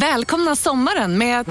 Välkomna 0.00 0.56
sommaren 0.56 1.18
med 1.18 1.40
att... 1.40 1.48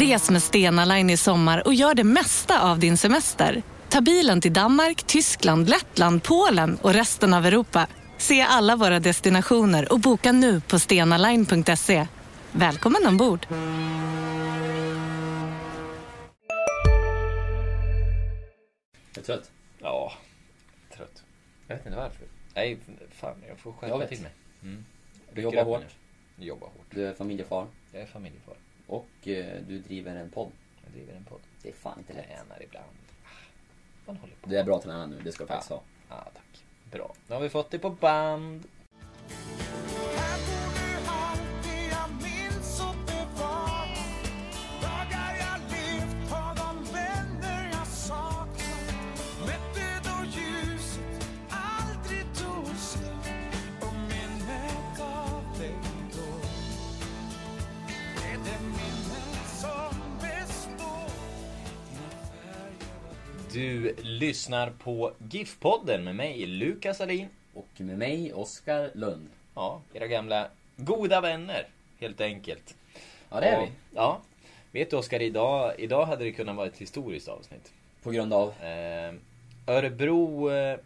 Res 0.00 0.30
med 0.30 0.42
Stena 0.42 0.84
Line 0.84 1.10
i 1.10 1.16
sommar 1.16 1.66
och 1.66 1.74
gör 1.74 1.94
det 1.94 2.04
mesta 2.04 2.70
av 2.70 2.78
din 2.78 2.96
semester. 2.96 3.62
Ta 3.88 4.00
bilen 4.00 4.40
till 4.40 4.52
Danmark, 4.52 5.02
Tyskland, 5.02 5.68
Lettland, 5.68 6.22
Polen 6.22 6.78
och 6.82 6.92
resten 6.92 7.34
av 7.34 7.46
Europa. 7.46 7.86
Se 8.18 8.40
alla 8.42 8.76
våra 8.76 9.00
destinationer 9.00 9.92
och 9.92 10.00
boka 10.00 10.32
nu 10.32 10.60
på 10.60 10.78
stenaline.se. 10.78 12.06
Välkommen 12.52 13.06
ombord! 13.06 13.46
Är 19.14 19.14
du 19.14 19.20
trött? 19.22 19.50
Ja, 19.78 20.12
trött. 20.96 21.22
Jag 21.68 21.76
vet 21.76 21.86
inte 21.86 21.98
varför. 21.98 22.26
Nej, 22.54 22.78
fan 23.10 23.34
jag 23.48 23.58
får 23.58 23.72
Jag 23.72 23.80
skärpa 23.80 23.98
vet. 23.98 24.08
till 24.08 24.20
mig. 24.22 24.32
Mm. 24.62 24.84
Du 25.34 25.40
jobbar 25.42 25.64
hårt. 25.64 25.80
nu. 25.80 25.86
Jobbar 26.38 26.66
hårt. 26.66 26.86
Du 26.90 27.06
är 27.06 27.12
familjefar. 27.14 27.66
Jag 27.92 28.02
är 28.02 28.06
familjefar. 28.06 28.54
Och 28.86 29.28
eh, 29.28 29.60
du 29.68 29.78
driver 29.78 30.16
en 30.16 30.30
podd. 30.30 30.50
Jag 30.84 30.92
driver 30.92 31.14
en 31.14 31.24
podd. 31.24 31.40
Det 31.62 31.68
är 31.68 31.72
fan 31.72 31.98
inte 31.98 32.12
lätt. 32.12 32.26
Tränar 32.26 32.62
ibland. 32.62 32.86
Ah, 33.24 33.28
Man 34.06 34.16
håller 34.16 34.34
på. 34.34 34.48
Du 34.50 34.58
är 34.58 34.64
bra 34.64 34.80
tränare 34.80 35.06
nu, 35.06 35.20
det 35.24 35.32
ska 35.32 35.44
du 35.44 35.48
faktiskt 35.48 35.70
ha. 35.70 35.82
Ja, 36.08 36.24
tack. 36.34 36.64
Bra. 36.92 37.14
Nu 37.28 37.34
har 37.34 37.42
vi 37.42 37.48
fått 37.48 37.70
det 37.70 37.78
på 37.78 37.90
band. 37.90 38.64
Du 63.56 63.94
lyssnar 64.02 64.70
på 64.70 65.12
GIF-podden 65.18 65.98
med 66.04 66.16
mig, 66.16 66.46
Lukas 66.46 67.00
Alin. 67.00 67.28
Och 67.54 67.68
med 67.76 67.98
mig, 67.98 68.32
Oskar 68.32 68.90
Lund. 68.94 69.28
Ja, 69.54 69.80
era 69.94 70.06
gamla 70.06 70.48
goda 70.76 71.20
vänner, 71.20 71.66
helt 72.00 72.20
enkelt. 72.20 72.76
Ja, 73.30 73.40
det 73.40 73.46
är 73.46 73.58
Och- 73.60 73.66
vi. 73.66 73.70
Ja. 73.94 74.20
Vet 74.72 74.90
du 74.90 74.96
Oskar, 74.96 75.22
idag, 75.22 75.72
idag 75.78 76.06
hade 76.06 76.24
det 76.24 76.32
kunnat 76.32 76.56
vara 76.56 76.66
ett 76.66 76.78
historiskt 76.78 77.28
avsnitt. 77.28 77.72
På 78.02 78.10
grund 78.10 78.32
av... 78.32 78.48
Eh, 78.48 79.14
Örebro, 79.66 80.50
eh, 80.50 80.78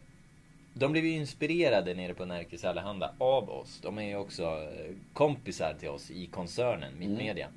de 0.74 0.92
blev 0.92 1.04
ju 1.04 1.10
inspirerade 1.12 1.94
nere 1.94 2.14
på 2.14 2.24
Närkes 2.24 2.64
Allehanda 2.64 3.14
av 3.18 3.50
oss. 3.50 3.78
De 3.82 3.98
är 3.98 4.02
ju 4.02 4.16
också 4.16 4.42
eh, 4.44 4.94
kompisar 5.12 5.74
till 5.80 5.88
oss 5.88 6.10
i 6.10 6.26
koncernen 6.26 6.92
Mittmedia. 6.98 7.48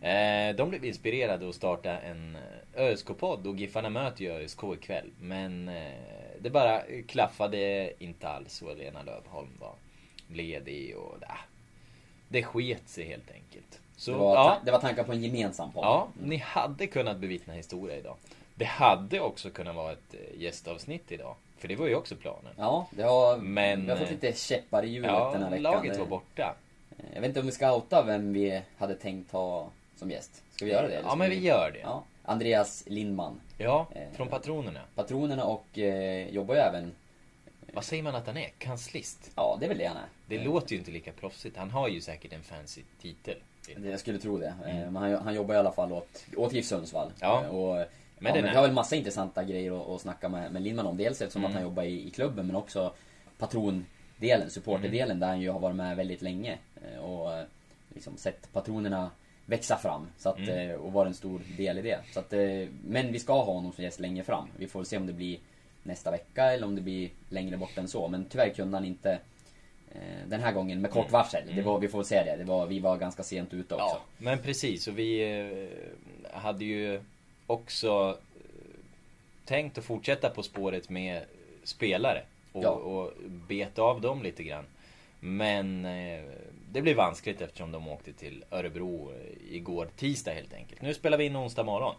Eh, 0.00 0.56
de 0.56 0.70
blev 0.70 0.84
inspirade 0.84 1.48
att 1.48 1.54
starta 1.54 1.98
en 1.98 2.36
eh, 2.36 2.40
ÖSK-podd 2.76 3.46
och 3.46 3.56
Giffarna 3.56 3.88
möter 3.90 4.24
ju 4.24 4.30
ÖSK 4.30 4.62
ikväll. 4.74 5.10
Men 5.20 5.68
eh, 5.68 5.92
det 6.40 6.50
bara 6.50 6.82
klaffade 7.08 7.92
inte 7.98 8.28
alls 8.28 8.62
och 8.62 8.76
Lena 8.76 9.02
Lövholm 9.02 9.50
var 9.60 9.74
ledig 10.28 10.96
och 10.96 11.22
äh, 11.22 11.28
det 12.28 12.42
sket 12.42 12.88
sig 12.88 13.04
helt 13.04 13.30
enkelt. 13.30 13.80
Så, 13.96 14.10
Det 14.10 14.16
var, 14.18 14.34
ja. 14.34 14.56
det 14.64 14.70
var 14.72 14.78
tankar 14.78 15.04
på 15.04 15.12
en 15.12 15.22
gemensam 15.22 15.72
podd. 15.72 15.84
Ja, 15.84 16.08
ni 16.22 16.36
hade 16.36 16.86
kunnat 16.86 17.16
bevittna 17.16 17.54
historia 17.54 17.96
idag. 17.96 18.16
Det 18.54 18.64
hade 18.64 19.20
också 19.20 19.50
kunnat 19.50 19.76
vara 19.76 19.92
ett 19.92 20.14
eh, 20.14 20.40
gästavsnitt 20.42 21.12
idag. 21.12 21.34
För 21.58 21.68
det 21.68 21.76
var 21.76 21.86
ju 21.86 21.94
också 21.94 22.16
planen. 22.16 22.52
Ja, 22.56 22.86
det 22.90 23.02
har, 23.02 23.36
Men, 23.36 23.84
vi 23.84 23.90
har 23.90 23.98
fått 23.98 24.10
lite 24.10 24.32
käppar 24.38 24.82
i 24.84 24.88
hjulet 24.88 25.10
Ja, 25.10 25.30
den 25.32 25.42
här 25.42 25.50
veckan. 25.50 25.62
laget 25.62 25.98
var 25.98 26.06
borta. 26.06 26.54
Jag 27.14 27.20
vet 27.20 27.28
inte 27.28 27.40
om 27.40 27.46
vi 27.46 27.52
ska 27.52 27.74
outa 27.74 28.02
vem 28.02 28.32
vi 28.32 28.62
hade 28.78 28.94
tänkt 28.94 29.32
ha 29.32 29.68
som 29.96 30.10
gäst. 30.10 30.42
Ska 30.50 30.64
vi 30.64 30.70
göra 30.70 30.88
det? 30.88 31.00
Ja, 31.04 31.14
men 31.14 31.30
vi 31.30 31.38
gör 31.38 31.70
det. 31.74 31.78
Ja, 31.80 32.02
Andreas 32.26 32.84
Lindman. 32.86 33.40
Ja, 33.58 33.86
Eh, 33.94 34.02
från 34.16 34.28
patronerna. 34.28 34.80
Patronerna 34.94 35.44
och 35.44 35.78
eh, 35.78 36.28
jobbar 36.28 36.54
ju 36.54 36.60
även... 36.60 36.92
Vad 37.72 37.84
säger 37.84 38.02
man 38.02 38.14
att 38.14 38.26
han 38.26 38.36
är? 38.36 38.48
Kanslist? 38.58 39.30
Ja, 39.36 39.56
det 39.60 39.66
är 39.66 39.68
väl 39.68 39.78
det 39.78 39.86
han 39.86 39.96
är. 39.96 40.06
Det 40.26 40.36
Eh, 40.36 40.44
låter 40.44 40.72
ju 40.72 40.78
inte 40.78 40.90
lika 40.90 41.12
proffsigt. 41.12 41.56
Han 41.56 41.70
har 41.70 41.88
ju 41.88 42.00
säkert 42.00 42.32
en 42.32 42.42
fancy 42.42 42.82
titel. 43.02 43.36
Jag 43.84 44.00
skulle 44.00 44.18
tro 44.18 44.38
det. 44.38 44.54
Eh, 44.66 44.74
Men 44.90 44.96
han, 44.96 45.14
han 45.14 45.34
jobbar 45.34 45.54
i 45.54 45.58
alla 45.58 45.72
fall 45.72 45.92
åt, 45.92 46.24
åt 46.36 46.52
GIF 46.52 46.66
Sundsvall. 46.66 47.06
Mm. 47.06 47.16
Ja. 47.20 47.48
Och, 47.48 47.74
Men 48.18 48.34
ja, 48.34 48.42
men 48.42 48.42
vi 48.50 48.56
har 48.56 48.62
väl 48.62 48.72
massa 48.72 48.96
intressanta 48.96 49.44
grejer 49.44 49.80
att, 49.80 49.88
att 49.88 50.00
snacka 50.00 50.28
med, 50.28 50.52
med 50.52 50.62
Lindman 50.62 50.86
om. 50.86 50.96
Dels 50.96 51.22
eftersom 51.22 51.40
Mm. 51.42 51.48
att 51.50 51.54
han 51.54 51.62
jobbar 51.62 51.82
i, 51.82 52.06
i 52.06 52.10
klubben 52.10 52.46
men 52.46 52.56
också 52.56 52.92
patrondelen, 53.38 54.50
supporterdelen 54.50 55.10
Mm. 55.10 55.20
där 55.20 55.26
han 55.26 55.40
ju 55.40 55.50
har 55.50 55.60
varit 55.60 55.76
med 55.76 55.96
väldigt 55.96 56.22
länge. 56.22 56.58
Och 57.00 57.28
liksom 57.94 58.16
sett 58.16 58.52
patronerna 58.52 59.10
växa 59.46 59.76
fram. 59.76 60.06
Så 60.18 60.28
att, 60.28 60.38
Mm. 60.38 60.70
eh, 60.70 60.76
och 60.76 60.92
vara 60.92 61.08
en 61.08 61.14
stor 61.14 61.40
del 61.56 61.78
i 61.78 61.82
det. 61.82 62.00
Så 62.12 62.20
att, 62.20 62.32
eh, 62.32 62.68
men 62.84 63.12
vi 63.12 63.18
ska 63.18 63.32
ha 63.32 63.44
honom 63.44 63.72
som 63.72 63.84
gäst 63.84 64.00
längre 64.00 64.24
fram. 64.24 64.48
Vi 64.56 64.66
får 64.66 64.84
se 64.84 64.96
om 64.96 65.06
det 65.06 65.12
blir 65.12 65.38
nästa 65.82 66.10
vecka 66.10 66.44
eller 66.52 66.66
om 66.66 66.74
det 66.74 66.80
blir 66.82 67.10
längre 67.28 67.56
bort 67.56 67.78
än 67.78 67.88
så. 67.88 68.08
Men 68.08 68.24
tyvärr 68.24 68.48
kunde 68.50 68.76
han 68.76 68.84
inte 68.86 69.18
eh, 69.94 70.28
den 70.28 70.40
här 70.40 70.52
gången 70.52 70.80
med 70.80 70.90
kort 70.90 71.10
varsel. 71.12 71.42
Det 71.54 71.62
var, 71.62 71.78
vi 71.78 71.88
får 71.88 71.98
väl 71.98 72.04
säga 72.06 72.24
det. 72.24 72.36
det 72.36 72.44
var, 72.44 72.66
vi 72.66 72.78
var 72.80 72.96
ganska 72.96 73.22
sent 73.22 73.54
ute 73.54 73.74
också. 73.74 73.86
Mm. 73.86 73.96
Ja, 74.18 74.24
men 74.24 74.38
precis. 74.38 74.88
Och 74.88 74.98
vi 74.98 75.68
hade 76.32 76.64
ju 76.64 77.00
också 77.46 78.18
tänkt 79.44 79.78
att 79.78 79.84
fortsätta 79.84 80.30
på 80.30 80.42
spåret 80.42 80.88
med 80.90 81.22
spelare. 81.64 82.22
Och, 82.52 82.64
Ja. 82.64 82.70
och 82.70 83.12
beta 83.48 83.82
av 83.82 84.00
dem 84.00 84.22
lite 84.22 84.42
grann. 84.42 84.64
Men 85.26 85.84
eh, 85.84 86.24
det 86.72 86.82
blev 86.82 86.96
vanskligt 86.96 87.40
eftersom 87.40 87.72
de 87.72 87.88
åkte 87.88 88.12
till 88.12 88.44
Örebro 88.50 89.12
eh, 89.12 89.54
igår 89.56 89.88
tisdag 89.96 90.32
helt 90.32 90.54
enkelt. 90.54 90.82
Nu 90.82 90.94
spelar 90.94 91.18
vi 91.18 91.24
in 91.24 91.36
onsdag 91.36 91.62
morgon. 91.64 91.94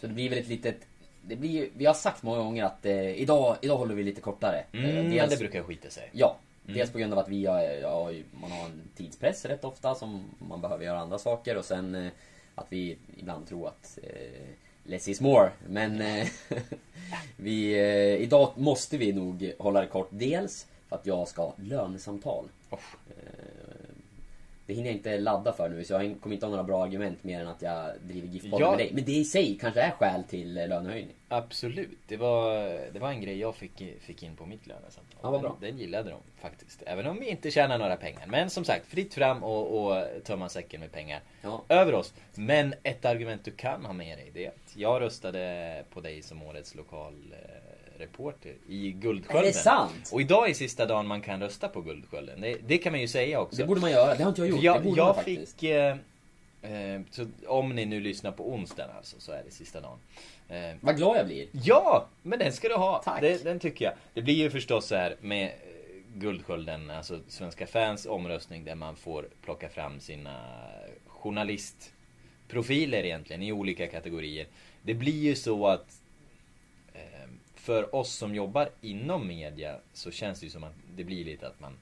Så 0.00 0.06
det 0.06 0.12
blir 0.12 0.30
väl 0.30 0.38
ett 0.38 0.48
litet... 0.48 0.76
Det 1.22 1.36
blir, 1.36 1.68
vi 1.76 1.86
har 1.86 1.94
sagt 1.94 2.22
många 2.22 2.38
gånger 2.38 2.64
att 2.64 2.86
eh, 2.86 3.10
idag, 3.10 3.56
idag 3.62 3.76
håller 3.76 3.94
vi 3.94 4.02
lite 4.02 4.20
kortare. 4.20 4.64
Mm, 4.72 4.86
Eh, 4.86 4.94
men 4.94 5.10
dels, 5.10 5.30
det 5.30 5.36
brukar 5.36 5.62
skita 5.62 5.90
sig. 5.90 6.10
Ja. 6.12 6.36
Dels 6.62 6.90
på 6.90 6.98
grund 6.98 7.12
av 7.12 7.18
att 7.18 7.28
vi 7.28 7.46
har, 7.46 7.60
ja, 7.60 8.10
man 8.40 8.50
har 8.50 8.64
en 8.64 8.82
tidspress 8.96 9.44
rätt 9.44 9.64
ofta 9.64 9.94
som 9.94 10.24
man 10.38 10.60
behöver 10.60 10.84
göra 10.84 10.98
andra 10.98 11.18
saker 11.18 11.56
och 11.56 11.64
sen 11.64 11.94
eh, 11.94 12.12
att 12.54 12.66
vi 12.68 12.98
ibland 13.16 13.48
tror 13.48 13.68
att 13.68 13.98
less 14.84 15.08
is 15.08 15.20
more. 15.20 15.50
Men 15.68 16.02
vi, 17.36 17.76
idag 18.18 18.52
måste 18.56 18.96
vi 18.98 19.12
nog 19.12 19.52
hålla 19.58 19.80
det 19.80 19.86
kort. 19.86 20.08
Dels 20.10 20.66
för 20.88 20.96
att 20.96 21.06
jag 21.06 21.28
ska 21.28 21.42
ha 21.42 21.54
lönesamtal. 21.56 22.44
Oh. 22.70 22.78
Det 24.66 24.74
hinner 24.74 24.88
jag 24.88 24.96
inte 24.96 25.18
ladda 25.18 25.52
för 25.52 25.68
nu 25.68 25.84
så 25.84 25.92
jag 25.92 26.16
kommer 26.20 26.34
inte 26.34 26.46
ha 26.46 26.50
några 26.50 26.64
bra 26.64 26.84
argument 26.84 27.24
mer 27.24 27.40
än 27.40 27.48
att 27.48 27.62
jag 27.62 27.90
driver 28.02 28.28
GIF-podden 28.28 28.60
Ja. 28.60 28.70
med 28.70 28.78
dig. 28.78 28.90
Men 28.94 29.04
det 29.04 29.12
i 29.12 29.24
sig 29.24 29.58
kanske 29.60 29.80
är 29.80 29.90
skäl 29.90 30.24
till 30.24 30.58
eh, 30.58 30.68
lönehöjning. 30.68 31.14
Absolut. 31.28 31.98
Det 32.06 32.16
var, 32.16 32.54
det 32.92 32.98
var 32.98 33.08
en 33.10 33.20
grej 33.20 33.38
jag 33.38 33.54
fick, 33.54 33.82
fick 34.00 34.22
in 34.22 34.36
på 34.36 34.46
mitt 34.46 34.66
lönesamtal. 34.66 35.18
Ja, 35.22 35.30
vad 35.30 35.40
bra. 35.40 35.56
Den, 35.60 35.70
den 35.70 35.78
gillade 35.78 36.10
de 36.10 36.20
faktiskt. 36.40 36.82
Även 36.86 37.06
om 37.06 37.20
vi 37.20 37.28
inte 37.30 37.50
tjänar 37.50 37.78
några 37.78 37.96
pengar. 37.96 38.26
Men 38.26 38.50
som 38.50 38.64
sagt, 38.64 38.86
fritt 38.86 39.14
fram 39.14 39.42
och, 39.44 39.86
och 39.86 40.04
tömma 40.24 40.48
säcken 40.48 40.80
med 40.80 40.92
pengar 40.92 41.20
Ja. 41.42 41.62
över 41.68 41.94
oss. 41.94 42.14
Men 42.34 42.74
ett 42.82 43.04
argument 43.04 43.44
du 43.44 43.50
kan 43.50 43.84
ha 43.84 43.92
med 43.92 44.18
dig 44.18 44.30
det 44.34 44.44
är 44.46 44.48
att 44.48 44.76
jag 44.76 45.00
röstade 45.02 45.84
på 45.90 46.00
dig 46.00 46.22
som 46.22 46.42
årets 46.42 46.74
lokal 46.74 47.14
eh, 47.32 47.59
reporter 48.00 48.54
i 48.68 48.90
Guldskölden. 48.90 49.42
Är 49.42 49.46
det 49.46 49.52
sant? 49.52 50.10
Och 50.12 50.20
idag 50.20 50.50
är 50.50 50.54
sista 50.54 50.86
dagen 50.86 51.06
man 51.06 51.20
kan 51.20 51.40
rösta 51.42 51.68
på 51.68 51.80
Guldskölden. 51.80 52.40
Det, 52.40 52.56
det 52.66 52.78
kan 52.78 52.92
man 52.92 53.00
ju 53.00 53.08
säga 53.08 53.40
också. 53.40 53.56
Det 53.56 53.64
borde 53.64 53.80
man 53.80 53.90
göra. 53.90 54.14
Det 54.14 54.22
har 54.22 54.28
inte 54.30 54.40
jag 54.40 54.48
gjort. 54.48 54.56
För 54.58 54.62
det 54.62 54.66
Jag, 54.66 54.82
borde 54.82 54.96
man 54.96 55.06
jag 55.06 55.16
faktiskt. 55.16 55.60
fick... 55.60 55.70
Eh, 55.70 55.96
eh, 56.62 57.00
så 57.10 57.26
om 57.46 57.74
ni 57.74 57.86
nu 57.86 58.00
lyssnar 58.00 58.32
på 58.32 58.50
onsdagen 58.52 58.90
alltså, 58.96 59.16
så 59.20 59.32
är 59.32 59.42
det 59.44 59.50
sista 59.50 59.80
dagen. 59.80 59.98
Eh, 60.48 60.76
Vad 60.80 60.96
glad 60.96 61.16
jag 61.18 61.26
blir. 61.26 61.46
Ja, 61.52 62.06
men 62.22 62.38
den 62.38 62.52
ska 62.52 62.68
du 62.68 62.74
ha. 62.74 63.02
Tack. 63.04 63.20
Det, 63.20 63.44
den 63.44 63.58
tycker 63.58 63.84
jag. 63.84 63.94
Det 64.14 64.22
blir 64.22 64.34
ju 64.34 64.50
förstås 64.50 64.86
så 64.86 64.94
här 64.94 65.16
med 65.20 65.44
eh, 65.46 65.50
Guldskölden, 66.14 66.90
alltså 66.90 67.20
Svenska 67.28 67.66
fans 67.66 68.06
omröstning 68.06 68.64
där 68.64 68.74
man 68.74 68.96
får 68.96 69.28
plocka 69.44 69.68
fram 69.68 70.00
sina 70.00 70.36
journalistprofiler 71.06 73.04
egentligen 73.04 73.42
i 73.42 73.52
olika 73.52 73.86
kategorier. 73.86 74.46
Det 74.82 74.94
blir 74.94 75.22
ju 75.22 75.34
så 75.34 75.66
att 75.66 75.99
för 77.60 77.94
oss 77.94 78.14
som 78.14 78.34
jobbar 78.34 78.68
inom 78.80 79.26
media 79.26 79.76
så 79.92 80.10
känns 80.10 80.40
det 80.40 80.46
ju 80.46 80.50
som 80.50 80.64
att 80.64 80.74
det 80.96 81.04
blir 81.04 81.24
lite 81.24 81.46
att 81.46 81.60
man 81.60 81.72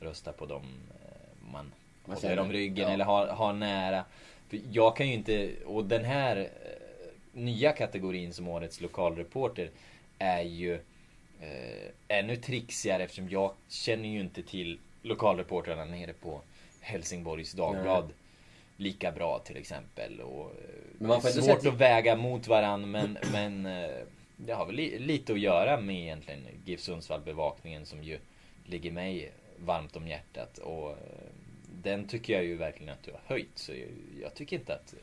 röstar 0.00 0.32
på 0.32 0.46
dem 0.46 0.62
eh, 1.04 1.52
man 1.52 1.72
Man 2.04 2.16
håller 2.16 2.38
om 2.38 2.52
ryggen 2.52 2.88
ja. 2.88 2.94
eller 2.94 3.04
har, 3.04 3.26
har 3.26 3.52
nära. 3.52 4.04
För 4.48 4.60
jag 4.72 4.96
kan 4.96 5.08
ju 5.08 5.14
inte, 5.14 5.52
och 5.66 5.84
den 5.84 6.04
här 6.04 6.36
eh, 6.36 6.48
nya 7.32 7.72
kategorin 7.72 8.32
som 8.32 8.48
årets 8.48 8.80
lokalreporter 8.80 9.70
är 10.18 10.42
ju 10.42 10.74
eh, 11.40 11.90
ännu 12.08 12.36
trixigare 12.36 13.04
eftersom 13.04 13.28
jag 13.28 13.52
känner 13.68 14.08
ju 14.08 14.20
inte 14.20 14.42
till 14.42 14.78
lokalreportrarna 15.02 15.84
nere 15.84 16.12
på 16.12 16.40
Helsingborgs 16.80 17.52
Dagblad 17.52 18.12
lika 18.76 19.12
bra 19.12 19.38
till 19.38 19.56
exempel. 19.56 20.20
Och, 20.20 20.50
eh, 20.50 20.56
Men 20.98 21.08
man 21.08 21.20
får 21.20 21.28
det 21.28 21.38
är 21.38 21.42
svårt 21.42 21.66
att 21.66 21.80
väga 21.80 22.16
mot 22.16 22.48
varann 22.48 22.90
men, 22.90 23.18
men 23.32 23.66
eh, 23.66 24.02
det 24.36 24.52
har 24.52 24.66
väl 24.66 24.74
li, 24.74 24.98
lite 24.98 25.32
att 25.32 25.40
göra 25.40 25.80
med 25.80 25.96
egentligen 26.02 26.40
GIF 26.64 26.80
Sundsvall 26.80 27.20
bevakningen 27.20 27.86
som 27.86 28.02
ju 28.04 28.18
ligger 28.66 28.90
mig 28.92 29.32
varmt 29.58 29.96
om 29.96 30.08
hjärtat. 30.08 30.58
Och 30.58 30.90
eh, 30.90 30.96
den 31.82 32.08
tycker 32.08 32.32
jag 32.32 32.44
ju 32.44 32.56
verkligen 32.56 32.92
att 32.92 33.02
du 33.02 33.10
har 33.12 33.20
höjt. 33.26 33.50
Så 33.58 33.72
jag, 33.72 33.88
jag 34.22 34.34
tycker 34.34 34.56
inte 34.58 34.74
att 34.74 34.94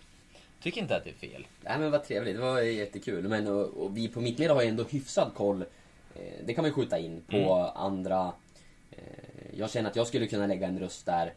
Tycker 0.63 0.81
inte 0.81 0.95
att 0.95 1.03
det 1.03 1.09
är 1.09 1.13
fel. 1.29 1.47
Nej 1.61 1.79
men 1.79 1.91
vad 1.91 2.03
trevligt, 2.03 2.35
det 2.35 2.41
var 2.41 2.59
jättekul. 2.61 3.27
Men 3.27 3.47
och, 3.47 3.65
och 3.83 3.97
vi 3.97 4.07
på 4.07 4.21
Mittmedia 4.21 4.53
har 4.53 4.61
ju 4.61 4.67
ändå 4.67 4.83
hyfsad 4.83 5.31
koll. 5.35 5.61
Eh, 6.15 6.21
det 6.45 6.53
kan 6.53 6.61
man 6.61 6.69
ju 6.69 6.73
skjuta 6.73 6.99
in 6.99 7.21
på 7.29 7.37
Mm. 7.37 7.71
andra. 7.75 8.33
Eh, 8.91 8.99
jag 9.57 9.71
känner 9.71 9.89
att 9.89 9.95
jag 9.95 10.07
skulle 10.07 10.27
kunna 10.27 10.47
lägga 10.47 10.67
en 10.67 10.79
röst 10.79 11.05
där. 11.05 11.33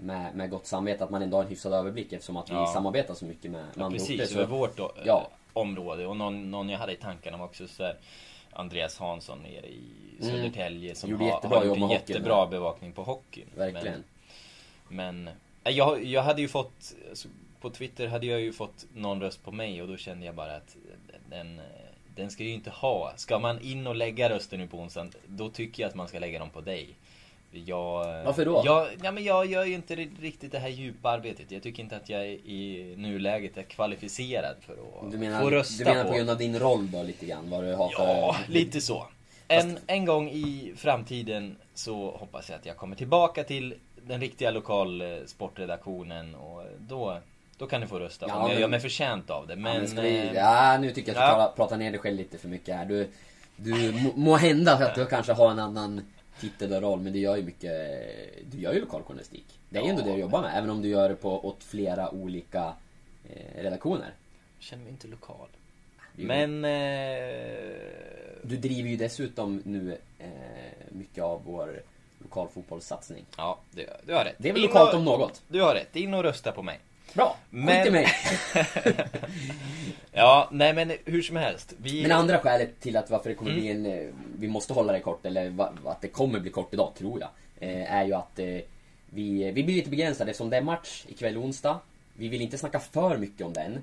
Med, 0.00 0.34
med 0.36 0.50
gott 0.50 0.66
samvete, 0.66 1.04
att 1.04 1.10
man 1.10 1.22
ändå 1.22 1.36
har 1.36 1.44
en 1.44 1.48
hyfsad 1.50 1.72
överblick 1.72 2.12
eftersom 2.12 2.36
att 2.36 2.50
vi 2.50 2.54
Ja. 2.54 2.66
samarbetar 2.74 3.14
så 3.14 3.24
mycket 3.24 3.50
med, 3.50 3.60
med 3.60 3.64
Ja, 3.76 3.84
andra 3.84 3.96
orter. 3.98 4.06
precis, 4.16 4.30
Så- 4.32 4.38
över 4.38 4.56
vårt 4.56 4.76
då, 4.76 4.92
Ja. 5.04 5.30
Område. 5.54 6.06
Och 6.06 6.16
någon, 6.16 6.50
någon 6.50 6.68
jag 6.68 6.78
hade 6.78 6.92
i 6.92 6.96
tankarna 6.96 7.36
var 7.36 7.44
också 7.44 7.68
så 7.68 7.82
här, 7.82 7.96
Andreas 8.52 8.98
Hansson 8.98 9.38
nere 9.38 9.66
i 9.66 10.04
Mm. 10.20 10.36
Södertälje 10.36 10.94
som 10.94 11.10
Gjorde 11.10 11.24
har, 11.24 11.64
gjort 11.64 11.76
en 11.76 11.82
hockeyn 11.82 11.90
jättebra 11.90 12.46
bevakning 12.46 12.92
på 12.92 13.02
hockeyn. 13.02 13.46
Verkligen. 13.56 14.04
Men, 14.88 15.24
men 15.24 15.34
nej, 15.64 15.74
jag, 15.74 16.04
jag 16.04 16.22
hade 16.22 16.42
ju 16.42 16.48
fått, 16.48 16.94
alltså, 17.08 17.28
på 17.60 17.70
Twitter 17.70 18.06
hade 18.06 18.26
jag 18.26 18.40
ju 18.40 18.52
fått 18.52 18.86
någon 18.94 19.20
röst 19.20 19.44
på 19.44 19.52
mig 19.52 19.82
och 19.82 19.88
då 19.88 19.96
kände 19.96 20.26
jag 20.26 20.34
bara 20.34 20.56
att 20.56 20.76
den, 21.30 21.60
den 22.14 22.30
ska 22.30 22.42
ju 22.42 22.50
inte 22.50 22.70
ha. 22.70 23.12
Ska 23.16 23.38
man 23.38 23.60
in 23.60 23.86
och 23.86 23.94
lägga 23.94 24.30
rösten 24.30 24.60
nu 24.60 24.66
på 24.66 24.78
onsdagen, 24.78 25.12
då 25.26 25.48
tycker 25.48 25.82
jag 25.82 25.88
att 25.88 25.94
man 25.94 26.08
ska 26.08 26.18
lägga 26.18 26.38
dem 26.38 26.50
på 26.50 26.60
dig. 26.60 26.94
Jag, 27.66 28.24
Varför 28.24 28.44
då? 28.44 28.62
Jag, 28.64 28.88
ja, 29.02 29.12
men 29.12 29.24
jag 29.24 29.46
gör 29.46 29.64
ju 29.64 29.74
inte 29.74 29.94
riktigt 30.20 30.52
det 30.52 30.58
här 30.58 30.68
djupa 30.68 31.10
arbetet. 31.10 31.50
Jag 31.50 31.62
tycker 31.62 31.82
inte 31.82 31.96
att 31.96 32.08
jag 32.08 32.26
i 32.26 32.94
nuläget 32.96 33.56
är 33.56 33.62
kvalificerad 33.62 34.56
för 34.60 34.72
att 34.72 35.12
Du 35.12 35.18
menar, 35.18 35.42
få 35.42 35.50
rösta 35.50 35.84
du 35.84 35.90
menar 35.90 36.04
på. 36.04 36.10
på 36.10 36.16
grund 36.16 36.30
av 36.30 36.38
din 36.38 36.58
roll 36.58 36.90
då 36.90 37.02
lite 37.02 37.26
grann? 37.26 37.50
Vad 37.50 37.64
du 37.64 37.74
har 37.74 37.88
för... 37.88 38.04
Ja, 38.04 38.36
lite 38.48 38.80
så. 38.80 39.06
En, 39.48 39.78
en 39.86 40.04
gång 40.04 40.28
i 40.30 40.72
framtiden 40.76 41.56
så 41.74 42.10
hoppas 42.10 42.48
jag 42.50 42.58
att 42.58 42.66
jag 42.66 42.76
kommer 42.76 42.96
tillbaka 42.96 43.44
till 43.44 43.74
den 44.06 44.20
riktiga 44.20 44.50
lokalsportredaktionen 44.50 46.34
och 46.34 46.64
då, 46.78 47.18
då 47.58 47.66
kan 47.66 47.80
du 47.80 47.86
få 47.86 47.98
rösta 47.98 48.26
Ja, 48.28 48.36
om 48.36 48.50
jag 48.50 48.60
gör 48.60 48.68
mig 48.68 48.80
förtjänt 48.80 49.30
av 49.30 49.46
det. 49.46 49.56
Men, 49.56 49.74
ja, 49.74 49.88
men 49.94 50.04
vi, 50.04 50.16
eh, 50.18 50.32
ja, 50.32 50.78
nu 50.78 50.90
tycker 50.90 51.14
jag 51.14 51.22
att 51.22 51.28
du 51.28 51.32
ja. 51.32 51.36
pratar, 51.36 51.56
pratar 51.56 51.76
ner 51.76 51.90
dig 51.90 52.00
själv 52.00 52.16
lite 52.16 52.38
för 52.38 52.48
mycket 52.48 52.76
här. 52.76 52.84
Du, 52.84 53.08
du 53.56 53.92
må, 53.92 54.12
må 54.14 54.36
hända 54.36 54.72
att 54.72 54.94
du 54.94 55.06
kanske 55.06 55.32
har 55.32 55.50
en 55.50 55.58
annan 55.58 56.00
titel 56.40 56.72
och 56.72 56.82
roll, 56.82 57.00
men 57.00 57.12
du 57.12 57.18
gör 57.18 57.36
ju 57.36 57.42
mycket... 57.42 57.72
Du 58.52 58.58
gör 58.60 58.72
ju 58.72 58.80
lokaljournalistik. 58.80 59.58
Det 59.68 59.78
är 59.78 59.82
ju 59.82 59.88
ändå 59.88 60.02
Ja. 60.02 60.06
det 60.06 60.12
du 60.12 60.18
jobbar 60.20 60.42
med, 60.42 60.58
även 60.58 60.70
om 60.70 60.82
du 60.82 60.88
gör 60.88 61.08
det 61.08 61.14
på, 61.16 61.46
åt 61.48 61.64
flera 61.64 62.10
olika 62.10 62.72
eh, 63.30 63.62
redaktioner. 63.62 64.14
Jag 64.58 64.64
känner 64.64 64.82
mig 64.82 64.92
inte 64.92 65.08
lokal. 65.08 65.48
Men... 66.16 66.64
Eh, 66.64 66.70
Du 68.42 68.56
driver 68.56 68.88
ju 68.90 68.96
dessutom 68.96 69.62
nu 69.64 69.98
eh, 70.18 70.26
mycket 70.88 71.24
av 71.24 71.42
vår 71.44 71.82
lokalfotbollssatsning. 72.18 73.24
ja, 73.36 73.58
du, 73.70 73.86
du 74.06 74.14
har 74.14 74.24
rätt. 74.24 74.34
Det 74.38 74.48
är 74.48 74.52
väl 74.52 74.62
In 74.62 74.68
lokalt 74.68 74.92
och- 74.92 74.98
om 74.98 75.04
något. 75.04 75.42
Du 75.48 75.60
har 75.62 75.74
rätt. 75.74 75.96
In 75.96 76.14
och 76.14 76.22
rösta 76.22 76.52
på 76.52 76.62
mig. 76.62 76.78
Bra! 77.14 77.36
Men- 77.50 77.76
Skit 77.76 77.86
i 77.86 77.90
mig! 77.90 78.06
Ja, 80.16 80.48
nej 80.52 80.72
men 80.74 80.92
hur 81.04 81.22
som 81.22 81.36
helst. 81.36 81.72
Vi... 81.82 82.02
Men 82.02 82.12
andra 82.12 82.38
skälet 82.38 82.80
till 82.80 82.96
att 82.96 83.10
varför 83.10 83.28
det 83.28 83.34
kommer 83.34 83.50
Mm. 83.50 83.62
bli 83.62 83.70
en... 83.70 83.86
eh, 83.86 84.08
Vi 84.38 84.48
måste 84.48 84.72
hålla 84.72 84.92
det 84.92 85.00
kort, 85.00 85.26
eller 85.26 85.54
att 85.84 86.00
det 86.00 86.08
kommer 86.08 86.40
bli 86.40 86.50
kort 86.50 86.74
idag, 86.74 86.92
tror 86.98 87.20
jag. 87.20 87.28
Eh, 87.60 87.92
är 87.94 88.04
ju 88.04 88.14
att 88.14 88.38
eh, 88.38 88.46
vi, 89.10 89.50
vi 89.54 89.62
blir 89.64 89.74
lite 89.76 89.90
begränsade 89.90 90.30
eftersom 90.30 90.50
det 90.50 90.56
är 90.56 90.60
match 90.62 91.04
ikväll 91.08 91.36
onsdag. 91.36 91.78
Vi 92.16 92.28
vill 92.28 92.40
inte 92.42 92.58
snacka 92.58 92.80
för 92.80 93.16
mycket 93.16 93.46
om 93.46 93.52
den. 93.52 93.78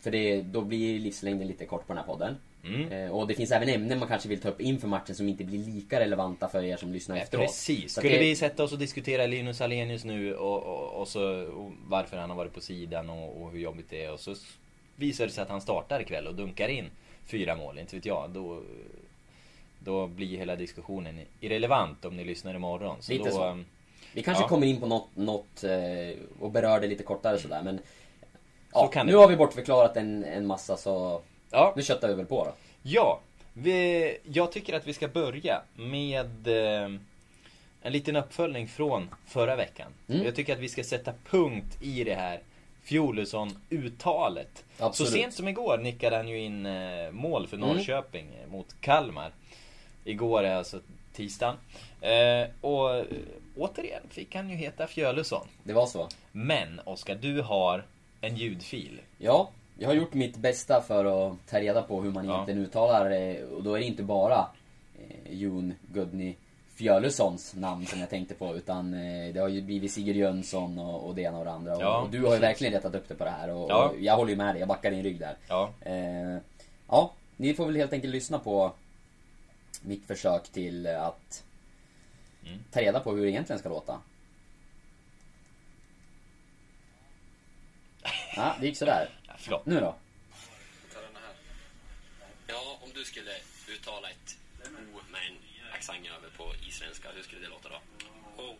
För 0.00 0.10
det, 0.10 0.40
då 0.42 0.60
blir 0.60 0.98
livslängden 1.00 1.48
lite 1.48 1.64
kort 1.66 1.86
på 1.86 1.92
den 1.92 1.98
här 2.02 2.06
podden. 2.06 2.36
Mm. 2.64 2.92
Eh, 2.92 3.10
och 3.10 3.26
det 3.26 3.34
finns 3.34 3.50
även 3.50 3.68
ämnen 3.68 3.98
man 3.98 4.08
kanske 4.08 4.28
vill 4.28 4.40
ta 4.40 4.48
upp 4.48 4.60
inför 4.60 4.88
matchen 4.88 5.14
som 5.14 5.28
inte 5.28 5.44
blir 5.44 5.58
lika 5.58 6.00
relevanta 6.00 6.48
för 6.48 6.62
er 6.64 6.76
som 6.76 6.92
lyssnar 6.92 7.14
Nej, 7.14 7.22
efteråt. 7.22 7.46
Precis. 7.46 7.94
Så 7.94 8.00
Skulle 8.00 8.14
det- 8.14 8.20
vi 8.20 8.36
sätta 8.36 8.64
oss 8.64 8.72
och 8.72 8.78
diskutera 8.78 9.26
Linus 9.26 9.60
Alenius 9.60 10.04
nu 10.04 10.34
och, 10.36 10.62
och, 10.62 11.00
och 11.00 11.08
så 11.08 11.42
och 11.42 11.72
varför 11.88 12.16
han 12.16 12.30
har 12.30 12.36
varit 12.36 12.54
på 12.54 12.60
sidan 12.60 13.10
och, 13.10 13.50
hur 13.50 13.58
jobbigt 13.58 13.86
det 13.90 14.04
är 14.04 14.12
och 14.12 14.20
så 14.20 14.34
visar 14.96 15.26
det 15.26 15.32
sig 15.32 15.42
att 15.42 15.48
han 15.48 15.60
startar 15.60 16.00
ikväll 16.00 16.26
och 16.26 16.34
dunkar 16.34 16.68
in 16.68 16.90
fyra 17.26 17.56
mål, 17.56 17.78
inte 17.78 17.96
vet 17.96 18.06
jag. 18.06 18.30
Då, 18.30 18.62
då 19.84 20.06
blir 20.06 20.38
hela 20.38 20.56
diskussionen 20.56 21.20
irrelevant 21.40 22.04
om 22.04 22.16
ni 22.16 22.24
lyssnar 22.24 22.54
imorgon. 22.54 22.96
Så 23.00 23.12
Lite 23.12 23.24
då, 23.24 23.30
så. 23.30 23.44
ehm, 23.44 23.64
Vi 24.14 24.22
kanske 24.22 24.44
Ja. 24.44 24.48
kommer 24.48 24.66
in 24.66 24.80
på 24.80 24.86
något, 24.86 25.08
något 25.16 25.64
eh, 25.64 26.18
och 26.40 26.50
berör 26.50 26.80
det 26.80 26.86
lite 26.86 27.02
kortare 27.02 27.38
sådär 27.38 27.62
men... 27.62 27.78
Så 28.72 28.90
Ja, 28.94 29.02
nu 29.04 29.14
har 29.16 29.28
vi 29.28 29.36
bortförklarat 29.36 29.96
en, 29.96 30.24
en 30.24 30.46
massa 30.46 30.76
så... 30.76 31.22
Ja, 31.50 31.72
Nu 31.76 31.82
köttar 31.82 32.08
vi 32.08 32.14
väl 32.14 32.26
på 32.26 32.44
då. 32.44 32.52
ja 32.82 33.20
vi, 33.52 34.16
jag 34.24 34.52
tycker 34.52 34.74
att 34.76 34.86
vi 34.86 34.92
ska 34.92 35.08
börja 35.08 35.62
med 35.74 36.46
eh, 36.48 36.90
en 37.82 37.92
liten 37.92 38.16
uppföljning 38.16 38.68
från 38.68 39.14
förra 39.26 39.56
veckan. 39.56 39.92
Mm. 40.08 40.24
Jag 40.24 40.34
tycker 40.36 40.52
att 40.52 40.58
vi 40.58 40.68
ska 40.68 40.84
sätta 40.84 41.12
punkt 41.30 41.78
i 41.82 42.04
det 42.04 42.14
här 42.14 42.40
Fjolesson-uttalet. 42.82 44.64
Så 44.92 45.06
sent 45.06 45.34
som 45.34 45.48
igår 45.48 45.78
nickade 45.78 46.16
han 46.16 46.28
ju 46.28 46.38
in 46.40 46.66
eh, 46.66 47.10
mål 47.10 47.46
för 47.46 47.56
Mm. 47.56 47.68
Norrköping 47.68 48.26
eh, 48.42 48.50
mot 48.52 48.66
Kalmar. 48.80 49.30
Igår 50.04 50.42
är 50.42 50.54
alltså 50.54 50.80
tisdagen. 51.12 51.56
Eh, 52.00 52.48
och 52.60 52.94
eh, 52.96 53.04
återigen 53.56 54.02
fick 54.10 54.34
han 54.34 54.50
ju 54.50 54.56
heta 54.56 54.86
Fjölesson. 54.86 55.46
Det 55.62 55.72
var 55.72 55.86
så. 55.86 56.08
Men 56.32 56.80
Oskar, 56.84 57.14
du 57.14 57.40
har 57.40 57.84
en 58.20 58.36
ljudfil. 58.36 59.00
Ja, 59.18 59.50
jag 59.78 59.88
har 59.88 59.94
gjort 59.94 60.14
mitt 60.14 60.36
bästa 60.36 60.82
för 60.82 61.04
att 61.30 61.36
ta 61.50 61.60
reda 61.60 61.82
på 61.82 62.02
hur 62.02 62.10
man 62.10 62.26
Ja. 62.26 62.32
egentligen 62.34 62.60
uttalar 62.60 63.10
det. 63.10 63.44
Och 63.44 63.62
då 63.62 63.74
är 63.74 63.78
det 63.78 63.84
inte 63.86 64.02
bara 64.02 64.46
eh, 64.98 65.32
Jon 65.34 65.74
Gudny 65.92 66.34
Fjölössons 66.74 67.54
namn 67.54 67.86
som 67.86 68.00
jag 68.00 68.10
tänkte 68.10 68.34
på. 68.34 68.54
Utan 68.56 68.94
eh, 68.94 69.34
det 69.34 69.40
har 69.40 69.48
ju 69.48 69.62
blivit 69.62 69.92
Sigurd 69.92 70.16
Jönsson 70.16 70.78
och, 70.78 71.06
och 71.08 71.14
det 71.14 71.22
ena 71.22 71.38
och 71.38 71.44
det 71.44 71.50
andra. 71.52 71.80
Ja, 71.80 71.98
och, 71.98 72.04
och 72.04 72.10
du 72.10 72.24
har 72.26 72.34
ju 72.34 72.40
verkligen 72.40 72.72
rättat 72.72 72.94
upp 72.94 73.08
det 73.08 73.14
på 73.14 73.24
det 73.24 73.30
här. 73.30 73.50
Och, 73.50 73.70
Ja. 73.70 73.88
och 73.88 74.00
jag 74.00 74.16
håller 74.16 74.30
ju 74.30 74.36
med 74.36 74.54
dig, 74.54 74.60
jag 74.60 74.68
backar 74.68 74.90
din 74.90 75.02
rygg 75.02 75.18
där. 75.20 75.36
Ja, 75.48 75.70
Eh, 75.80 76.36
ja, 76.88 77.12
ni 77.36 77.54
får 77.54 77.66
väl 77.66 77.76
helt 77.76 77.92
enkelt 77.92 78.12
lyssna 78.12 78.38
på 78.38 78.72
mitt 79.82 80.06
försök 80.06 80.48
till 80.48 80.86
att 80.86 81.44
Mm. 82.46 82.58
ta 82.70 82.80
reda 82.80 83.00
på 83.00 83.12
hur 83.12 83.24
det 83.24 83.30
egentligen 83.30 83.58
ska 83.60 83.68
låta. 83.68 84.00
Ja, 88.36 88.54
det 88.60 88.66
gick 88.66 88.76
sådär. 88.76 89.08
Ja 89.38 89.44
förlåt. 89.44 89.66
Nu 89.66 89.80
då? 89.80 89.96
Ja, 92.46 92.78
om 92.82 92.90
du 92.94 93.04
skulle 93.04 93.34
uttala 93.68 94.10
ett 94.10 94.38
O 94.94 95.00
med 95.10 95.20
en 95.26 95.38
accent 95.72 96.06
över 96.06 96.30
på 96.36 96.54
isländska, 96.68 97.10
hur 97.12 97.22
skulle 97.22 97.40
det 97.40 97.48
låta 97.48 97.68
då? 97.68 97.80
O. 98.42 98.56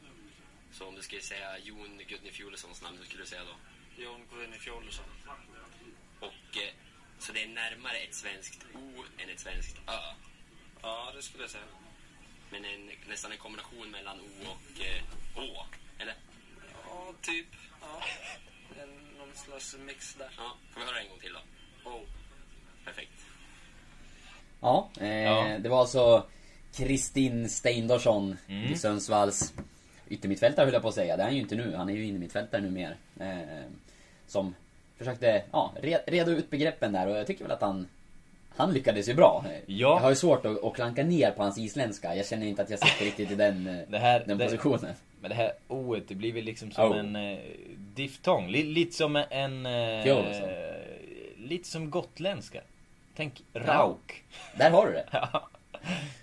Så 0.73 0.89
om 0.89 0.95
du 0.95 1.03
skulle 1.03 1.23
säga 1.23 1.59
Jon 1.59 2.01
Gudny 2.09 2.31
Fjolessons 2.31 2.83
namn, 2.83 2.99
hur 2.99 3.05
skulle 3.05 3.23
du 3.23 3.29
säga 3.29 3.45
då? 3.45 3.57
Jon 4.03 4.21
Gudny 4.31 4.59
Fjolesson. 4.59 5.05
Och 6.21 6.57
eh, 6.57 6.73
så 7.19 7.33
det 7.33 7.43
är 7.43 7.49
närmare 7.49 7.97
ett 7.97 8.15
svenskt 8.15 8.67
O 8.75 9.05
än 9.19 9.31
ett 9.31 9.41
svenskt 9.41 9.77
Ö. 9.87 10.15
Ja, 10.83 11.13
det 11.17 11.23
skulle 11.23 11.45
jag 11.45 11.51
säga. 11.51 11.65
Men 12.51 12.65
en, 12.65 12.91
nästan 13.09 13.33
en 13.33 13.39
kombination 13.39 13.91
mellan 13.91 14.21
O 14.21 14.27
och 14.43 14.81
eh, 14.81 15.03
Å. 15.37 15.67
Eller? 15.99 16.15
Ja, 16.85 17.15
typ. 17.23 17.47
Ja. 17.81 18.03
En, 18.83 19.08
någon 19.29 19.37
slags 19.61 19.77
mix 19.87 20.15
där. 20.15 20.27
Ja, 20.37 20.57
får 20.75 20.81
vi 20.81 20.87
höra 20.87 21.01
en 21.01 21.09
gång 21.09 21.19
till 21.19 21.33
då? 21.33 21.91
O. 21.91 22.01
Perfekt. 22.85 23.11
Ja, 24.61 24.89
eh, 25.01 25.09
Ja. 25.09 25.59
det 25.59 25.69
var 25.69 25.81
alltså 25.81 26.25
Kristin 26.75 27.49
Steindorsson 27.49 28.37
Mm. 28.49 28.73
i 28.73 28.77
Sundsvalls 28.77 29.55
yttermittfältare 30.09 30.65
höll 30.65 30.73
jag 30.75 30.83
på 30.83 30.89
att 30.89 30.95
säga. 30.95 31.17
Det 31.17 31.23
är 31.23 31.27
han 31.27 31.35
ju 31.35 31.41
inte 31.41 31.55
nu, 31.55 31.75
han 31.77 31.89
är 31.89 31.93
ju 31.95 32.05
innermittfältare 32.07 32.61
nu 32.61 32.71
mer. 32.71 32.97
Eh, 33.21 33.39
som 34.27 34.55
försökte 34.99 35.43
ja, 35.53 35.73
re- 35.83 36.03
reda 36.07 36.31
ut 36.31 36.51
begreppen 36.51 36.93
där 36.93 37.07
och 37.09 37.17
jag 37.17 37.27
tycker 37.27 37.45
väl 37.45 37.53
att 37.53 37.61
han 37.63 37.89
han 38.57 38.73
lyckades 38.73 39.09
ju 39.09 39.15
bra. 39.15 39.45
Ja. 39.47 39.53
Jag 39.67 39.97
har 39.97 40.11
ju 40.11 40.17
svårt 40.17 40.47
att, 40.47 40.65
att 40.65 40.75
klanka 40.75 41.03
ner 41.05 41.31
på 41.31 41.43
hans 41.43 41.59
isländska. 41.59 42.17
Jag 42.17 42.27
känner 42.27 42.47
inte 42.47 42.63
att 42.63 42.71
jag 42.71 42.79
sitter 42.79 43.05
riktigt 43.05 43.31
i 43.31 43.35
den, 43.35 43.67
eh, 43.67 43.89
Det 43.89 43.99
här, 43.99 44.25
den 44.27 44.39
det, 44.39 44.45
positionen. 44.45 44.95
Men 45.21 45.29
det 45.29 45.35
här 45.35 45.53
O 45.69 45.97
det 46.09 46.15
blir 46.15 46.33
väl 46.33 46.45
liksom 46.45 46.71
som 46.71 46.91
O. 46.93 46.95
en 46.95 47.17
eh, 47.17 47.39
diftong. 47.77 48.49
Li, 48.49 48.63
lite 48.63 48.97
som 48.97 49.17
en... 49.31 49.67
Eh, 49.67 50.03
Fjolesson. 50.03 50.49
lite 51.37 51.69
som 51.69 51.91
gotländska. 51.91 52.61
Tänk 53.17 53.43
rauk. 53.55 54.25
Där 54.57 54.71
har 54.71 54.87
du 54.87 54.93
det. 54.93 55.07
Ja. 55.33 55.49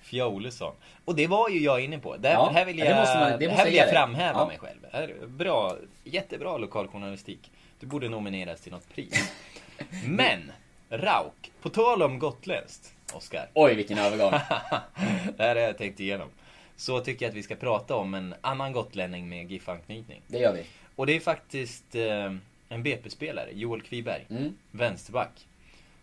Fjolesson. 0.04 0.74
Och 1.06 1.16
det 1.16 1.28
var 1.28 1.50
ju 1.50 1.60
jag 1.60 1.82
inne 1.84 2.00
på. 2.00 2.18
Där, 2.18 2.32
Ja, 2.32 2.52
här 2.54 2.66
vill 2.66 2.80
ja, 2.80 2.86
jag, 2.86 2.96
det 2.96 3.00
måste 3.00 3.20
man- 3.20 3.40
det 3.40 3.48
måste 3.48 3.58
här 3.62 3.66
vill 3.66 3.76
jag 3.76 3.88
jag 3.88 3.94
framhäva 3.94 4.40
Ja. 4.40 4.48
mig 4.48 4.58
själv. 4.58 4.80
Här 4.92 5.14
Bra, 5.28 5.76
jättebra 6.04 6.58
lokaljournalistik. 6.58 7.52
Du 7.80 7.86
borde 7.88 8.10
nomineras 8.10 8.62
till 8.62 8.72
något 8.72 8.90
pris. 8.96 9.34
Men, 10.08 10.52
Rauk. 10.90 11.52
På 11.62 11.70
tal 11.70 12.04
om 12.04 12.20
gotländskt, 12.20 12.94
Oskar. 13.14 13.50
Oj, 13.54 13.76
vilken 13.76 13.98
övergång. 13.98 14.32
det 15.38 15.44
här 15.44 15.56
har 15.56 15.62
jag 15.62 15.78
tänkt 15.78 16.00
igenom. 16.00 16.30
Så 16.76 17.00
tycker 17.00 17.26
jag 17.26 17.30
att 17.30 17.36
vi 17.36 17.44
ska 17.44 17.56
prata 17.56 17.96
om 17.96 18.14
en 18.14 18.36
annan 18.42 18.74
gotlänning 18.74 19.30
med 19.30 19.52
GIF-anknytning. 19.52 20.22
Det 20.28 20.38
gör 20.38 20.54
vi. 20.54 20.64
Och 20.96 21.06
det 21.06 21.16
är 21.16 21.20
faktiskt 21.20 21.96
eh, 21.96 22.34
en 22.70 22.84
BP-spelare, 22.84 23.50
Joel 23.54 23.82
Kviberg. 23.82 24.26
Mm. 24.30 24.58
Vänsterback. 24.72 25.48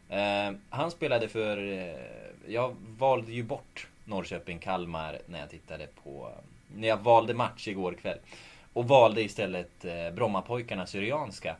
Eh, 0.08 0.52
han 0.70 0.90
spelade 0.90 1.28
för... 1.28 1.72
Eh, 1.72 1.94
jag 2.46 2.76
valde 2.98 3.32
ju 3.32 3.42
bort 3.42 3.88
Norrköping-Kalmar 4.04 5.18
när 5.26 5.40
jag 5.40 5.50
tittade 5.50 5.86
på... 6.04 6.30
När 6.76 6.88
jag 6.88 6.96
valde 6.96 7.34
match 7.34 7.68
igår 7.68 7.92
kväll. 7.92 8.18
Och 8.72 8.88
valde 8.88 9.22
istället 9.22 9.84
eh, 9.84 10.10
Brommapojkarna 10.14 10.86
Syrianska. 10.86 11.56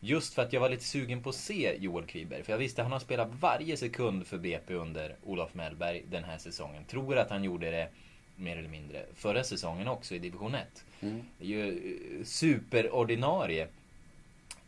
Just 0.00 0.34
för 0.34 0.42
att 0.42 0.52
jag 0.52 0.60
var 0.60 0.68
lite 0.68 0.84
sugen 0.84 1.22
på 1.22 1.28
att 1.28 1.34
se 1.34 1.76
Joel 1.78 2.04
Kviberg. 2.04 2.42
För 2.42 2.52
jag 2.52 2.58
visste 2.58 2.82
att 2.82 2.84
han 2.84 2.92
har 2.92 3.00
spelat 3.00 3.28
varje 3.40 3.76
sekund 3.76 4.26
för 4.26 4.38
BP 4.38 4.74
under 4.74 5.16
Olof 5.24 5.54
Mellberg 5.54 6.02
den 6.10 6.24
här 6.24 6.38
säsongen. 6.38 6.84
Tror 6.84 7.18
att 7.18 7.30
han 7.30 7.44
gjorde 7.44 7.70
det 7.70 7.88
mer 8.36 8.56
eller 8.56 8.68
mindre 8.68 9.04
förra 9.14 9.44
säsongen 9.44 9.88
också 9.88 10.14
i 10.14 10.18
division 10.18 10.54
1. 10.54 10.84
Mm. 11.00 11.22
Det 11.38 11.44
är 11.44 11.48
ju 11.48 12.18
eh, 12.18 12.24
superordinarie. 12.24 13.68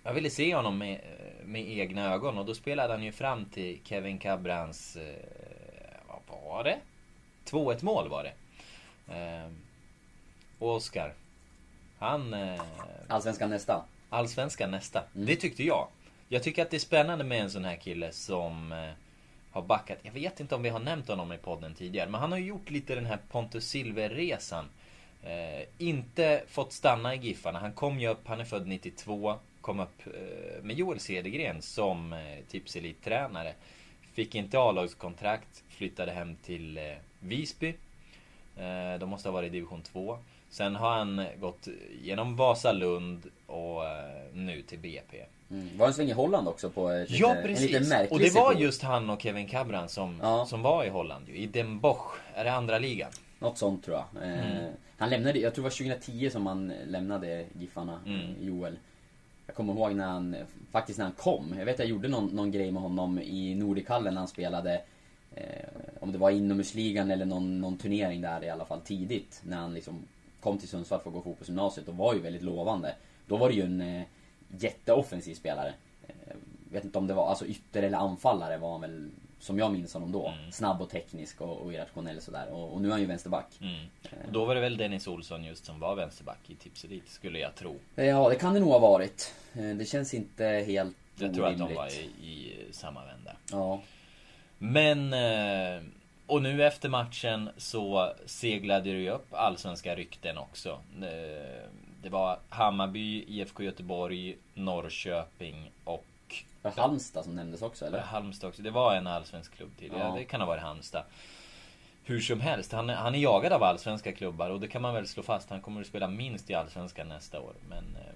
Jag 0.03 0.15
ville 0.15 0.31
se 0.31 0.55
honom 0.55 0.79
med, 0.79 1.01
med 1.45 1.71
egna 1.71 2.15
ögon 2.15 2.39
och 2.39 2.47
då 2.47 2.55
spelade 2.55 2.93
han 2.93 3.03
ju 3.03 3.13
fram 3.13 3.45
till 3.45 3.79
Kevin 3.85 4.19
Cabrans, 4.19 4.97
eh, 4.97 5.15
vad 6.09 6.43
var 6.45 6.65
det? 6.65 6.79
2-1 7.51 7.85
mål 7.85 8.09
var 8.09 8.25
det. 8.25 8.33
Eh, 9.15 9.51
och 10.59 10.75
Oskar, 10.75 11.15
han... 11.99 12.35
Eh, 12.35 12.61
Allsvenskan 13.09 13.51
nästa. 13.51 13.85
Allsvenskan 14.09 14.71
nästa. 14.71 14.99
Mm. 15.15 15.27
Det 15.27 15.37
tyckte 15.37 15.65
jag. 15.65 15.89
Jag 16.29 16.43
tycker 16.43 16.63
att 16.63 16.71
det 16.71 16.77
är 16.77 16.79
spännande 16.79 17.25
med 17.25 17.41
en 17.43 17.51
sån 17.51 17.65
här 17.65 17.77
kille 17.77 18.13
som 18.13 18.73
eh, 18.73 18.91
har 19.59 19.67
backat. 19.67 19.99
Jag 20.03 20.13
vet 20.13 20.41
inte 20.41 20.55
om 20.55 20.63
vi 20.63 20.69
har 20.69 20.81
nämnt 20.81 21.09
honom 21.09 21.33
i 21.33 21.39
podden 21.39 21.75
tidigare. 21.75 22.11
Men 22.11 22.21
han 22.21 22.33
har 22.33 22.39
ju 22.39 22.47
gjort 22.47 22.71
lite 22.71 22.95
den 22.95 23.07
här 23.07 23.19
Pontus 23.31 23.69
Silver-resan. 23.69 24.65
Eh, 25.23 25.67
inte 25.79 26.43
fått 26.49 26.73
stanna 26.73 27.15
i 27.15 27.19
Giffarna. 27.19 27.59
Han 27.59 27.73
kom 27.73 28.01
ju 28.01 28.09
upp, 28.09 28.29
han 28.29 28.41
är 28.41 28.45
född 28.45 28.67
92. 28.67 29.35
Kom 29.61 29.81
upp 29.81 30.07
eh, 30.07 30.63
med 30.63 30.77
Joel 30.77 31.01
Cedergren 31.01 31.63
som 31.63 32.13
eh, 32.13 32.19
tipselittränare. 32.49 33.55
Fick 34.13 34.35
inte 34.35 34.59
A-lagskontrakt. 34.59 35.65
Flyttade 35.69 36.13
hem 36.13 36.37
till 36.37 36.79
eh, 36.79 36.83
Visby. 37.21 37.75
Eh, 38.57 38.99
de 39.01 39.09
måste 39.09 39.29
ha 39.29 39.33
varit 39.33 39.47
i 39.47 39.51
division 39.51 39.83
2. 39.83 40.19
Sen 40.51 40.77
har 40.77 40.91
han 40.91 41.27
gått 41.41 41.69
genom 42.03 42.37
Vasalund 42.37 43.31
och 43.47 43.87
eh, 43.87 44.25
nu 44.33 44.63
till 44.63 44.79
BP. 44.79 45.25
Mm. 45.51 45.79
Var 45.79 45.87
en 45.87 45.95
sväng 45.95 46.09
i 46.09 46.13
Holland 46.13 46.49
också 46.49 46.71
på 46.71 46.89
ett 46.91 47.11
Ja 47.11 47.29
lite, 47.35 47.41
en 47.41 47.49
lite 47.49 47.59
precis! 47.79 47.89
märklig 47.91 48.13
Och 48.13 48.19
det 48.19 48.31
var 48.35 48.55
just 48.55 48.83
han 48.83 49.11
och 49.11 49.23
Kevin 49.23 49.49
Cabran 49.49 49.89
som, 49.89 50.19
Ja. 50.23 50.47
som 50.47 50.63
var 50.63 50.85
i 50.85 50.89
Holland 50.89 51.29
ju. 51.29 51.37
I 51.37 51.47
Den 51.47 51.81
Bosch. 51.81 52.13
Är 52.35 52.45
det 52.45 52.53
andra 52.53 52.79
ligan? 52.79 53.11
Något 53.39 53.59
sånt 53.59 53.85
tror 53.85 53.97
jag. 53.97 54.23
Eh, 54.23 54.51
Mm. 54.57 54.73
Han 54.99 55.11
lämnade, 55.11 55.39
jag 55.39 55.55
tror 55.55 55.63
det 55.63 55.67
var 55.69 55.71
2010 55.97 56.31
som 56.31 56.47
han 56.47 56.73
lämnade 56.87 57.45
Giffarna, 57.59 58.01
Mm. 58.07 58.21
eh, 58.21 58.27
Joel. 58.47 58.79
Jag 59.47 59.55
kommer 59.57 59.73
ihåg 59.73 59.95
när 59.95 60.07
han, 60.07 60.37
faktiskt 60.73 60.99
när 60.99 61.05
han 61.05 61.15
kom. 61.15 61.55
Jag 61.59 61.65
vet 61.65 61.79
jag 61.79 61.89
gjorde 61.89 62.09
någon, 62.09 62.27
någon 62.27 62.51
grej 62.51 62.71
med 62.73 62.83
honom 62.83 63.19
i 63.19 63.55
Nordikallen 63.55 64.15
när 64.15 64.21
han 64.21 64.29
spelade. 64.29 64.81
Eh, 65.35 65.45
om 66.01 66.13
det 66.13 66.19
var 66.19 66.31
inomhusligan 66.31 67.11
eller 67.11 67.25
någon, 67.25 67.61
någon 67.61 67.77
turnering 67.79 68.21
där 68.21 68.45
i 68.45 68.51
alla 68.51 68.65
fall 68.65 68.81
tidigt. 68.81 69.41
När 69.45 69.57
han 69.57 69.75
liksom 69.75 69.95
kom 70.41 70.59
till 70.59 70.69
Sundsvall 70.69 71.01
för 71.01 71.11
att 71.11 71.15
gå 71.15 71.23
fotbollsgymnasiet 71.23 71.89
och 71.89 71.97
var 71.97 72.15
ju 72.15 72.21
väldigt 72.21 72.43
lovande. 72.43 72.95
Då 73.27 73.37
var 73.37 73.49
det 73.49 73.55
ju 73.55 73.63
en 73.63 73.81
eh, 73.81 74.03
jätteoffensiv 74.49 75.35
spelare. 75.35 75.75
Eh, 76.09 76.35
vet 76.73 76.85
inte 76.85 76.99
om 76.99 77.07
det 77.07 77.15
var, 77.15 77.29
alltså 77.29 77.47
ytter 77.47 77.83
eller 77.83 77.99
anfallare 77.99 78.57
var 78.59 78.73
han 78.73 78.81
väl, 78.81 79.11
som 79.39 79.59
jag 79.59 79.73
minns 79.73 79.95
honom 79.95 80.13
då. 80.13 80.29
Mm. 80.29 80.53
Snabb 80.53 80.83
och 80.83 80.91
teknisk 80.91 81.41
och, 81.41 81.57
och 81.61 81.73
irrationell 81.73 82.21
sådär. 82.21 82.49
Och, 82.51 82.73
och 82.73 82.81
nu 82.81 82.89
är 82.89 82.93
han 82.93 83.01
ju 83.01 83.07
vänsterback. 83.07 83.59
Mm. 83.61 83.87
Och 84.27 84.33
då 84.33 84.45
var 84.45 84.55
det 84.55 84.61
väl 84.61 84.77
Dennis 84.77 85.07
Olsson 85.07 85.45
just 85.45 85.65
som 85.65 85.81
var 85.81 85.95
vänsterback 85.95 86.39
i 86.51 86.55
Tipselit, 86.55 87.09
skulle 87.09 87.39
jag 87.39 87.55
tro. 87.55 87.77
Ja, 87.95 88.29
det 88.29 88.37
kan 88.37 88.55
det 88.55 88.61
nog 88.61 88.69
ha 88.71 88.79
varit. 88.79 89.35
Eh, 89.55 89.69
Det 89.77 89.85
känns 89.89 90.15
inte 90.15 90.45
helt 90.45 90.97
Jag 91.17 91.35
tror 91.35 91.47
att 91.47 91.53
de 91.59 91.63
orimligt. 91.65 91.77
var 91.79 91.89
i, 91.89 92.27
i 92.29 92.55
samma 92.73 93.05
vända. 93.05 93.37
Ja. 93.53 93.81
Men... 94.59 95.13
eh, 95.13 95.83
Och 96.27 96.43
nu 96.43 96.67
efter 96.67 96.89
matchen 96.89 97.51
så 97.57 98.13
seglade 98.27 98.91
det 98.93 98.99
ju 98.99 99.11
upp 99.11 99.27
allsvenska 99.35 99.95
rykten 99.97 100.39
också. 100.39 100.81
Det 102.03 102.09
var 102.09 102.39
Hammarby, 102.49 103.25
IFK 103.29 103.63
Göteborg, 103.63 104.37
Norrköping 104.55 105.71
och 105.85 106.05
Var 106.63 106.71
Halmstad 106.71 107.25
som 107.25 107.35
nämndes 107.35 107.63
också 107.63 107.85
eller? 107.87 108.01
Halmstad 108.01 108.49
också. 108.49 108.63
Det 108.63 108.71
var 108.71 108.95
en 108.95 109.07
allsvensk 109.07 109.55
klubb 109.57 109.71
till. 109.79 109.93
Ja. 109.99 110.15
Det 110.19 110.25
kan 110.25 110.41
ha 110.41 110.47
varit 110.47 110.63
Halmstad. 110.63 111.05
Hur 112.05 112.21
som 112.21 112.41
helst, 112.41 112.73
han, 112.73 112.91
är- 112.91 112.95
han 112.95 113.15
är 113.15 113.19
jagad 113.19 113.53
av 113.53 113.63
allsvenska 113.63 114.13
klubbar 114.13 114.51
och 114.51 114.61
det 114.61 114.69
kan 114.69 114.83
man 114.83 114.95
väl 114.95 115.07
slå 115.09 115.23
fast. 115.23 115.51
Han 115.51 115.61
kommer 115.61 115.81
att 115.81 115.87
spela 115.87 116.09
minst 116.09 116.51
i 116.51 116.55
allsvenskan 116.55 117.09
nästa 117.09 117.41
år. 117.41 117.53
Men 117.69 117.79
eh, 117.97 118.13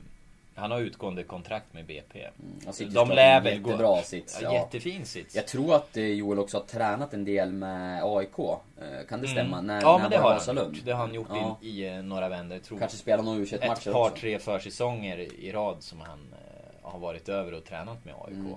han 0.55 0.71
har 0.71 0.81
utgående 0.81 1.23
kontrakt 1.25 1.73
med 1.73 1.87
BP. 1.87 2.29
Sitter 2.71 2.95
De 2.95 3.09
lär 3.09 3.41
väl 3.41 3.61
gå... 3.61 3.71
jättebra 3.71 4.03
sits. 4.03 4.39
Ja. 4.43 4.53
Jättefin 4.53 5.07
sits. 5.07 5.35
Jag 5.35 5.47
tror 5.47 5.75
att 5.75 5.97
eh, 5.97 6.05
Joel 6.07 6.39
också 6.39 6.57
har 6.57 6.65
tränat 6.65 7.15
en 7.15 7.25
del 7.25 7.53
med 7.53 8.03
AIK. 8.05 8.39
Eh, 8.39 9.07
Kan 9.09 9.21
det 9.23 9.29
stämma? 9.29 9.59
Mm. 9.59 9.67
När, 9.67 9.81
ja 9.81 9.93
när 9.93 10.03
men 10.03 10.11
det 10.11 10.17
har 10.19 10.41
han 10.47 10.57
gjort. 10.57 10.85
Det 10.85 10.93
har 10.93 10.99
han 11.07 11.15
gjort 11.15 11.27
Ja. 11.31 11.59
i, 11.63 11.69
i 11.69 11.89
eh, 11.97 12.03
några 12.03 12.29
vändor. 12.29 12.59
Tror 12.59 12.79
Kanske 12.79 12.97
spelar 12.97 13.25
någon 13.25 13.39
u 13.39 13.43
ett 13.53 13.67
matcher 13.69 13.93
par, 13.93 14.11
också. 14.11 14.21
tre 14.21 14.39
försäsonger 14.39 15.19
i 15.19 15.53
rad 15.53 15.77
som 15.83 16.01
han 16.01 16.19
eh, 16.33 16.91
har 16.91 16.99
varit 16.99 17.29
över 17.29 17.55
och 17.55 17.65
tränat 17.65 18.05
med 18.05 18.15
AIK. 18.15 18.35
Mm. 18.37 18.55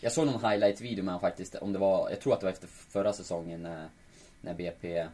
Jag 0.00 0.12
såg 0.12 0.26
någon 0.26 0.50
highlight-video 0.50 1.04
med 1.04 1.12
han 1.12 1.20
faktiskt, 1.20 1.54
om 1.54 1.72
det 1.72 1.78
var, 1.78 2.10
jag 2.10 2.20
tror 2.20 2.32
att 2.32 2.40
det 2.40 2.46
var 2.46 2.52
efter 2.52 2.66
förra 2.68 3.12
säsongen 3.12 3.62
när, 3.62 3.88
när 4.40 4.54
BP 4.54 5.06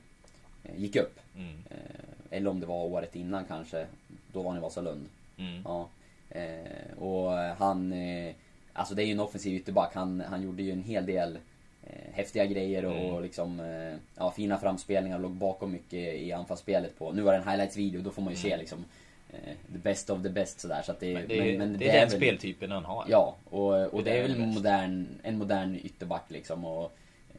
gick 0.76 0.96
upp. 0.96 1.20
Mm. 1.36 1.54
Eh, 1.70 2.36
Eller 2.38 2.50
om 2.50 2.60
det 2.60 2.66
var 2.66 2.84
året 2.84 3.16
innan 3.16 3.44
kanske. 3.44 3.86
Då 4.32 4.42
var 4.42 4.50
han 4.50 4.58
i 4.58 4.62
Vasalund. 4.62 5.06
Mm. 5.38 5.62
Ja. 5.64 5.88
Eh, 6.30 6.98
och 6.98 7.30
han, 7.32 7.92
eh, 7.92 8.34
alltså 8.72 8.94
det 8.94 9.02
är 9.02 9.06
ju 9.06 9.12
en 9.12 9.20
offensiv 9.20 9.54
ytterback. 9.54 9.94
Han, 9.94 10.20
han 10.28 10.42
gjorde 10.42 10.62
ju 10.62 10.72
en 10.72 10.82
hel 10.82 11.06
del 11.06 11.38
eh, 11.86 12.12
häftiga 12.12 12.46
grejer 12.46 12.84
och, 12.84 12.96
Mm. 13.10 13.22
liksom, 13.22 13.60
eh, 13.60 13.94
ja, 14.16 14.30
fina 14.30 14.58
framspelningar. 14.58 15.18
Låg 15.18 15.30
bakom 15.30 15.72
mycket 15.72 16.14
i 16.14 16.32
anfallsspelet 16.32 16.98
på. 16.98 17.12
Nu 17.12 17.22
var 17.22 17.32
det 17.32 17.38
en 17.38 17.48
highlights-video, 17.48 18.00
då 18.02 18.10
får 18.10 18.22
man 18.22 18.32
ju 18.32 18.38
se 18.38 18.56
liksom 18.56 18.84
eh, 19.30 19.54
the 19.72 19.78
best 19.78 20.10
of 20.10 20.22
the 20.22 20.28
best 20.28 20.60
sådär. 20.60 20.82
Så 20.84 20.92
att 20.92 21.00
det, 21.00 21.10
Mm. 21.14 21.22
Men 21.26 21.28
det, 21.28 21.38
är- 21.54 21.58
men- 21.58 21.70
men 21.70 21.78
det 21.78 21.88
är 21.88 22.00
den 22.00 22.08
väl- 22.08 22.16
speltypen 22.18 22.70
han 22.70 22.84
har. 22.84 23.04
Ja, 23.08 23.34
och, 23.50 23.94
och 23.94 24.04
Det 24.04 24.10
det, 24.10 24.16
är 24.18 24.18
är 24.24 24.28
väl 24.28 24.40
det 24.40 24.46
modern, 24.46 25.06
en 25.22 25.38
modern 25.38 25.76
ytterback 25.84 26.24
liksom. 26.30 26.64
Och, 26.64 26.92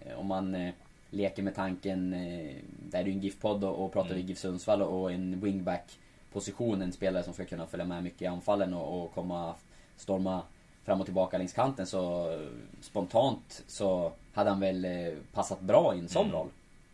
eh, 0.05 0.19
om 0.19 0.27
man 0.27 0.55
eh, 0.55 0.73
leker 1.09 1.43
med 1.43 1.55
tanken, 1.55 2.13
eh, 2.13 2.55
där 2.89 2.99
är 2.99 3.03
det 3.03 3.09
ju 3.09 3.15
en 3.15 3.21
GIF-podd 3.21 3.63
och, 3.63 3.85
och 3.85 3.93
pratar 3.93 4.11
Mm. 4.11 4.21
i 4.23 4.27
GIF 4.27 4.37
Sundsvall 4.37 4.81
och 4.81 5.11
en 5.11 5.39
wingback 5.39 5.97
position, 6.35 6.81
en 6.81 6.91
spelare 6.91 7.23
som 7.23 7.33
ska 7.33 7.45
kunna 7.45 7.67
följa 7.67 7.85
med 7.85 8.03
mycket 8.03 8.21
i 8.21 8.25
anfallen 8.25 8.73
och, 8.73 9.03
och 9.03 9.13
komma, 9.13 9.55
storma 9.97 10.41
fram 10.85 10.99
och 10.99 11.05
tillbaka 11.07 11.37
längs 11.37 11.53
kanten 11.53 11.87
så 11.87 12.33
spontant 12.81 13.63
så 13.67 14.11
hade 14.33 14.49
han 14.49 14.59
väl 14.59 14.85
eh, 14.85 15.13
passat 15.33 15.59
bra 15.61 15.95
i 15.95 15.99
en 15.99 16.09
sån 16.09 16.25
Mm. 16.25 16.35
roll. 16.37 16.47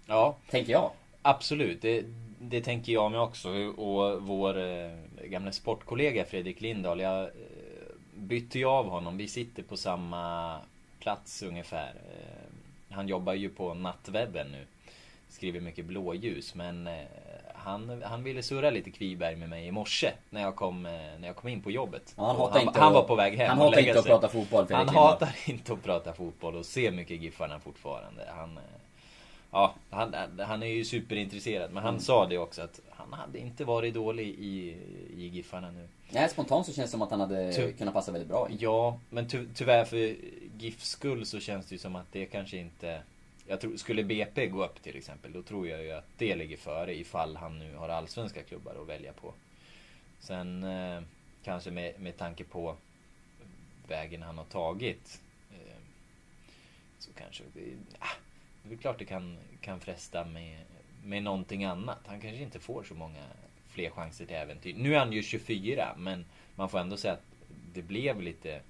ja. 0.08 0.36
Tänker 0.50 0.72
jag. 0.72 0.92
Absolut, 1.22 1.82
det, 1.82 2.06
det 2.40 2.62
tänker 2.62 2.94
jag 2.94 3.12
mig 3.12 3.20
också. 3.20 3.50
Och 3.78 4.22
vår 4.22 4.58
eh, 4.60 4.92
gamla 5.26 5.52
sportkollega 5.52 6.26
Fredrik 6.26 6.62
Lindahl, 6.62 7.00
jag 7.00 7.22
eh, 7.24 7.30
bytte 8.16 8.60
ju 8.60 8.66
av 8.66 8.90
honom. 8.90 9.18
Vi 9.18 9.28
sitter 9.28 9.64
på 9.64 9.78
samma 9.78 10.58
plats 11.00 11.44
ungefär. 11.44 11.94
Eh, 11.96 12.48
han 12.96 13.08
jobbar 13.08 13.34
ju 13.34 13.50
på 13.50 13.74
Nattwebben 13.74 14.48
nu. 14.52 14.66
Skriver 15.30 15.60
mycket 15.62 15.86
blåljus. 15.86 16.56
Men 16.56 16.88
eh, 16.88 16.94
han, 17.64 18.04
han 18.06 18.24
ville 18.24 18.44
surra 18.44 18.70
lite 18.70 18.92
Kviberg 18.92 19.36
med 19.36 19.50
mig 19.50 19.68
i 19.68 19.72
morse 19.72 20.12
när 20.30 20.42
jag 20.42 20.56
kom, 20.56 20.86
eh, 20.86 20.92
när 21.20 21.28
jag 21.28 21.36
kom 21.36 21.50
in 21.50 21.62
på 21.62 21.72
jobbet. 21.72 22.14
Ja, 22.18 22.26
han 22.28 22.36
hatar 22.36 22.60
han, 22.60 22.68
inte 22.68 22.80
han 22.80 22.88
att- 22.88 22.94
var 22.94 23.04
på 23.04 23.16
väg 23.16 23.38
hem 23.38 23.50
Han 23.50 23.58
hatar 23.58 23.80
inte 23.80 24.00
att 24.00 24.06
prata 24.06 24.28
fotboll 24.30 24.66
Fredrik 24.68 24.88
Han 24.88 24.96
hatar 24.96 25.36
inte 25.46 25.74
att 25.74 25.84
prata 25.84 26.14
fotboll 26.14 26.56
och 26.56 26.66
ser 26.66 26.92
mycket 26.92 27.22
Giffarna 27.22 27.60
fortfarande. 27.60 28.28
Han, 28.36 28.58
eh, 28.58 28.64
ja, 29.52 29.74
han, 29.90 30.16
han 30.40 30.64
är 30.64 30.68
ju 30.68 30.86
superintresserad. 30.86 31.72
Men 31.72 31.84
han 31.84 31.94
Mm. 31.94 32.02
sa 32.02 32.26
det 32.28 32.38
också 32.38 32.62
att 32.62 32.80
han 32.90 33.14
hade 33.14 33.40
inte 33.40 33.66
varit 33.66 33.94
dålig 33.94 34.28
i, 34.28 34.76
i 35.18 35.28
Giffarna 35.28 35.72
nu. 35.72 35.88
Nej, 36.10 36.30
spontant 36.30 36.66
så 36.66 36.74
känns 36.74 36.88
det 36.88 36.92
som 36.92 37.02
att 37.02 37.12
han 37.12 37.20
hade 37.20 37.54
Ty- 37.54 37.74
kunnat 37.74 37.94
passa 37.94 38.12
väldigt 38.12 38.30
bra 38.30 38.50
i. 38.50 38.58
Ja, 38.60 38.98
men 39.10 39.28
ty, 39.28 39.46
tyvärr 39.56 39.86
för 39.86 40.16
GIFs 40.60 40.90
skull 40.90 41.26
så 41.26 41.40
känns 41.40 41.66
det 41.66 41.76
ju 41.76 41.80
som 41.80 41.96
att 41.96 42.06
det 42.12 42.26
kanske 42.26 42.58
inte... 42.58 43.02
Jag 43.52 43.62
tror, 43.62 43.78
skulle 43.78 44.04
BP 44.04 44.48
gå 44.48 44.66
upp 44.66 44.82
till 44.82 44.98
exempel, 44.98 45.34
då 45.34 45.42
tror 45.42 45.68
jag 45.68 45.84
ju 45.84 45.92
att 45.92 46.08
det 46.18 46.36
ligger 46.36 46.58
före 46.58 46.96
ifall 46.96 47.36
han 47.36 47.60
nu 47.60 47.76
har 47.76 47.90
allsvenska 47.90 48.44
klubbar 48.44 48.76
att 48.82 48.88
välja 48.88 49.14
på. 49.14 49.34
Sen 50.20 50.64
eh, 50.64 51.02
kanske 51.44 51.72
med, 51.72 52.00
med 52.00 52.18
tanke 52.18 52.44
på 52.44 52.76
vägen 53.88 54.22
han 54.22 54.38
har 54.38 54.46
tagit. 54.46 55.22
Eh, 55.52 55.82
så 57.00 57.14
kanske 57.14 57.44
det, 57.54 57.62
ah, 58.00 58.16
det 58.64 58.68
är 58.68 58.70
väl 58.70 58.78
klart 58.78 59.00
det 59.00 59.06
kan, 59.06 59.38
kan 59.62 59.80
fresta 59.80 60.26
med, 60.26 60.60
med 61.04 61.24
någonting 61.24 61.64
annat. 61.64 62.00
Han 62.06 62.22
kanske 62.22 62.44
inte 62.44 62.60
får 62.60 62.84
så 62.84 62.94
många 62.94 63.24
fler 63.68 63.90
chanser 63.90 64.26
till 64.26 64.36
äventyr. 64.36 64.74
Nu 64.74 64.96
är 64.96 65.00
han 65.00 65.14
ju 65.14 65.24
24 65.24 65.96
men 65.98 66.26
man 66.56 66.70
får 66.70 66.80
ändå 66.80 66.98
säga 66.98 67.14
att 67.14 67.26
det 67.74 67.82
blev 67.82 68.22
lite 68.22 68.62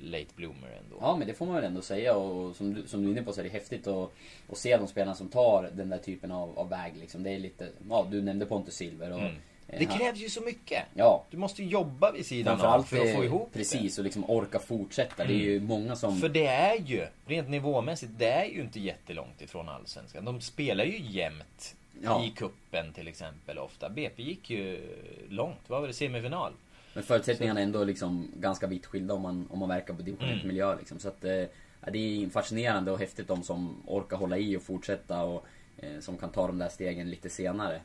late 0.00 0.26
bloomer 0.36 0.68
ändå. 0.84 0.96
Ja 1.00 1.16
men 1.16 1.28
det 1.28 1.34
får 1.34 1.46
man 1.46 1.54
väl 1.54 1.64
ändå 1.64 1.82
säga 1.82 2.16
och 2.16 2.56
som 2.56 2.74
du, 2.74 2.86
som 2.86 3.02
du 3.02 3.08
är 3.08 3.12
inne 3.12 3.22
på 3.22 3.32
så 3.32 3.40
är 3.40 3.44
det 3.44 3.50
häftigt 3.50 3.86
att, 3.86 4.10
att 4.50 4.58
se 4.58 4.76
de 4.76 4.86
spelarna 4.86 5.14
som 5.14 5.28
tar 5.28 5.70
den 5.72 5.88
där 5.88 5.98
typen 5.98 6.32
av, 6.32 6.58
av 6.58 6.68
väg 6.68 6.92
liksom. 7.00 7.22
Det 7.22 7.30
är 7.30 7.38
lite, 7.38 7.68
ja 7.90 8.06
du 8.10 8.22
nämnde 8.22 8.46
Pontus 8.46 8.74
Silver 8.74 9.12
och... 9.12 9.18
Mm. 9.18 9.34
eh, 9.68 9.78
Det 9.78 9.86
krävs 9.86 10.18
ju 10.18 10.28
så 10.28 10.40
mycket. 10.40 10.82
Ja. 10.94 11.24
Du 11.30 11.36
måste 11.36 11.64
jobba 11.64 12.12
vid 12.12 12.26
sidan 12.26 12.60
av 12.60 12.82
för 12.82 12.96
att 12.96 13.12
få 13.14 13.20
eh, 13.20 13.24
ihop 13.24 13.52
Precis 13.52 13.98
och 13.98 14.04
liksom 14.04 14.30
orka 14.30 14.58
fortsätta. 14.58 15.24
Det 15.24 15.34
är 15.34 15.38
ju 15.38 15.60
många 15.60 15.96
som... 15.96 16.14
det. 16.14 16.20
För 16.20 16.28
det 16.28 16.46
är 16.46 16.76
ju, 16.76 17.06
rent 17.26 17.48
nivåmässigt, 17.48 18.12
det 18.18 18.30
är 18.30 18.44
ju 18.44 18.60
inte 18.60 18.80
jättelångt 18.80 19.42
ifrån 19.42 19.68
Allsvenskan. 19.68 20.24
De 20.24 20.40
spelar 20.40 20.84
ju 20.84 21.00
jämnt 21.00 21.76
Ja. 22.02 22.24
I 22.24 22.30
kuppen 22.30 22.92
till 22.92 23.08
exempel 23.08 23.58
ofta. 23.58 23.88
BP 23.88 24.22
gick 24.22 24.50
ju 24.50 24.80
långt. 25.28 25.60
Vad 25.66 25.80
var 25.80 25.88
det? 25.88 25.94
Semifinal? 25.94 26.52
Men 26.94 27.02
förutsättningarna 27.04 27.60
är 27.60 27.64
ändå 27.64 27.84
liksom 27.84 28.30
ganska 28.36 28.66
vitt 28.66 28.86
skilda 28.86 29.14
om 29.14 29.22
man, 29.22 29.46
om 29.50 29.58
man 29.58 29.68
verkar 29.68 29.94
på 29.94 30.02
division 30.02 30.28
Mm. 30.28 30.38
1-miljö 30.40 30.76
liksom. 30.78 30.98
Så 30.98 31.08
att, 31.08 31.24
eh, 31.24 31.32
ja, 31.80 31.90
det 31.92 31.98
är 32.24 32.28
fascinerande 32.28 32.90
och 32.90 32.98
häftigt 32.98 33.28
de 33.28 33.42
som 33.42 33.82
orkar 33.86 34.16
hålla 34.16 34.38
i 34.38 34.56
och 34.56 34.62
fortsätta 34.62 35.22
och 35.22 35.46
eh, 35.78 36.00
som 36.00 36.18
kan 36.18 36.30
ta 36.30 36.46
de 36.46 36.58
där 36.58 36.68
stegen 36.68 37.10
lite 37.10 37.28
senare. 37.30 37.80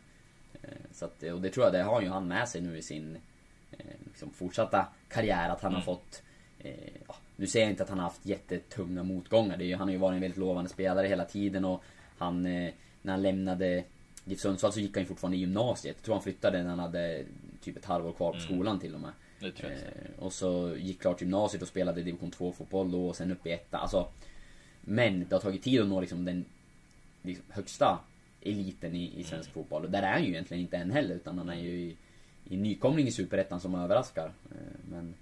Eh, 0.62 0.70
så 0.94 1.06
att, 1.06 1.24
och 1.24 1.42
det 1.42 1.50
tror 1.50 1.66
jag, 1.66 1.74
det 1.74 1.84
har 1.84 2.02
ju 2.02 2.08
han 2.10 2.28
med 2.28 2.50
sig 2.50 2.62
nu 2.62 2.78
i 2.78 2.82
sin 2.82 3.18
eh, 3.72 3.86
liksom 4.06 4.30
fortsatta 4.30 4.88
karriär 5.10 5.50
att 5.50 5.62
han 5.62 5.72
Mm. 5.72 5.76
har 5.76 5.86
fått 5.96 6.22
eh, 6.60 6.74
ja, 7.08 7.16
Nu 7.36 7.48
säger 7.48 7.66
jag 7.66 7.74
inte 7.74 7.84
att 7.84 7.90
han 7.90 8.00
har 8.00 8.06
haft 8.06 8.26
jättetunga 8.26 9.04
motgångar. 9.04 9.58
Det 9.58 9.64
är 9.64 9.68
ju, 9.68 9.76
han 9.76 9.88
har 9.88 9.94
ju 9.94 9.98
varit 10.00 10.16
en 10.16 10.22
väldigt 10.22 10.38
lovande 10.40 10.70
spelare 10.70 11.08
hela 11.08 11.26
tiden 11.26 11.66
och 11.66 11.84
han 12.18 12.46
eh, 12.46 12.74
När 13.02 13.14
han 13.14 13.22
lämnade 13.22 13.84
GIF 14.26 14.40
Sundsvall 14.40 14.74
så 14.74 14.80
gick 14.80 14.96
han 14.96 15.04
ju 15.04 15.08
fortfarande 15.08 15.38
i 15.38 15.40
gymnasiet. 15.40 15.96
Jag 15.98 16.04
tror 16.06 16.16
han 16.16 16.24
flyttade 16.24 16.64
när 16.64 16.70
han 16.70 16.80
hade 16.80 17.24
typ 17.62 17.78
ett 17.78 17.86
halvår 17.86 18.14
kvar 18.14 18.34
på 18.34 18.40
skolan 18.40 18.80
till 18.80 18.96
och 18.96 19.02
med. 19.02 19.12
Det 19.40 19.52
tror 19.52 19.72
jag. 19.72 19.80
Eh, 19.82 20.20
och 20.20 20.34
så 20.34 20.76
gick 20.78 21.02
klart 21.02 21.22
gymnasiet 21.22 21.62
och 21.62 21.68
spelade 21.68 22.02
division 22.04 22.32
2 22.32 22.52
fotboll 22.52 22.92
då 22.92 23.08
och 23.10 23.16
sen 23.16 23.32
upp 23.32 23.48
i 23.48 23.52
etta. 23.52 23.78
Alltså, 23.78 24.08
men 24.82 25.20
det 25.30 25.36
har 25.36 25.40
tagit 25.42 25.64
tid 25.64 25.82
att 25.82 25.88
nå 25.88 26.02
liksom 26.02 26.26
den 26.26 26.46
liksom, 27.22 27.46
högsta 27.50 28.00
eliten 28.42 28.96
i, 28.96 29.20
i 29.20 29.24
svensk 29.24 29.52
fotboll. 29.52 29.86
Och 29.86 29.92
där 29.92 30.02
är 30.04 30.12
han 30.12 30.24
ju 30.24 30.30
egentligen 30.30 30.62
inte 30.62 30.78
än 30.78 30.92
heller 30.92 31.16
utan 31.16 31.38
han 31.38 31.50
är 31.50 31.60
ju 31.60 31.70
i, 31.80 31.98
i 32.50 32.58
nykomling 32.58 33.08
i 33.08 33.12
superettan 33.12 33.60
som 33.60 33.76
överraskar. 33.76 34.32
Eh, 34.52 34.80
men 34.92 35.14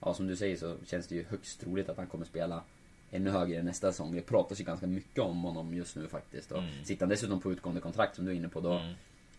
ja, 0.00 0.14
som 0.14 0.26
du 0.26 0.36
säger 0.36 0.56
så 0.56 0.76
känns 0.86 1.06
det 1.06 1.14
ju 1.14 1.24
högst 1.28 1.60
troligt 1.60 1.88
att 1.88 1.96
han 1.96 2.06
kommer 2.06 2.24
spela 2.24 2.62
ännu 3.10 3.30
högre 3.30 3.62
nästa 3.62 3.92
säsong. 3.92 4.14
Det 4.14 4.20
pratas 4.22 4.60
ju 4.60 4.64
ganska 4.64 4.86
mycket 4.86 5.18
om 5.18 5.42
honom 5.42 5.74
just 5.74 5.96
nu 5.96 6.08
faktiskt. 6.08 6.52
Och 6.52 6.58
Mm. 6.58 6.84
sitter 6.84 7.00
han 7.02 7.08
dessutom 7.08 7.40
på 7.40 7.52
utgående 7.52 7.80
kontrakt 7.80 8.16
som 8.16 8.24
du 8.24 8.30
är 8.30 8.34
inne 8.36 8.48
på 8.48 8.60
då 8.60 8.72
Mm. 8.72 8.94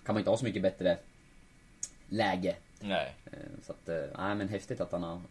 kan 0.06 0.16
man 0.16 0.20
inte 0.20 0.30
ha 0.30 0.38
så 0.38 0.46
mycket 0.46 0.62
bättre 0.62 0.98
läge 2.14 2.56
Nej. 2.80 3.14
Eh, 3.26 3.38
Så 3.66 3.72
att, 3.72 3.90
eh, 3.90 3.96
nej 4.18 4.36
men 4.36 4.50
häftigt 4.50 4.82
att 4.82 4.92
han 4.92 5.04
har 5.04 5.22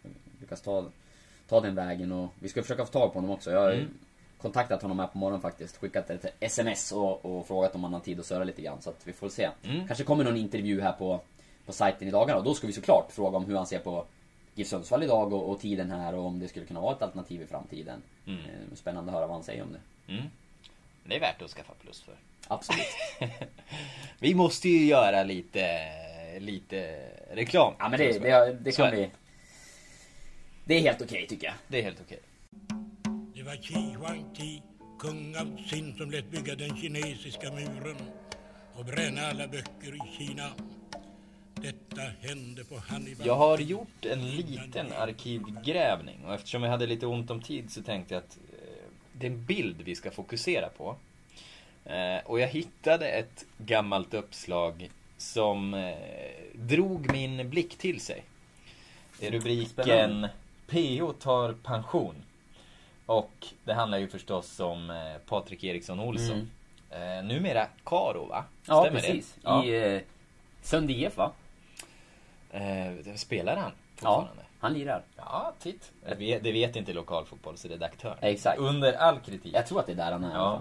lyckats 0.40 0.62
ta, 0.62 0.84
ta 1.48 1.60
den 1.60 1.74
vägen 1.74 2.12
och 2.12 2.28
vi 2.38 2.48
ska 2.48 2.62
försöka 2.62 2.84
få 2.86 2.92
tag 2.92 3.12
på 3.12 3.18
honom 3.18 3.30
också. 3.30 3.50
Jag 3.50 3.60
har 3.60 3.72
Mm. 3.72 3.88
kontaktat 4.38 4.82
honom 4.82 4.98
här 4.98 5.06
på 5.06 5.18
morgonen 5.18 5.40
faktiskt. 5.42 5.76
Skickat 5.76 6.10
ett 6.10 6.34
sms 6.40 6.92
och, 6.92 7.24
och 7.24 7.46
frågat 7.46 7.74
om 7.74 7.84
han 7.84 7.92
har 7.92 8.00
tid 8.00 8.20
att 8.20 8.26
söra 8.26 8.44
lite 8.44 8.62
grann 8.62 8.82
så 8.82 8.90
att 8.90 9.00
vi 9.06 9.12
får 9.12 9.28
se. 9.28 9.50
Mm. 9.64 9.86
Kanske 9.86 10.04
kommer 10.04 10.24
någon 10.24 10.36
intervju 10.36 10.80
här 10.80 10.92
på, 10.92 11.20
på 11.66 11.72
sajten 11.72 12.08
i 12.08 12.10
dagarna 12.10 12.38
och 12.38 12.44
då 12.44 12.54
ska 12.54 12.66
vi 12.66 12.72
såklart 12.72 13.12
fråga 13.12 13.36
om 13.36 13.44
hur 13.44 13.56
han 13.56 13.66
ser 13.66 13.78
på 13.78 14.04
GIF 14.54 14.68
Sundsvall 14.68 15.02
idag 15.02 15.32
och, 15.32 15.50
och 15.50 15.60
tiden 15.60 15.90
här 15.90 16.14
och 16.14 16.24
om 16.26 16.38
det 16.40 16.48
skulle 16.48 16.66
kunna 16.66 16.80
vara 16.80 16.94
ett 16.96 17.02
alternativ 17.02 17.42
i 17.42 17.46
framtiden. 17.46 18.02
Mm. 18.26 18.40
Eh, 18.40 18.74
Spännande 18.76 19.10
att 19.10 19.14
höra 19.16 19.26
vad 19.26 19.36
han 19.36 19.44
säger 19.44 19.62
om 19.62 19.72
det. 19.72 20.12
Mm. 20.12 20.24
Det 21.04 21.16
är 21.16 21.20
värt 21.20 21.42
att 21.42 21.50
skaffa 21.50 21.72
plus 21.82 22.02
för. 22.02 22.14
Absolut. 22.48 22.86
Vi 24.18 24.34
måste 24.34 24.68
ju 24.68 24.86
göra 24.86 25.22
lite, 25.22 25.66
lite 26.40 26.98
reklam. 27.30 27.74
Ja 27.78 27.88
men 27.88 27.98
det, 27.98 28.18
det, 28.18 28.58
det 28.60 28.72
kan 28.76 28.86
är 28.86 28.90
bli... 28.90 29.10
Det 30.64 30.74
är 30.74 30.80
helt 30.80 31.02
okej 31.02 31.26
tycker 31.26 31.46
jag. 31.46 31.54
Det 31.68 31.78
är 31.78 31.82
helt 31.82 32.00
okej. 32.00 32.20
Det 33.34 33.42
var 33.42 33.56
Qi 33.56 33.94
Huangti, 33.94 34.62
kung 34.98 35.36
av 35.36 35.56
Qin, 35.68 35.94
som 35.96 36.10
lät 36.10 36.30
bygga 36.30 36.54
den 36.54 36.76
kinesiska 36.76 37.50
muren 37.52 37.96
och 38.74 38.84
bränna 38.84 39.20
alla 39.20 39.48
böcker 39.48 39.94
i 39.94 40.18
Kina. 40.18 40.48
Detta 41.54 42.02
hände 42.20 42.64
på 42.64 42.76
Hannibal. 42.76 43.26
Jag 43.26 43.36
har 43.36 43.58
gjort 43.58 44.04
en 44.04 44.30
liten 44.30 44.92
arkivgrävning 44.92 46.24
och 46.24 46.34
eftersom 46.34 46.62
jag 46.62 46.70
hade 46.70 46.86
lite 46.86 47.06
ont 47.06 47.30
om 47.30 47.42
tid 47.42 47.72
så 47.72 47.82
tänkte 47.82 48.14
jag 48.14 48.22
att 48.22 48.36
eh, 48.36 48.88
det 49.12 49.26
är 49.26 49.30
en 49.30 49.44
bild 49.44 49.82
vi 49.82 49.94
ska 49.94 50.10
fokusera 50.10 50.68
på. 50.68 50.96
Eh, 51.84 52.18
och 52.24 52.40
jag 52.40 52.48
hittade 52.48 53.08
ett 53.08 53.44
gammalt 53.58 54.14
uppslag 54.14 54.90
som 55.22 55.74
eh, 55.74 55.94
drog 56.54 57.12
min 57.12 57.50
blick 57.50 57.78
till 57.78 58.00
sig. 58.00 58.24
Det 59.20 59.26
är 59.26 59.30
rubriken 59.30 59.68
Spännande. 59.84 60.30
PO 60.66 61.12
tar 61.12 61.52
pension. 61.52 62.14
Och 63.06 63.46
det 63.64 63.72
handlar 63.74 63.98
ju 63.98 64.08
förstås 64.08 64.60
om 64.60 64.90
eh, 64.90 64.96
Patrik 65.28 65.64
Eriksson 65.64 66.00
Olsson. 66.00 66.50
Eh, 66.90 67.24
numera 67.24 67.66
Karo 67.84 68.26
va? 68.26 68.44
Ja 68.66 68.80
Stämmer 68.82 69.00
precis. 69.00 69.34
Det? 69.34 69.40
Ja. 69.44 69.64
I 69.64 69.94
eh, 69.96 70.00
Sund 70.62 70.90
IF 70.90 71.16
va? 71.16 71.32
Eh, 72.50 73.14
spelar 73.14 73.56
han 73.56 73.72
Ja, 74.02 74.14
fortfarande? 74.20 74.42
han 74.60 74.72
lirar. 74.72 75.02
Ja, 75.16 75.52
titt. 75.60 75.92
Det 76.08 76.14
vet, 76.14 76.42
det 76.42 76.52
vet 76.52 76.76
inte 76.76 76.92
lokalfotbollsredaktören. 76.92 78.18
Exakt. 78.20 78.58
Under 78.58 78.92
all 78.92 79.18
kritik. 79.20 79.54
Jag 79.54 79.66
tror 79.66 79.80
att 79.80 79.86
det 79.86 79.92
är 79.92 79.96
där 79.96 80.12
han 80.12 80.24
är 80.24 80.34
Ja. 80.34 80.60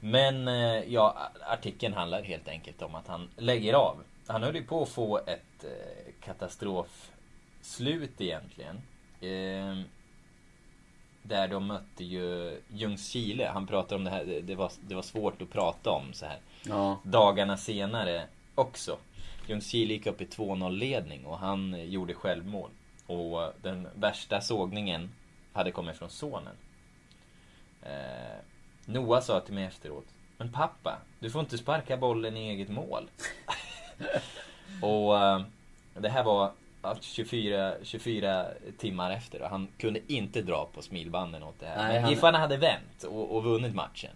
Men 0.00 0.48
eh, 0.48 0.92
ja, 0.92 1.30
artikeln 1.50 1.94
handlar 1.94 2.22
helt 2.22 2.48
enkelt 2.48 2.82
om 2.82 2.94
att 2.94 3.06
han 3.08 3.28
lägger 3.36 3.74
av. 3.74 4.02
Han 4.26 4.42
höll 4.42 4.56
ju 4.56 4.64
på 4.64 4.82
att 4.82 4.88
få 4.88 5.18
ett 5.18 5.64
eh, 5.64 6.12
katastrofslut 6.24 8.20
egentligen. 8.20 8.76
Eh, 9.20 9.82
där 11.22 11.48
de 11.48 11.66
mötte 11.66 12.04
ju 12.04 12.60
Ljungskile. 12.68 13.46
Han 13.54 13.66
pratar 13.66 13.96
om 13.96 14.04
det 14.04 14.10
här, 14.10 14.24
det- 14.42 14.54
var, 14.54 14.72
det 14.88 14.94
var 14.94 15.02
svårt 15.02 15.42
att 15.42 15.50
prata 15.50 15.90
om 15.90 16.12
så 16.12 16.26
här. 16.26 16.38
Ja. 16.62 16.98
Dagarna 17.02 17.56
senare 17.56 18.26
också. 18.54 18.98
Ljungskile 19.46 19.92
gick 19.94 20.06
upp 20.06 20.20
i 20.20 20.24
2-0 20.26 20.70
ledning 20.70 21.26
och 21.26 21.38
han 21.38 21.90
gjorde 21.90 22.14
självmål. 22.14 22.70
Och 23.06 23.52
den 23.62 23.88
värsta 23.94 24.40
sågningen 24.40 25.10
hade 25.52 25.70
kommit 25.72 25.96
från 25.96 26.10
sonen. 26.10 26.56
Eh, 27.82 28.38
Noah 28.86 29.20
sa 29.22 29.40
till 29.40 29.54
mig 29.54 29.64
efteråt. 29.64 30.04
Men 30.38 30.52
pappa, 30.52 30.98
du 31.18 31.30
får 31.30 31.40
inte 31.40 31.58
sparka 31.58 31.96
bollen 31.96 32.36
i 32.36 32.48
eget 32.50 32.68
mål. 32.68 33.10
och 34.82 35.18
eh, 35.18 35.40
det 35.94 36.08
här 36.08 36.22
var 36.24 36.50
ja, 36.82 36.96
24, 37.00 37.72
24 37.82 38.46
timmar 38.78 39.10
efter 39.10 39.42
och 39.42 39.48
han 39.50 39.68
kunde 39.78 40.00
inte 40.06 40.42
dra 40.42 40.68
på 40.74 40.82
smilbanden 40.82 41.42
åt 41.42 41.60
det 41.60 41.66
här. 41.66 41.76
Nej, 41.76 42.16
Men 42.20 42.24
han- 42.24 42.34
hade 42.34 42.56
vänt 42.56 43.02
och, 43.08 43.36
och 43.36 43.44
vunnit 43.44 43.74
matchen. 43.74 44.10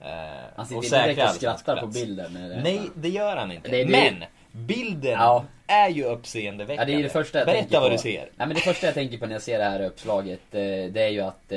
Eh, 0.00 0.08
Han 0.56 0.66
sitter 0.66 0.78
och 0.78 0.84
inte 0.84 1.02
direkt 1.06 1.28
och 1.30 1.34
skrattar 1.36 1.76
på 1.80 1.86
bilden. 1.86 2.34
Det 2.34 2.60
Nej, 2.62 2.80
det 2.94 3.08
gör 3.08 3.36
han 3.36 3.52
inte. 3.52 3.70
Det- 3.70 3.84
det- 3.84 3.90
Men! 3.90 4.24
Bilden 4.66 5.12
Ja. 5.12 5.44
är 5.66 5.88
ju 5.88 6.02
Ja, 6.02 6.08
uppseendeväckande. 6.08 6.92
det 6.92 6.98
är 6.98 7.02
det 7.02 7.08
första 7.08 7.38
jag 7.38 7.46
Berätta 7.46 7.60
tänker 7.60 7.76
på. 7.76 7.82
vad 7.82 7.92
du 7.92 7.98
ser. 7.98 8.20
Nej, 8.36 8.46
men 8.46 8.48
det 8.48 8.60
första 8.60 8.86
jag 8.86 8.94
tänker 8.94 9.18
på 9.18 9.26
när 9.26 9.32
jag 9.32 9.42
ser 9.42 9.58
det 9.58 9.64
här 9.64 9.80
uppslaget, 9.84 10.40
eh, 10.54 10.60
det 10.92 11.02
är 11.02 11.08
ju 11.08 11.20
att... 11.20 11.52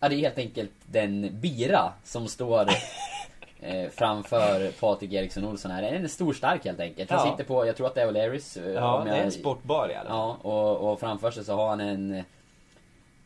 Ja, 0.00 0.08
det 0.08 0.14
är 0.14 0.18
helt 0.18 0.38
enkelt 0.38 0.70
den 0.86 1.40
bira 1.40 1.92
som 2.04 2.28
står 2.28 2.60
eh, 3.60 3.88
framför 3.90 4.70
Patrik 4.80 5.12
Eriksson 5.12 5.44
Olsson 5.44 5.70
här. 5.70 5.82
En 5.82 6.08
stor 6.08 6.32
stark 6.32 6.64
helt 6.64 6.80
enkelt. 6.80 7.10
Han 7.10 7.26
Ja. 7.26 7.32
sitter 7.32 7.44
på, 7.44 7.66
jag 7.66 7.76
tror 7.76 7.86
att 7.86 7.94
det 7.94 8.02
är 8.02 8.06
O'Learys. 8.12 8.66
eh, 8.66 8.72
Ja, 8.74 9.02
det 9.04 9.10
är 9.10 9.22
en 9.24 9.32
sportbar 9.32 9.88
i 9.90 9.94
alla 9.94 10.08
fall. 10.08 10.18
Ja, 10.18 10.50
och, 10.50 10.92
och 10.92 11.00
framför 11.00 11.30
sig 11.30 11.44
så 11.44 11.54
har 11.56 11.68
han 11.68 11.80
en... 11.80 12.24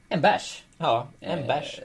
En 0.08 0.20
bärs. 0.20 0.62
Ja, 0.78 1.06
en 1.20 1.38
Eh, 1.38 1.46
bärs. 1.46 1.80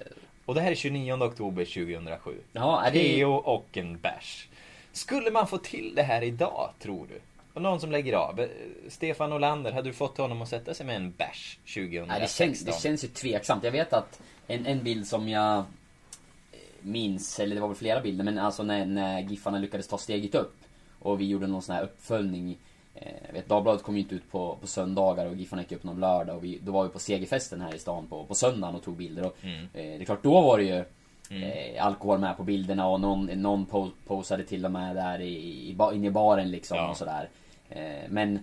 Och 0.46 0.56
det 0.56 0.62
här 0.62 0.72
är 0.72 0.76
29 0.76 1.14
oktober 1.14 1.66
2007. 1.66 2.38
Ja, 2.52 2.84
är 2.86 2.92
det... 2.92 3.24
PO 3.24 3.32
och 3.34 3.66
en 3.78 3.98
bärs. 4.00 4.48
Skulle 4.92 5.32
man 5.32 5.48
få 5.48 5.58
till 5.58 5.94
det 5.96 6.04
här 6.04 6.22
idag, 6.22 6.70
tror 6.80 7.08
du? 7.08 7.20
Och 7.54 7.62
någon 7.62 7.80
som 7.80 7.92
lägger 7.92 8.14
av. 8.14 8.40
Eh, 8.40 8.48
Stefan 8.90 9.34
Olander, 9.34 9.72
hade 9.72 9.90
du 9.90 9.94
fått 9.94 10.18
honom 10.18 10.42
att 10.42 10.50
sätta 10.50 10.74
sig 10.74 10.86
med 10.86 10.96
en 10.96 11.12
bärs 11.12 11.58
2016? 11.64 12.08
Nej, 12.08 12.22
det, 12.22 12.30
känns, 12.30 12.66
det 12.66 12.82
känns 12.82 13.04
ju 13.04 13.08
tveksamt. 13.08 13.64
Jag 13.64 13.72
vet 13.72 13.94
att 13.94 14.20
en, 14.48 14.66
en 14.66 14.84
bild 14.84 15.08
som 15.08 15.30
jag 15.30 15.58
eh, 15.58 15.64
minns, 16.82 17.40
eller 17.40 17.56
det 17.56 17.62
var 17.62 17.68
väl 17.68 17.78
flera 17.78 18.02
bilder, 18.02 18.24
men 18.24 18.38
alltså 18.38 18.64
när, 18.64 18.86
när 18.86 19.20
Giffarna 19.22 19.58
lyckades 19.60 19.88
ta 19.88 19.98
steget 19.98 20.36
upp 20.36 20.56
och 21.00 21.22
vi 21.22 21.26
gjorde 21.28 21.48
någon 21.48 21.62
sån 21.62 21.76
här 21.76 21.84
uppföljning. 21.84 22.58
Eh, 22.96 23.34
vet, 23.34 23.48
Dagbladet 23.50 23.84
kom 23.84 23.96
ju 23.96 24.02
inte 24.02 24.16
ut 24.16 24.32
på, 24.32 24.58
på 24.62 24.68
söndagar 24.68 25.26
och 25.26 25.36
Giffarna 25.36 25.62
gick 25.62 25.72
upp 25.72 25.84
någon 25.84 26.00
lördag 26.00 26.36
och 26.36 26.44
vi, 26.44 26.60
då 26.64 26.72
var 26.72 26.84
vi 26.84 26.90
på 26.90 27.00
segerfesten 27.00 27.62
här 27.62 27.76
i 27.76 27.80
stan 27.80 28.08
på, 28.08 28.24
på 28.24 28.36
söndagen 28.36 28.76
och 28.76 28.84
tog 28.84 28.96
bilder. 28.96 29.26
Och, 29.26 29.38
Mm. 29.44 29.60
eh, 29.62 29.68
det 29.74 29.96
är 30.02 30.06
klart, 30.06 30.24
då 30.24 30.42
var 30.42 30.58
det 30.58 30.64
ju 30.64 30.84
eh, 31.44 31.86
alkohol 31.86 32.20
med 32.20 32.38
på 32.38 32.44
bilderna 32.44 32.88
och 32.88 33.00
någon, 33.02 33.26
någon 33.26 33.66
po- 33.66 33.92
posade 34.08 34.44
till 34.44 34.66
och 34.66 34.72
med 34.72 34.96
där 34.96 35.20
i, 35.22 35.34
i, 35.70 35.78
inne 35.94 36.08
i 36.08 36.12
baren 36.12 36.52
liksom 36.52 36.78
Ja. 36.78 36.90
och 36.90 36.98
sådär. 36.98 37.30
Eh, 37.70 38.10
men 38.10 38.36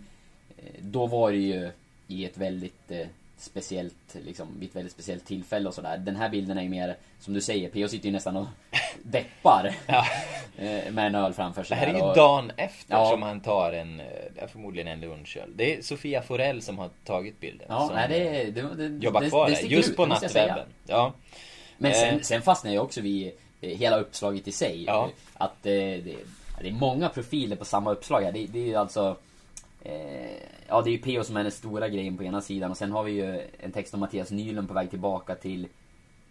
eh, 0.56 0.64
då 0.80 1.06
var 1.06 1.30
det 1.32 1.38
ju 1.38 1.70
i 2.08 2.24
ett 2.24 2.38
väldigt 2.38 2.90
eh, 2.90 3.06
speciellt, 3.38 4.14
liksom, 4.24 4.48
vid 4.60 4.68
ett 4.68 4.76
väldigt 4.76 4.92
speciellt 4.92 5.24
tillfälle 5.26 5.68
och 5.68 5.74
sådär. 5.74 5.98
Den 5.98 6.16
här 6.16 6.28
bilden 6.28 6.58
är 6.58 6.62
ju 6.62 6.68
mer, 6.68 6.96
som 7.20 7.34
du 7.34 7.40
säger, 7.40 7.70
P.O. 7.70 7.88
sitter 7.88 8.06
ju 8.06 8.12
nästan 8.12 8.36
och 8.36 8.46
deppar. 9.02 9.74
Ja. 9.86 10.06
eh, 10.58 10.92
med 10.92 11.06
en 11.06 11.14
öl 11.14 11.32
framför 11.32 11.62
Det 11.62 11.68
sig. 11.68 11.76
här 11.76 11.86
är 11.86 11.94
ju 11.94 12.00
och, 12.02 12.16
dagen 12.16 12.52
efter 12.56 12.94
Ja. 12.94 13.10
som 13.10 13.22
han 13.22 13.40
tar 13.40 13.72
en, 13.72 14.00
eh, 14.00 14.46
förmodligen 14.48 14.88
en 14.88 15.00
lunchöl. 15.00 15.50
Det 15.56 15.74
är 15.78 15.82
Sofia 15.82 16.22
Forell 16.22 16.62
som 16.62 16.78
har 16.78 16.90
tagit 17.04 17.40
bilden. 17.40 17.66
Ja, 17.70 17.86
som 17.86 17.94
nej, 17.96 18.08
det, 18.08 18.62
det, 18.62 18.88
det, 18.88 19.04
jobbar 19.04 19.20
det, 19.20 19.28
kvar 19.28 19.48
det 19.48 19.56
sticker 19.56 19.76
Just 19.76 19.90
ut, 19.90 19.96
på 19.96 20.02
det 20.04 20.08
nattwebben. 20.08 20.66
Ja. 20.86 21.12
Men 21.78 21.94
sen, 21.94 22.14
Eh. 22.14 22.20
sen 22.20 22.42
fastnar 22.42 22.72
jag 22.72 22.84
också 22.84 23.00
vid 23.00 23.32
eh, 23.60 23.78
hela 23.78 23.98
uppslaget 24.00 24.48
i 24.48 24.52
sig. 24.52 24.84
Ja. 24.84 25.10
Att 25.34 25.66
eh, 25.66 25.72
det, 25.72 26.02
det 26.60 26.68
är 26.68 26.72
många 26.72 27.08
profiler 27.08 27.56
på 27.56 27.64
samma 27.64 27.90
uppslag 27.92 28.22
här. 28.22 28.32
Det, 28.32 28.46
det 28.46 28.58
är 28.58 28.66
ju 28.66 28.76
alltså... 28.76 29.16
Eh, 29.84 30.36
ja, 30.68 30.82
det 30.82 30.90
är 30.90 30.92
ju 30.92 30.98
P.O. 30.98 31.24
som 31.24 31.36
är 31.36 31.42
den 31.42 31.52
stora 31.52 31.88
grejen 31.88 32.16
på 32.16 32.24
ena 32.24 32.40
sidan 32.40 32.70
och 32.70 32.76
sen 32.76 32.92
har 32.92 33.02
vi 33.02 33.12
ju 33.12 33.48
en 33.58 33.72
text 33.72 33.94
om 33.94 34.00
Mattias 34.00 34.30
Nylund 34.30 34.68
på 34.68 34.74
väg 34.74 34.90
tillbaka 34.90 35.34
till, 35.34 35.68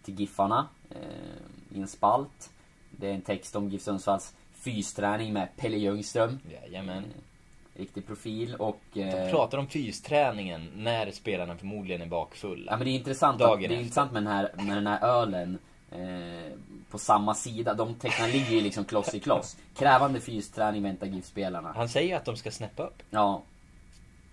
till 0.02 0.20
Giffarna. 0.20 0.68
Eh, 0.90 1.76
I 1.76 1.80
en 1.80 1.88
spalt. 1.88 2.50
Det 2.90 3.10
är 3.10 3.14
en 3.14 3.22
text 3.22 3.56
om 3.56 3.68
GIF 3.68 3.82
Sundsvalls 3.82 4.34
fysträning 4.52 5.32
med 5.32 5.48
Pelle 5.56 5.76
Ljungström. 5.76 6.38
Jajamän. 6.50 7.04
Riktig 7.74 8.06
profil 8.06 8.54
och... 8.54 8.80
De 8.92 9.02
eh, 9.02 9.30
pratar 9.30 9.58
om 9.58 9.66
fysträningen 9.66 10.68
när 10.76 11.10
spelarna 11.10 11.56
förmodligen 11.56 12.02
är 12.02 12.06
bakfulla. 12.06 12.72
Ja 12.72 12.76
men 12.76 12.84
det 12.84 12.90
är 12.90 12.94
intressant, 12.94 13.40
att, 13.40 13.60
det 13.60 13.66
är 13.66 13.70
intressant 13.70 14.12
med 14.12 14.22
den 14.22 14.32
här, 14.32 14.50
med 14.56 14.76
den 14.76 14.86
här 14.86 15.04
ölen 15.04 15.58
eh, 15.94 16.52
på 16.90 16.98
samma 16.98 17.34
sida. 17.34 17.74
De 17.74 17.94
tecknen 17.94 18.30
ligger 18.30 18.50
ju 18.50 18.60
liksom 18.60 18.84
kloss 18.84 19.14
i 19.14 19.20
kloss. 19.20 19.56
Krävande 19.74 20.20
fysträning 20.20 20.82
väntar 20.82 21.06
GIF-spelarna. 21.06 21.72
Han 21.76 21.88
säger 21.88 22.16
att 22.16 22.24
de 22.24 22.36
ska 22.36 22.50
snäppa 22.50 22.82
upp. 22.82 23.02
Ja. 23.10 23.42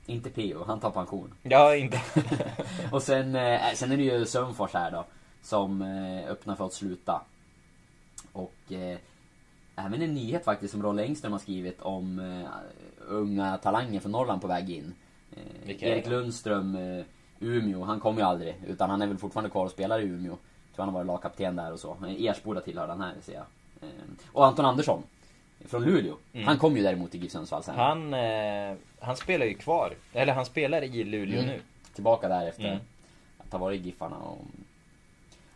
Inte 0.06 0.30
PO, 0.30 0.64
han 0.68 0.80
tar 0.80 0.92
pension. 0.92 1.34
Ja, 1.44 1.76
inte. 1.76 2.02
Och 2.92 3.04
sen, 3.04 3.36
eh, 3.36 3.60
sen 3.74 3.92
är 3.92 3.98
det 3.98 4.04
ju 4.04 4.26
Sundfors 4.26 4.74
här 4.74 4.92
då. 4.92 5.06
Som 5.42 5.82
eh, 5.82 6.32
öppnar 6.32 6.56
för 6.56 6.66
att 6.66 6.74
sluta. 6.74 7.22
Och 8.32 8.72
eh, 8.72 8.98
även 9.76 10.02
en 10.02 10.14
nyhet 10.14 10.46
faktiskt 10.46 10.72
som 10.72 10.84
Rolle 10.84 11.04
Engström 11.04 11.32
har 11.32 11.40
skrivit 11.40 11.82
om 11.82 12.20
eh, 12.20 12.50
unga 13.08 13.58
talanger 13.58 14.00
från 14.00 14.12
Norrland 14.12 14.42
på 14.42 14.48
väg 14.48 14.70
in. 14.70 14.94
Eh, 15.32 15.84
Erik? 15.84 16.08
Lundström, 16.08 16.76
eh, 16.76 17.06
Umeå, 17.40 17.84
han 17.84 18.00
kommer 18.00 18.22
ju 18.22 18.28
aldrig. 18.28 18.56
Utan 18.68 18.90
han 18.90 19.02
är 19.02 19.08
väl 19.08 19.18
fortfarande 19.18 19.50
kvar 19.50 19.66
och 19.66 19.72
spelar 19.72 20.00
i 20.00 20.04
Umeå. 20.04 20.38
Tror 20.80 20.86
han 20.86 20.94
har 20.94 21.00
varit 21.00 21.08
lagkapten 21.08 21.56
där 21.56 21.74
och 21.74 21.80
så. 21.80 21.98
Ersboda 22.20 22.62
tillhör 22.62 22.88
han 22.88 23.02
här 23.02 23.14
ser 23.22 23.34
jag. 23.34 23.44
Eh, 23.82 23.88
och 24.34 24.46
Anton 24.46 24.66
Andersson. 24.66 25.04
Från 25.66 25.84
Luleå. 25.84 26.16
Han 26.46 26.58
kom 26.58 26.78
ju 26.78 26.84
däremot 26.84 27.12
till 27.12 27.22
GIF 27.24 27.32
Sundsvall 27.32 27.64
sen. 27.64 27.76
Han, 27.76 28.14
eh, 28.14 28.76
han 29.00 29.16
spelar 29.16 29.46
ju 29.46 29.54
kvar. 29.54 29.94
Eller 30.14 30.34
han 30.34 30.46
spelar 30.46 30.82
i 30.84 31.04
Luleå 31.04 31.40
Mm. 31.40 31.46
nu. 31.52 31.62
Tillbaka 31.94 32.28
där 32.28 32.46
efter 32.48 32.64
Mm. 32.68 32.80
att 33.38 33.52
ha 33.52 33.60
varit 33.60 33.82
i 33.82 33.84
Giffarna 33.84 34.16
och... 34.18 34.38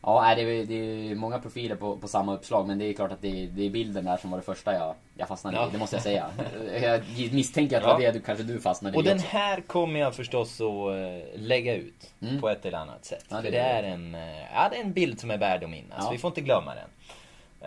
Ja, 0.06 0.36
det 0.36 0.42
är, 0.42 0.66
det 0.66 0.76
är 1.12 1.16
många 1.16 1.40
profiler 1.40 1.76
på, 1.76 1.98
på 1.98 2.08
samma 2.08 2.34
uppslag 2.34 2.68
men 2.68 2.80
det 2.80 2.86
är 2.86 2.94
klart 2.94 3.12
att 3.12 3.22
det 3.22 3.44
är, 3.44 3.48
det 3.48 3.66
är 3.66 3.70
bilden 3.70 4.06
där 4.06 4.18
som 4.18 4.32
var 4.32 4.38
det 4.38 4.44
första 4.44 4.74
jag, 4.74 4.96
jag 5.18 5.28
fastnade 5.28 5.58
Ja. 5.58 5.68
i, 5.68 5.72
det 5.72 5.78
måste 5.78 5.96
jag 5.96 6.04
säga. 6.04 6.30
Jag 6.82 7.02
misstänker 7.34 7.78
att 7.78 7.84
det 7.84 7.88
var 7.94 8.00
Ja. 8.02 8.12
det 8.12 8.20
du, 8.20 8.26
kanske 8.26 8.44
du 8.44 8.60
fastnade 8.60 8.98
Och 8.98 9.04
i 9.04 9.08
den 9.08 9.18
också. 9.18 9.28
här 9.30 9.62
kommer 9.62 10.00
jag 10.00 10.16
förstås 10.16 10.62
att 10.62 10.68
eh, 10.68 11.40
lägga 11.42 11.76
ut 11.76 12.14
Mm. 12.22 12.42
på 12.42 12.50
ett 12.50 12.66
eller 12.66 12.78
annat 12.78 13.06
sätt. 13.06 13.26
Ja, 13.30 13.36
det 13.38 13.44
För 13.44 13.52
det 13.52 13.58
är 13.60 13.84
en, 13.84 14.16
eh, 14.16 14.42
ja, 14.54 14.68
det 14.72 14.78
är 14.78 14.82
en 14.82 14.94
bild 14.94 15.20
som 15.20 15.32
är 15.32 15.38
värd 15.38 15.64
att 15.64 15.70
minnas. 15.70 15.98
Ja. 16.06 16.10
Vi 16.12 16.18
får 16.18 16.28
inte 16.28 16.42
glömma 16.42 16.74
den. 16.76 16.90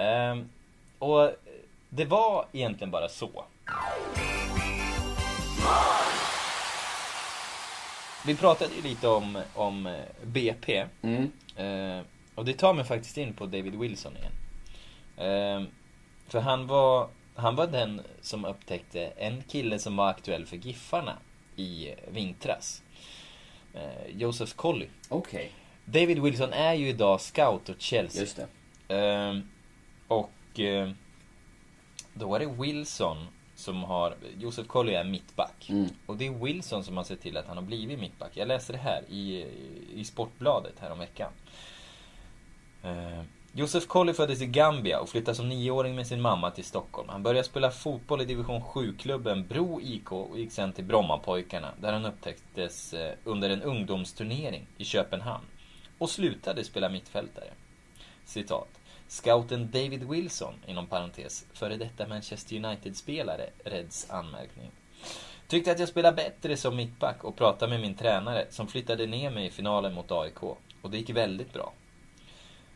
Ehm, 0.07 0.49
och 0.99 1.31
det 1.89 2.05
var 2.05 2.45
egentligen 2.53 2.91
bara 2.91 3.09
så. 3.09 3.45
Vi 8.27 8.37
pratade 8.37 8.75
ju 8.75 8.83
lite 8.83 9.09
om, 9.09 9.39
om 9.55 9.87
eh, 9.87 9.95
BP. 10.25 10.85
Mm. 11.03 11.31
Eh, 11.57 12.05
och 12.37 12.45
det 12.45 12.53
tar 12.53 12.75
mig 12.75 12.85
faktiskt 12.85 13.19
in 13.19 13.35
på 13.35 13.47
David 13.47 13.75
Wilson 13.75 14.13
igen. 14.17 14.33
Eh, 15.17 15.69
för 16.29 16.41
han 16.41 16.67
var, 16.67 17.09
han 17.35 17.57
var 17.57 17.67
den 17.67 18.01
som 18.21 18.45
upptäckte 18.45 19.07
en 19.07 19.43
kille 19.43 19.79
som 19.79 19.97
var 19.97 20.09
aktuell 20.09 20.47
för 20.47 20.57
Giffarna 20.57 21.19
i 21.57 21.95
vintras. 22.09 22.83
Eh, 23.75 24.17
Joseph 24.17 24.53
Colley. 24.55 24.89
Okej, 25.09 25.51
David 25.85 26.19
Wilson 26.19 26.53
är 26.53 26.75
ju 26.75 26.89
idag 26.89 27.21
scout 27.21 27.71
åt 27.71 27.81
Chelsea. 27.81 28.21
just 28.21 28.37
det. 28.37 28.47
Ehm, 28.95 29.49
och 30.09 30.61
eh, 30.61 30.91
då 32.15 32.35
är 32.35 32.39
det 32.39 32.47
Wilson 32.47 33.27
som 33.55 33.85
har, 33.85 34.15
Josef 34.39 34.67
Colley 34.67 34.95
är 34.95 35.05
mittback. 35.05 35.69
Mm. 35.69 35.89
Och 36.07 36.17
det 36.17 36.27
är 36.27 36.31
Wilson 36.31 36.85
som 36.85 36.97
har 36.97 37.05
sett 37.05 37.21
till 37.21 37.37
att 37.37 37.47
han 37.47 37.57
har 37.57 37.65
blivit 37.65 37.99
mittback. 37.99 38.31
Jag 38.35 38.49
läste 38.49 38.73
det 38.73 38.79
här 38.79 39.03
i, 39.09 39.47
i 39.95 40.05
Sportbladet 40.05 40.75
häromveckan. 40.81 41.33
Eh, 42.87 43.23
Josef 43.53 43.87
Colley 43.87 44.15
föddes 44.15 44.41
i 44.41 44.47
Gambia 44.47 45.01
och 45.01 45.09
flyttade 45.09 45.35
som 45.35 45.49
nioåring 45.49 45.95
med 45.95 46.07
sin 46.07 46.21
mamma 46.21 46.51
till 46.51 46.65
Stockholm. 46.65 47.09
Han 47.09 47.23
började 47.23 47.49
spela 47.49 47.71
fotboll 47.71 48.21
i 48.21 48.25
division 48.25 48.63
7-klubben 48.63 49.47
Bro 49.47 49.81
IK 49.81 50.13
och 50.13 50.39
gick 50.39 50.53
sen 50.53 50.73
till 50.73 50.85
Brommapojkarna 50.85 51.71
där 51.81 51.93
han 51.93 52.05
upptäcktes 52.05 52.95
eh, 52.95 53.15
under 53.25 53.51
en 53.51 53.63
ungdomsturnering 53.63 54.67
i 54.77 54.85
Köpenhamn. 54.85 55.45
Och 55.99 56.11
slutade 56.11 56.65
spela 56.65 56.89
mittfältare. 56.89 57.51
Citat. 58.25 58.69
Scouten 59.09 59.71
David 59.71 60.05
Wilson, 60.09 60.55
inom 60.67 60.87
parentes, 60.87 61.47
före 61.53 61.77
detta 61.77 62.09
Manchester 62.09 62.57
United-spelare, 62.57 63.51
Reds 63.65 64.11
anmärkning. 64.11 64.71
Tyckte 65.49 65.73
att 65.73 65.79
jag 65.79 65.89
spelade 65.89 66.17
bättre 66.17 66.57
som 66.57 66.77
mittback 66.77 67.25
och 67.25 67.37
pratade 67.37 67.71
med 67.71 67.81
min 67.81 67.95
tränare 67.95 68.47
som 68.51 68.67
flyttade 68.67 69.07
ner 69.07 69.31
mig 69.31 69.47
i 69.47 69.51
finalen 69.51 69.95
mot 69.95 70.13
AIK. 70.13 70.43
Och 70.83 70.91
det 70.91 70.99
gick 70.99 71.11
väldigt 71.11 71.53
bra. 71.53 71.73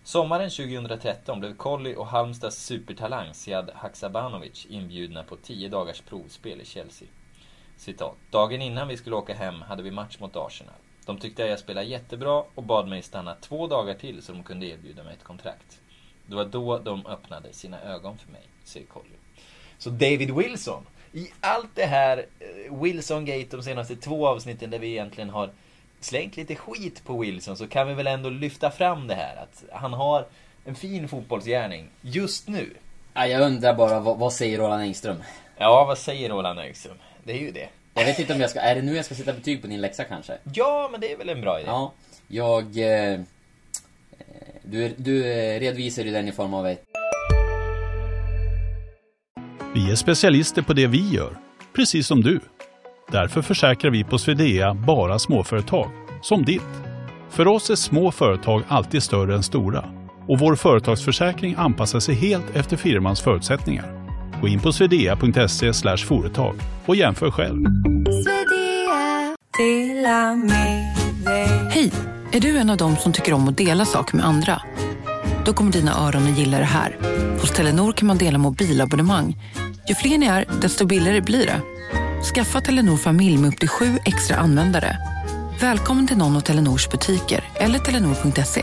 Sommaren 0.05 0.51
2013 0.51 1.41
blev 1.41 1.57
Colli 1.57 1.95
och 1.97 2.07
Halmstads 2.07 2.57
supertalang 2.57 3.35
Siad 3.35 3.71
Haksabanovic 3.75 4.67
inbjudna 4.71 5.23
på 5.23 5.37
10 5.37 5.69
dagars 5.69 6.01
provspel 6.01 6.61
i 6.61 6.65
Chelsea. 6.65 7.09
Citat. 7.77 8.17
Dagen 8.31 8.63
innan 8.63 8.89
vi 8.89 8.97
skulle 8.97 9.17
åka 9.17 9.35
hem 9.35 9.63
hade 9.63 9.83
vi 9.83 9.91
match 9.91 10.19
mot 10.19 10.37
Arsenal. 10.37 10.75
De 11.07 11.19
tyckte 11.19 11.45
att 11.45 11.51
jag 11.51 11.59
spelade 11.59 11.87
jättebra 11.87 12.45
och 12.55 12.63
bad 12.63 12.89
mig 12.89 13.03
stanna 13.03 13.35
två 13.35 13.67
dagar 13.67 13.95
till 13.95 14.23
så 14.23 14.33
de 14.33 14.43
kunde 14.43 14.67
erbjuda 14.67 15.05
mig 15.05 15.15
ett 15.15 15.25
kontrakt. 15.25 15.81
Det 16.27 16.35
var 16.35 16.45
då 16.45 16.79
de 16.79 17.07
öppnade 17.07 17.53
sina 17.53 17.81
ögon 17.81 18.19
för 18.19 18.33
mig, 18.33 18.43
säger 18.65 18.87
Colley. 18.87 19.13
Så 19.79 19.91
David 19.91 20.31
Wilson, 20.31 20.87
i 21.13 21.29
allt 21.41 21.75
det 21.75 21.87
här 21.87 22.19
eh, 22.19 22.83
Wilson-gate 22.83 23.57
de 23.57 23.63
senaste 23.63 23.97
två 23.97 24.27
avsnitten 24.27 24.71
där 24.71 24.79
vi 24.79 24.89
egentligen 24.91 25.31
har 25.31 25.51
slängt 26.01 26.37
lite 26.37 26.55
skit 26.55 27.05
på 27.05 27.19
Wilson 27.19 27.57
så 27.57 27.67
kan 27.67 27.89
vi 27.89 27.95
väl 27.95 28.07
ändå 28.07 28.31
lyfta 28.31 28.71
fram 28.71 29.07
det 29.07 29.15
här 29.15 29.37
att 29.37 29.65
han 29.73 29.93
har 29.93 30.27
en 30.65 30.75
fin 30.75 31.09
fotbollsgärning 31.09 31.89
just 32.01 32.49
nu. 32.49 32.77
Ja, 33.15 33.27
jag 33.27 33.43
undrar 33.43 33.75
bara, 33.75 34.01
vad, 34.01 34.19
vad 34.19 34.33
säger 34.33 34.59
Roland 34.59 34.83
Engström? 34.83 35.23
Ja, 35.59 35.85
vad 35.85 35.99
säger 35.99 36.29
Roland 36.29 36.61
Ekström? 36.61 36.97
Det 37.25 37.33
är 37.33 37.39
ju 37.39 37.51
det. 37.51 37.69
Jag 37.95 38.05
vet 38.05 38.19
inte 38.19 38.35
om 38.35 38.41
jag 38.41 38.51
ska, 38.51 38.61
är 38.61 38.75
det 38.75 38.83
nu 38.83 38.97
jag 38.97 39.05
ska 39.05 39.15
sätta 39.15 39.33
betyg 39.33 39.63
på 39.63 39.67
din 39.67 39.81
läxa 39.81 40.05
kanske? 40.05 40.39
Ja, 40.55 40.89
men 40.93 41.01
det 41.01 41.13
är 41.13 41.17
väl 41.17 41.29
en 41.29 41.41
bra 41.41 41.61
idé. 41.61 41.67
Ja, 41.69 41.93
jag... 42.29 42.65
Eh, 42.65 43.21
du, 44.63 44.95
du 44.97 45.23
redovisar 45.59 46.03
ju 46.03 46.11
den 46.11 46.29
i 46.29 46.33
form 46.33 46.55
av 46.55 46.67
ett 46.67 46.85
Vi 49.75 49.91
är 49.91 49.95
specialister 49.95 50.63
på 50.63 50.73
det 50.73 50.87
vi 50.87 51.11
gör, 51.11 51.37
precis 51.73 52.07
som 52.07 52.21
du. 52.21 52.41
Därför 53.13 53.43
försäkrar 53.43 53.91
vi 53.91 54.05
på 54.05 54.19
Swedea 54.19 54.75
bara 54.75 55.19
småföretag, 55.19 55.91
som 56.23 56.45
ditt. 56.45 56.63
För 57.31 57.49
oss 57.49 57.71
är 57.71 57.75
små 57.75 58.11
företag 58.11 58.63
alltid 58.69 59.03
större 59.03 59.35
än 59.35 59.43
stora 59.43 59.85
och 60.29 60.39
vår 60.39 60.57
företagsförsäkring 60.57 61.55
anpassar 61.59 62.01
sig 62.01 62.15
helt 62.15 62.57
efter 62.57 62.77
firmans 62.77 63.21
förutsättningar. 63.21 64.01
Gå 64.41 64.49
in 64.49 64.61
på 64.61 64.73
swedea.se 64.73 65.73
företag 65.97 66.55
och 66.87 66.97
jämför 66.97 67.31
själv. 67.31 67.67
Hej! 71.71 71.93
Är 72.33 72.41
du 72.41 72.59
en 72.59 72.71
av 72.71 72.77
dem 72.77 72.97
som 72.97 73.13
tycker 73.13 73.33
om 73.33 73.49
att 73.49 73.57
dela 73.57 73.85
saker 73.85 74.17
med 74.17 74.27
andra? 74.27 74.63
Då 75.45 75.53
kommer 75.53 75.73
dina 75.73 76.07
öron 76.07 76.23
att 76.23 76.39
gilla 76.39 76.59
det 76.59 76.65
här. 76.65 76.97
Hos 77.41 77.51
Telenor 77.51 77.93
kan 77.93 78.07
man 78.07 78.19
dela 78.19 78.39
mobilabonnemang. 78.39 79.37
Ju 79.89 79.95
fler 79.95 80.19
ni 80.19 80.27
är, 80.27 80.45
desto 80.61 80.87
billigare 80.87 81.21
blir 81.21 81.47
det. 81.47 81.61
Skaffa 82.23 82.61
Telenor 82.61 82.97
familj 82.97 83.39
med 83.39 83.49
upp 83.49 83.59
till 83.59 83.69
sju 83.69 83.99
extra 84.05 84.37
användare. 84.37 84.97
Välkommen 85.61 86.07
till 86.07 86.17
någon 86.17 86.37
av 86.37 86.41
Telenors 86.41 86.89
butiker 86.89 87.45
eller 87.55 87.79
telenor.se. 87.79 88.61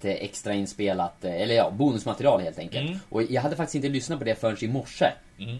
eh, 0.00 0.10
extra 0.10 0.54
inspelat, 0.54 1.24
eh, 1.24 1.42
eller 1.42 1.54
ja, 1.54 1.70
bonusmaterial 1.70 2.40
helt 2.40 2.58
enkelt. 2.58 2.88
Mm. 2.88 2.98
Och 3.08 3.22
jag 3.22 3.42
hade 3.42 3.56
faktiskt 3.56 3.74
inte 3.74 3.88
lyssnat 3.88 4.18
på 4.18 4.24
det 4.24 4.34
förrän 4.34 4.64
i 4.64 4.68
morse. 4.68 5.12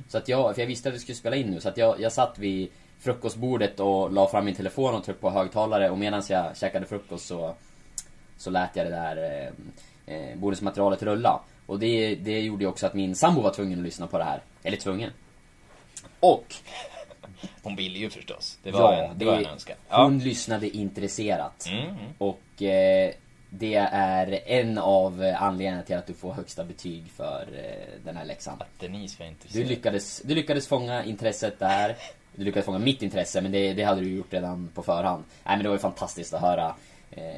Så 0.08 0.18
att 0.18 0.28
jag, 0.28 0.54
för 0.54 0.62
jag 0.62 0.66
visste 0.66 0.88
att 0.88 0.94
vi 0.94 0.98
skulle 0.98 1.16
spela 1.16 1.36
in 1.36 1.46
nu, 1.46 1.60
så 1.60 1.68
att 1.68 1.76
jag, 1.76 2.00
jag 2.00 2.12
satt 2.12 2.38
vid 2.38 2.68
frukostbordet 3.00 3.80
och 3.80 4.12
la 4.12 4.28
fram 4.28 4.44
min 4.44 4.54
telefon 4.54 4.94
och 4.94 5.04
tryckte 5.04 5.20
på 5.20 5.30
högtalare 5.30 5.90
och 5.90 5.98
medan 5.98 6.22
jag 6.28 6.56
käkade 6.56 6.86
frukost 6.86 7.26
så, 7.26 7.54
så 8.36 8.50
lät 8.50 8.76
jag 8.76 8.86
det 8.86 8.90
där 8.90 9.16
eh, 9.16 10.14
eh, 10.14 10.36
bonusmaterialet 10.36 11.02
rulla. 11.02 11.40
Och 11.66 11.78
det, 11.78 12.14
det 12.14 12.40
gjorde 12.40 12.64
ju 12.64 12.68
också 12.68 12.86
att 12.86 12.94
min 12.94 13.14
sambo 13.14 13.40
var 13.40 13.50
tvungen 13.50 13.78
att 13.78 13.84
lyssna 13.84 14.06
på 14.06 14.18
det 14.18 14.24
här. 14.24 14.40
Eller 14.62 14.76
tvungen. 14.76 15.10
Och 16.20 16.54
Hon 17.62 17.76
ville 17.76 17.98
ju 17.98 18.10
förstås. 18.10 18.58
Det 18.62 18.70
var, 18.70 18.92
en, 18.92 19.18
det 19.18 19.24
var 19.24 19.38
en 19.38 19.46
önskan. 19.46 19.76
hon 19.88 20.18
Ja. 20.18 20.24
lyssnade 20.24 20.76
intresserat. 20.76 21.66
Mm. 21.70 21.94
Och 22.18 22.62
eh, 22.62 23.12
det 23.50 23.74
är 23.92 24.40
en 24.46 24.78
av 24.78 25.34
anledningarna 25.38 25.82
till 25.82 25.96
att 25.96 26.06
du 26.06 26.14
får 26.14 26.32
högsta 26.32 26.64
betyg 26.64 27.04
för 27.16 27.46
eh, 27.54 28.04
den 28.04 28.16
här 28.16 28.24
läxan. 28.24 28.62
Denise 28.78 29.16
var 29.18 29.26
Du 29.26 29.30
intresserad. 29.32 29.66
lyckades, 29.68 30.22
du 30.24 30.34
lyckades 30.34 30.68
fånga 30.68 31.04
intresset 31.04 31.58
där. 31.58 31.96
Du 32.34 32.44
lyckades 32.44 32.66
fånga 32.66 32.78
mitt 32.78 33.02
intresse, 33.02 33.40
men 33.40 33.52
det, 33.52 33.72
det 33.72 33.82
hade 33.84 34.00
du 34.00 34.10
gjort 34.16 34.32
redan 34.32 34.70
på 34.74 34.82
förhand. 34.82 35.24
Nej 35.44 35.56
men 35.56 35.62
det 35.62 35.68
var 35.68 35.76
ju 35.76 35.80
fantastiskt 35.80 36.34
att 36.34 36.40
höra 36.40 36.74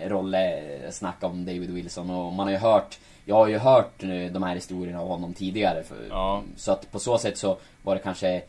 Rolle 0.06 0.62
snacka 0.90 1.26
om 1.26 1.44
David 1.44 1.70
Wilson 1.70 2.10
och 2.10 2.32
man 2.32 2.46
har 2.46 2.52
ju 2.52 2.58
hört 2.58 2.98
Jag 3.24 3.34
har 3.34 3.48
ju 3.48 3.58
hört 3.58 4.02
eh, 4.02 4.32
de 4.32 4.42
här 4.42 4.54
historierna 4.54 5.00
av 5.00 5.08
honom 5.08 5.34
tidigare. 5.34 5.82
För, 5.82 5.96
Ja. 6.10 6.42
Så 6.56 6.72
att 6.72 6.92
på 6.92 6.98
så 6.98 7.18
sätt 7.18 7.38
så 7.38 7.58
var 7.82 7.94
det 7.94 8.00
kanske 8.00 8.28
eh, 8.28 8.42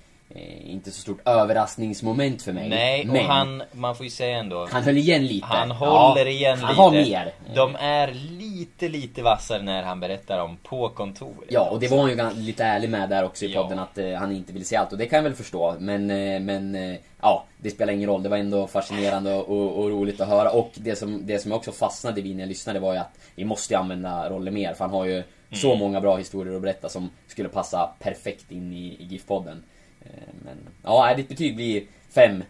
inte 0.65 0.91
så 0.91 1.01
stort 1.01 1.27
överraskningsmoment 1.27 2.41
för 2.41 2.53
mig. 2.53 2.69
Nej, 2.69 3.01
och 3.01 3.07
Men 3.13 3.25
han, 3.25 3.63
man 3.71 3.95
får 3.95 4.03
ju 4.03 4.09
säga 4.09 4.37
ändå. 4.37 4.67
han 4.71 4.83
höll 4.83 4.97
igen 4.97 5.25
lite. 5.27 5.45
Han 5.45 5.71
håller 5.71 6.25
igen 6.27 6.59
han 6.59 6.69
lite. 6.69 6.81
har 6.81 6.91
mer. 6.91 7.33
De 7.55 7.75
är 7.75 8.13
lite, 8.13 8.89
lite 8.89 9.21
vassare 9.23 9.61
när 9.61 9.83
han 9.83 9.99
berättar 9.99 10.39
om 10.39 10.57
på 10.57 10.89
kontoret. 10.89 11.49
Ja, 11.49 11.69
och 11.69 11.79
det 11.79 11.87
var 11.87 11.97
han 11.97 12.35
ju 12.35 12.41
lite 12.41 12.63
ärlig 12.63 12.89
med 12.89 13.09
där 13.09 13.23
också 13.23 13.45
i 13.45 13.53
Ja. 13.53 13.61
podden 13.63 13.79
att 13.79 13.97
eh, 13.97 14.13
han 14.13 14.31
inte 14.31 14.53
vill 14.53 14.65
se 14.65 14.75
allt 14.75 14.91
och 14.91 14.97
det 14.97 15.05
kan 15.05 15.17
jag 15.17 15.23
väl 15.23 15.33
förstå. 15.33 15.75
Men, 15.79 16.09
eh, 16.09 16.39
men 16.39 16.75
eh, 16.75 16.95
ja, 17.21 17.45
det 17.57 17.69
spelar 17.69 17.93
ingen 17.93 18.09
roll. 18.09 18.23
Det 18.23 18.29
var 18.29 18.37
ändå 18.37 18.67
fascinerande 18.67 19.33
och, 19.35 19.49
och, 19.49 19.77
och 19.83 19.89
roligt 19.89 20.21
att 20.21 20.27
höra. 20.27 20.49
Och 20.51 20.71
det 20.75 20.95
som, 20.95 21.25
det 21.25 21.39
som 21.39 21.51
jag 21.51 21.57
också 21.57 21.71
fastnade 21.71 22.21
vid 22.21 22.35
när 22.35 22.43
jag 22.43 22.49
lyssnade 22.49 22.79
var 22.79 22.93
ju 22.93 22.99
att 22.99 23.19
vi 23.35 23.45
måste 23.45 23.73
ju 23.73 23.79
använda 23.79 24.29
Rolle 24.29 24.51
mer. 24.51 24.73
För 24.73 24.85
han 24.85 24.93
har 24.93 25.05
ju 25.05 25.23
så 25.51 25.75
många 25.75 26.01
bra 26.01 26.17
historier 26.17 26.55
att 26.55 26.61
berätta 26.61 26.89
som 26.89 27.09
skulle 27.27 27.49
passa 27.49 27.89
perfekt 27.99 28.51
in 28.51 28.73
i, 28.73 28.87
i 28.99 29.03
GIF-podden. 29.05 29.63
Eh, 30.05 30.33
men 30.45 30.57
ja, 30.83 31.13
ditt 31.13 31.29
betyg 31.29 31.55
blir 31.55 31.83
fem 32.09 32.43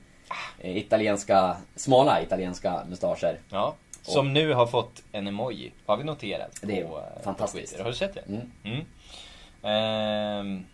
eh, 0.60 0.78
italienska, 0.78 1.58
smala 1.76 2.22
italienska 2.22 2.86
mustascher. 2.90 3.40
Ja. 3.50 3.76
Som 4.02 4.34
nu 4.34 4.54
har 4.54 4.68
fått 4.68 5.04
en 5.12 5.28
emoji. 5.28 5.72
Har 5.86 5.98
vi 5.98 6.04
noterat. 6.04 6.60
Det 6.62 6.80
är 6.80 6.86
på, 6.86 6.98
eh, 6.98 7.24
fantastiskt. 7.24 7.78
På 7.78 7.84
har 7.84 7.90
du 7.90 7.96
sett 7.96 8.14
det? 8.14 8.24
Mm. 8.28 8.52
Mm. 8.64 8.86
Ehm, 9.64 10.66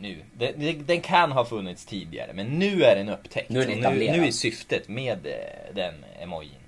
nu. 0.00 0.22
Den, 0.32 0.86
den, 0.86 1.00
kan 1.00 1.32
ha 1.32 1.44
funnits 1.44 1.86
tidigare, 1.86 2.32
men 2.32 2.46
nu 2.46 2.82
är 2.82 2.96
den 2.96 3.08
upptäckt. 3.08 3.50
Nu 3.50 3.62
är 3.62 3.66
den 3.66 3.78
Och 3.78 3.80
etablerad. 3.80 4.18
nu 4.18 4.26
är 4.26 4.30
syftet 4.30 4.88
med 4.88 5.26
den 5.74 6.04
emojin 6.20 6.58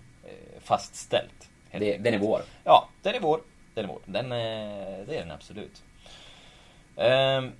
fastställt. 0.60 1.48
Det, 1.70 1.96
den 1.96 2.14
är 2.14 2.18
vår. 2.18 2.42
Ja, 2.64 2.88
den 3.02 3.14
är 3.14 3.20
vår. 3.20 3.40
Den 3.74 3.84
är 3.84 3.88
vår. 3.88 4.00
Den 4.06 4.28
det 4.28 5.16
är 5.16 5.20
den 5.20 5.30
absolut. 5.30 5.82
Ehm, 6.96 7.52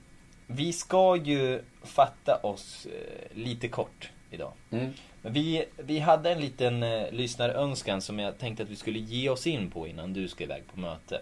vi 0.46 0.72
ska 0.72 1.16
ju 1.16 1.62
fatta 1.84 2.36
oss 2.42 2.86
eh, 2.86 3.36
lite 3.36 3.68
kort 3.68 4.10
idag. 4.30 4.52
Mm. 4.70 4.92
Men 5.22 5.32
vi, 5.32 5.64
vi 5.76 5.98
hade 5.98 6.32
en 6.32 6.40
liten 6.40 6.82
eh, 6.82 7.12
lyssnarönskan 7.12 8.00
som 8.00 8.18
jag 8.18 8.38
tänkte 8.38 8.62
att 8.62 8.68
vi 8.68 8.76
skulle 8.76 8.98
ge 8.98 9.28
oss 9.28 9.46
in 9.46 9.70
på 9.70 9.86
innan 9.86 10.12
du 10.12 10.28
ska 10.28 10.44
iväg 10.44 10.62
på 10.74 10.80
möte. 10.80 11.20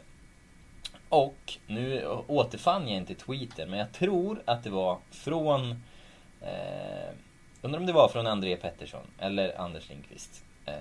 Och 1.08 1.58
nu 1.66 2.06
återfann 2.26 2.88
jag 2.88 2.96
inte 2.96 3.14
tweeten, 3.14 3.70
men 3.70 3.78
jag 3.78 3.92
tror 3.92 4.42
att 4.44 4.64
det 4.64 4.70
var 4.70 4.98
från... 5.10 5.70
Eh, 6.40 7.14
undrar 7.62 7.80
om 7.80 7.86
det 7.86 7.92
var 7.92 8.08
från 8.08 8.26
André 8.26 8.56
Pettersson 8.56 9.06
eller 9.18 9.60
Anders 9.60 9.88
Lindqvist. 9.88 10.44
Eh, 10.66 10.74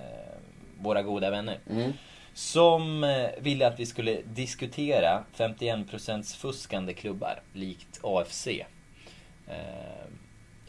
våra 0.80 1.02
goda 1.02 1.30
vänner. 1.30 1.58
Mm. 1.70 1.92
Som 2.34 3.04
eh, 3.04 3.28
ville 3.38 3.66
att 3.66 3.80
vi 3.80 3.86
skulle 3.86 4.22
diskutera 4.22 5.24
51% 5.36 6.36
fuskande 6.36 6.94
klubbar, 6.94 7.40
likt 7.52 8.00
AFC. 8.02 8.48
Eh, 9.52 10.06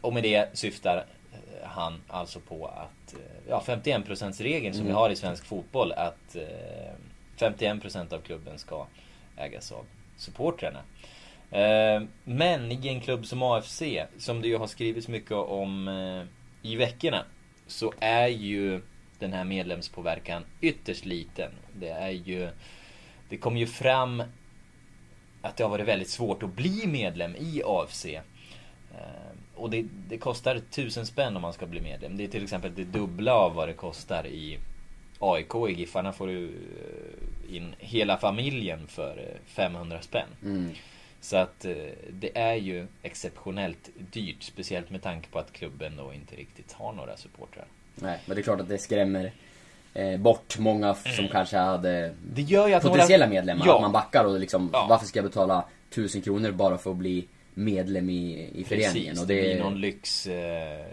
och 0.02 0.14
med 0.14 0.24
det 0.24 0.58
syftar 0.58 0.98
eh, 0.98 1.68
han 1.68 2.02
alltså 2.08 2.40
på 2.40 2.68
att, 2.68 3.14
eh, 3.14 3.50
ja 3.50 3.64
51% 3.66 4.44
regeln 4.44 4.76
som 4.76 4.86
vi 4.86 4.92
har 4.92 5.10
i 5.10 5.16
svensk 5.16 5.46
fotboll, 5.46 5.92
att 5.92 6.36
eh, 6.36 6.94
51% 7.38 8.14
av 8.14 8.20
klubben 8.20 8.60
ska 8.60 8.88
ägas 9.38 9.72
av 9.72 9.86
supportrarna. 10.18 10.80
Men 12.24 12.72
i 12.72 12.88
en 12.88 13.02
klubb 13.02 13.26
som 13.26 13.44
AFC, 13.44 13.84
som 14.18 14.42
det 14.42 14.48
ju 14.48 14.58
har 14.58 14.68
skrivits 14.68 15.08
mycket 15.08 15.32
om 15.32 15.90
i 16.62 16.76
veckorna, 16.76 17.26
så 17.68 17.94
är 18.00 18.28
ju 18.28 18.82
den 19.20 19.34
här 19.34 19.44
medlemspåverkan 19.44 20.46
ytterst 20.62 21.06
liten. 21.06 21.52
Det 21.80 21.90
är 21.90 22.10
ju 22.10 22.50
Det 23.30 23.38
kom 23.38 23.58
ju 23.58 23.68
fram 23.68 24.24
att 25.42 25.58
det 25.58 25.64
har 25.64 25.70
varit 25.70 25.88
väldigt 25.88 26.10
svårt 26.10 26.44
att 26.44 26.56
bli 26.56 26.88
medlem 26.88 27.36
i 27.36 27.62
AFC. 27.66 28.06
Eh, 28.94 29.00
Och 29.56 29.70
det, 29.70 29.86
det 30.10 30.18
kostar 30.18 30.62
tusen 30.72 31.06
spänn 31.06 31.36
om 31.36 31.42
man 31.42 31.54
ska 31.54 31.66
bli 31.66 31.82
medlem. 31.82 32.18
Det 32.18 32.24
är 32.24 32.28
till 32.28 32.44
exempel 32.44 32.76
det 32.76 32.84
dubbla 32.84 33.34
av 33.34 33.54
vad 33.56 33.68
det 33.70 33.74
kostar 33.74 34.28
i 34.28 34.58
AIK. 35.20 35.56
I 35.70 35.74
Giffarna 35.74 36.14
får 36.14 36.28
du 36.28 36.46
eh, 36.46 37.56
in 37.56 37.76
hela 37.80 38.18
familjen 38.18 38.88
för 38.88 39.18
eh, 39.18 39.40
500 39.46 40.02
spänn. 40.02 40.28
Mm. 40.44 40.70
Så 41.22 41.38
att 41.38 41.66
eh, 41.66 41.74
det 42.12 42.38
är 42.38 42.54
ju 42.56 42.88
exceptionellt 43.02 43.90
dyrt. 44.12 44.44
Speciellt 44.44 44.90
med 44.90 45.02
tanke 45.02 45.30
på 45.30 45.40
att 45.40 45.54
klubben 45.54 45.96
då 45.98 46.14
inte 46.14 46.36
riktigt 46.36 46.72
har 46.74 46.94
några 46.94 47.18
supportrar. 47.18 47.66
Nej, 47.96 48.20
men 48.26 48.36
det 48.36 48.42
är 48.42 48.44
klart 48.44 48.60
att 48.62 48.70
det 48.70 48.78
skrämmer 48.78 49.32
eh, 49.94 50.20
bort 50.20 50.60
många 50.60 50.94
som 50.96 51.28
kanske 51.28 51.58
hade 51.58 52.14
potentiella 52.82 53.26
några... 53.26 53.36
medlemmar. 53.36 53.66
Ja. 53.66 53.76
Att 53.76 53.82
man 53.82 53.92
backar 53.92 54.26
och 54.26 54.40
liksom, 54.40 54.70
Ja. 54.74 54.86
varför 54.90 55.06
ska 55.06 55.20
jag 55.20 55.26
betala 55.26 55.66
tusen 55.90 56.22
kronor 56.22 56.52
bara 56.52 56.78
för 56.78 56.92
att 56.92 56.98
bli 56.98 57.28
medlem 57.54 58.10
i, 58.10 58.50
i 58.56 58.64
föreningen? 58.64 58.94
Precis, 58.94 59.22
och 59.22 59.28
det 59.28 59.36
det, 59.36 59.42
blir 59.42 59.60
någon 59.60 59.82
lyx... 59.82 60.28
Eh, 60.28 60.86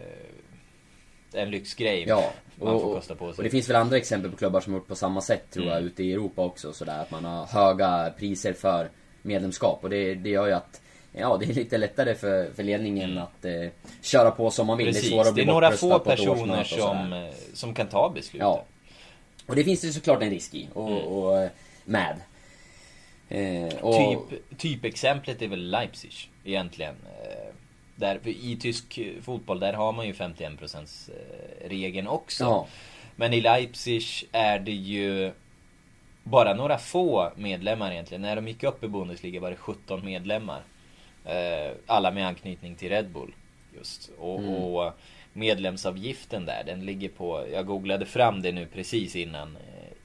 en 1.32 1.50
lyxgrej. 1.50 2.04
Ja, 2.08 2.32
man 2.56 2.68
och, 2.74 2.80
får 2.80 2.88
och, 2.88 2.94
kosta 2.96 3.14
på 3.14 3.24
och 3.26 3.34
sig. 3.34 3.44
det 3.44 3.50
finns 3.50 3.68
väl 3.68 3.76
andra 3.76 3.96
exempel 3.96 4.30
på 4.30 4.36
klubbar 4.36 4.60
som 4.60 4.72
har 4.72 4.80
gjort 4.80 4.88
på 4.88 4.94
samma 4.94 5.20
sätt 5.20 5.50
tror 5.50 5.66
jag 5.66 5.76
Mm. 5.76 5.86
ute 5.86 6.02
i 6.02 6.12
Europa 6.12 6.42
också 6.44 6.72
sådär 6.72 6.98
att 7.02 7.10
man 7.10 7.24
har 7.24 7.46
höga 7.46 8.12
priser 8.18 8.52
för 8.52 8.90
medlemskap 9.22 9.78
och 9.82 9.90
det, 9.90 10.14
det 10.14 10.30
gör 10.30 10.46
ju 10.46 10.52
att 10.52 10.80
Ja, 11.12 11.36
det 11.40 11.44
är 11.50 11.54
lite 11.54 11.78
lättare 11.78 12.14
för, 12.14 12.50
för 12.54 12.62
ledningen 12.62 13.18
att 13.18 13.44
eh, 13.44 13.68
köra 14.02 14.30
på 14.30 14.50
som 14.50 14.66
man 14.66 14.78
vill. 14.78 14.86
Mm. 14.86 14.94
Precis, 14.94 15.10
det 15.10 15.16
är 15.16 15.16
svårare 15.16 15.28
att 15.28 15.34
det 15.34 15.42
bli 15.42 15.42
är 15.42 15.46
några 15.52 15.70
få 15.70 15.98
personer 15.98 16.60
och 16.60 16.66
som, 16.66 17.12
eh, 17.12 17.30
som 17.54 17.74
kan 17.74 17.86
ta 17.86 18.10
besluten. 18.14 18.48
Ja. 18.48 18.64
Och 19.46 19.56
det 19.56 19.64
finns 19.64 19.80
det 19.80 19.92
såklart 19.92 20.22
en 20.22 20.30
risk 20.30 20.54
i 20.54 20.68
och, 20.74 20.88
Mm. 20.90 21.02
och 21.02 21.38
eh, 21.38 21.50
med. 21.84 22.16
Eh, 23.28 23.74
och, 23.80 24.28
Typ, 24.30 24.58
typexemplet 24.58 25.42
är 25.42 25.48
väl 25.48 25.70
Leipzig 25.70 26.29
egentligen. 26.44 26.94
Eh, 27.22 27.54
Där, 27.96 28.20
I 28.28 28.56
tysk 28.56 28.98
fotboll 29.22 29.60
där 29.60 29.72
har 29.72 29.92
man 29.92 30.06
ju 30.06 30.12
51% 30.12 31.10
eh, 31.10 31.68
regeln 31.68 32.08
också. 32.08 32.44
Ja. 32.44 32.66
Men 33.16 33.32
i 33.32 33.40
Leipzig 33.40 34.02
är 34.32 34.58
det 34.58 34.72
ju 34.72 35.32
bara 36.22 36.54
några 36.54 36.78
få 36.78 37.32
medlemmar 37.36 37.92
egentligen. 37.92 38.22
När 38.22 38.36
de 38.36 38.48
gick 38.48 38.62
upp 38.62 38.84
i 38.84 38.88
Bundesliga 38.88 39.40
var 39.40 39.50
det 39.50 39.56
17 39.56 40.04
medlemmar. 40.04 40.62
Eh, 41.24 41.72
Alla 41.86 42.10
med 42.10 42.26
anknytning 42.26 42.74
till 42.74 42.88
Red 42.88 43.10
Bull. 43.10 43.32
Just. 43.78 44.10
Och, 44.18 44.38
Mm. 44.38 44.54
och 44.54 44.92
medlemsavgiften 45.32 46.46
där, 46.46 46.62
den 46.66 46.84
ligger 46.86 47.08
på, 47.08 47.46
jag 47.52 47.66
googlade 47.66 48.06
fram 48.06 48.42
det 48.42 48.52
nu 48.52 48.66
precis 48.66 49.16
innan. 49.16 49.56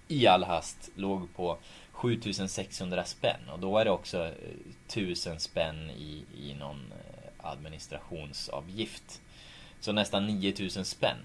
I 0.07 0.27
all 0.27 0.43
hast 0.43 0.89
låg 0.95 1.33
på 1.35 1.57
7600 1.95 3.03
spänn. 3.03 3.49
Och 3.53 3.59
då 3.59 3.77
är 3.77 3.85
det 3.85 3.91
också 3.91 4.25
eh, 4.25 4.31
1000 4.87 5.39
spänn 5.39 5.89
i, 5.89 6.23
i 6.37 6.53
någon 6.53 6.91
eh, 6.91 7.49
administrationsavgift. 7.49 9.21
Så 9.79 9.91
nästan 9.91 10.25
9000 10.25 10.85
spänn. 10.85 11.17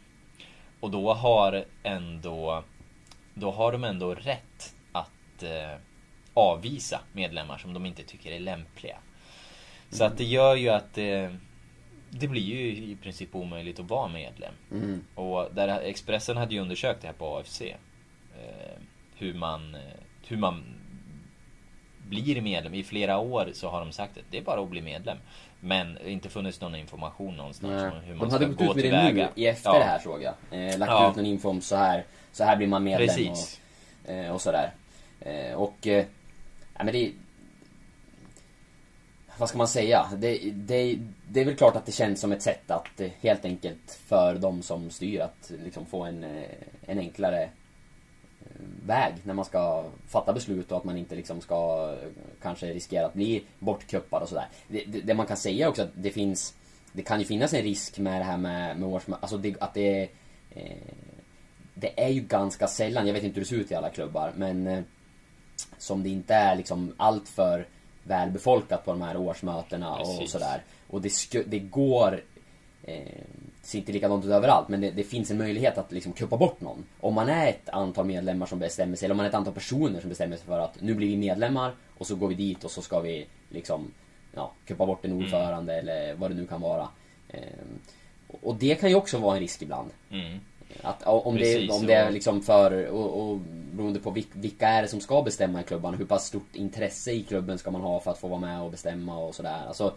Och 0.81 0.91
då 0.91 1.15
har 1.15 1.65
ändå 1.83 2.65
Då 3.35 3.51
har 3.51 3.73
de 3.73 3.85
ändå 3.85 4.15
rätt 4.15 4.75
att 4.93 5.43
eh, 5.43 5.77
avvisa 6.35 7.01
medlemmar 7.13 7.59
som 7.59 7.75
de 7.75 7.87
inte 7.87 8.03
tycker 8.03 8.33
är 8.33 8.41
lämpliga. 8.41 8.97
Så 9.91 10.05
att 10.05 10.19
det 10.19 10.25
gör 10.25 10.57
ju 10.57 10.69
att 10.69 10.99
eh, 10.99 11.31
det 12.11 12.29
blir 12.29 12.43
ju 12.43 12.77
i 12.77 12.97
princip 13.03 13.35
omöjligt 13.35 13.81
att 13.81 13.91
vara 13.91 14.09
medlem. 14.09 14.55
Mm. 14.71 15.05
Och 15.15 15.49
där 15.55 15.81
Expressen 15.81 16.37
hade 16.37 16.55
ju 16.55 16.61
undersökt 16.61 17.01
det 17.03 17.07
här 17.07 17.15
på 17.15 17.37
AFC. 17.37 17.61
Eh, 17.61 17.77
hur 19.17 19.35
man 19.35 19.75
eh, 19.75 19.81
hur 20.31 20.37
man 20.37 20.65
blir 22.09 22.41
medlem. 22.41 22.75
I 22.75 22.83
flera 22.83 23.19
år 23.19 23.51
så 23.55 23.69
har 23.69 23.81
de 23.81 23.93
sagt 23.93 24.19
att 24.19 24.25
det 24.31 24.39
är 24.39 24.43
bara 24.43 24.61
att 24.61 24.69
bli 24.71 24.83
medlem. 24.83 25.17
Men 25.61 25.99
inte 26.07 26.29
funnits 26.29 26.61
någon 26.61 26.75
information 26.75 27.37
någonstans 27.37 27.73
Nej. 27.83 27.91
om 27.91 28.01
hur 28.05 28.15
man 28.15 28.29
De 28.29 28.33
hade 28.33 28.45
ska 28.45 28.47
gått 28.47 28.59
gå 28.59 28.65
ut 28.65 28.77
med 28.77 28.93
det 28.93 29.07
tillväga. 29.07 29.29
nu 29.37 29.43
i 29.43 29.47
efter 29.47 29.71
Ja. 29.71 29.79
det 29.79 29.85
här 29.85 29.99
såg 29.99 30.23
jag. 30.23 30.35
Eh, 30.51 30.79
lagt 30.79 30.91
Ja. 30.93 31.11
ut 31.11 31.17
någon 31.17 31.27
info 31.27 31.49
om 31.49 31.61
så 31.61 31.77
här, 31.77 32.05
så 32.33 32.45
här 32.45 32.57
blir 32.57 32.67
man 32.67 32.85
medlem 32.85 33.07
Precis. 33.09 33.61
och, 34.05 34.11
eh, 34.11 34.31
och 34.35 34.41
sådär. 34.41 34.71
Eh, 35.21 35.55
och, 35.55 35.87
eh, 35.87 36.05
ja 36.79 36.85
men 36.85 36.93
det... 36.95 37.13
Vad 39.39 39.49
ska 39.49 39.59
man 39.59 39.69
säga? 39.69 40.07
Det, 40.17 40.39
det, 40.53 40.99
det 41.29 41.41
är 41.41 41.45
väl 41.45 41.57
klart 41.57 41.77
att 41.77 41.87
det 41.87 41.93
känns 41.93 42.21
som 42.21 42.33
ett 42.33 42.43
sätt 42.43 42.71
att 42.71 43.01
eh, 43.01 43.11
helt 43.21 43.45
enkelt 43.45 44.01
för 44.07 44.35
de 44.35 44.63
som 44.63 44.91
styr 44.91 45.21
att 45.21 45.53
liksom 45.65 45.87
få 45.87 46.05
en, 46.05 46.25
eh, 46.25 46.43
en 46.87 46.99
enklare 46.99 47.49
väg 48.87 49.15
när 49.25 49.35
man 49.35 49.45
ska 49.45 49.85
fatta 50.07 50.33
beslut 50.33 50.73
och 50.73 50.79
att 50.79 50.85
man 50.85 50.97
inte 50.97 51.15
liksom 51.15 51.41
ska 51.41 51.93
kanske 52.43 52.67
riskera 52.67 53.07
att 53.07 53.15
bli 53.15 53.45
bortkuppad 53.59 54.23
och 54.23 54.29
sådär. 54.29 54.49
Det, 54.69 54.85
det, 54.85 55.01
det 55.01 55.15
man 55.15 55.27
kan 55.27 55.37
säga 55.37 55.69
också 55.69 55.83
att 55.83 55.91
det 55.95 56.11
finns 56.11 56.55
det 56.93 57.03
kan 57.03 57.19
ju 57.19 57.25
finnas 57.27 57.55
en 57.55 57.63
risk 57.63 57.99
med 57.99 58.21
det 58.21 58.25
här 58.25 58.37
med, 58.37 58.79
med 58.79 58.89
årsmö- 58.89 59.17
Alltså 59.21 59.39
det, 59.39 59.55
att 59.61 59.75
det 59.75 60.03
är... 60.03 60.09
Eh, 60.51 60.77
det 61.75 62.03
är 62.03 62.09
ju 62.09 62.21
ganska 62.21 62.67
sällan, 62.67 63.07
jag 63.07 63.15
vet 63.15 63.23
inte 63.23 63.35
hur 63.35 63.45
det 63.45 63.49
ser 63.49 63.57
ut 63.57 63.71
i 63.71 63.75
alla 63.75 63.91
klubbar, 63.91 64.33
men 64.37 64.67
eh, 64.67 64.83
som 65.79 66.03
det 66.03 66.09
inte 66.09 66.35
är 66.35 66.57
liksom 66.57 66.95
allt 66.97 67.29
för 67.29 67.67
välbefolkat 68.03 68.85
på 68.85 68.91
de 68.91 69.03
här 69.03 69.17
årsmötena 69.17 69.95
och 69.95 70.07
Precis. 70.07 70.31
sådär. 70.31 70.63
Och 70.87 71.01
det, 71.01 71.11
sku, 71.11 71.45
det 71.47 71.59
går... 71.59 72.21
Eh, 72.83 73.25
ser 73.63 73.79
inte 73.79 73.93
likadant 73.93 74.25
ut 74.25 74.31
överallt, 74.31 74.69
men 74.69 74.81
det, 74.81 74.91
det 74.91 75.03
finns 75.03 75.31
en 75.31 75.39
möjlighet 75.39 75.79
att 75.79 75.93
liksom 75.93 76.13
kuppa 76.13 76.37
bort 76.37 76.61
någon. 76.61 76.85
Om 77.01 77.15
man 77.15 77.29
är 77.29 77.49
ett 77.49 77.69
antal 77.69 78.07
medlemmar 78.07 78.47
som 78.47 78.59
bestämmer 78.59 78.97
sig, 78.97 79.07
eller 79.07 79.13
om 79.13 79.17
man 79.17 79.27
är 79.27 79.31
ett 79.31 79.35
antal 79.35 79.55
personer 79.55 80.01
som 80.01 80.09
bestämmer 80.09 80.37
sig 80.37 80.47
för 80.47 80.59
att 80.61 80.81
nu 80.81 80.95
blir 80.95 81.09
vi 81.09 81.17
medlemmar 81.17 81.73
och 81.99 82.07
så 82.07 82.15
går 82.17 82.29
vi 82.29 82.35
dit 82.35 82.65
och 82.65 82.71
så 82.71 82.83
ska 82.83 83.01
vi 83.01 83.27
liksom 83.49 83.91
ja, 84.35 84.53
kuppa 84.67 84.87
bort 84.87 85.05
en 85.05 85.13
ordförande 85.13 85.75
eller 85.75 86.15
vad 86.15 86.31
det 86.31 86.35
nu 86.35 86.47
kan 86.47 86.61
vara. 86.61 86.89
Ehm, 87.29 87.79
och 88.43 88.55
det 88.55 88.75
kan 88.75 88.89
ju 88.91 88.95
också 88.97 89.19
vara 89.19 89.35
en 89.35 89.41
risk 89.41 89.63
ibland. 89.63 89.91
Mm. 90.11 90.39
Att 90.83 91.03
om 91.03 91.35
det, 91.35 91.41
Precis, 91.41 91.71
om 91.71 91.87
det 91.87 91.95
är 91.95 92.11
liksom 92.11 92.43
för, 92.43 92.87
och, 92.87 93.31
och 93.31 93.39
beroende 93.73 94.01
på 94.01 94.11
vilk- 94.11 94.33
vilka 94.33 94.69
är 94.69 94.83
det 94.83 94.89
som 94.89 95.01
ska 95.01 95.23
bestämma 95.23 95.61
i 95.61 95.65
klubban, 95.65 95.95
hur 95.95 96.05
pass 96.05 96.27
stort 96.27 96.55
intresse 96.55 97.13
i 97.13 97.23
klubben 97.23 97.59
ska 97.59 97.71
man 97.71 97.81
ha 97.81 98.01
för 98.01 98.11
att 98.11 98.19
få 98.19 98.29
vara 98.29 98.41
med 98.41 98.63
och 98.63 98.71
bestämma 98.71 99.19
och 99.19 99.35
sådär. 99.35 99.61
Alltså, 99.69 99.95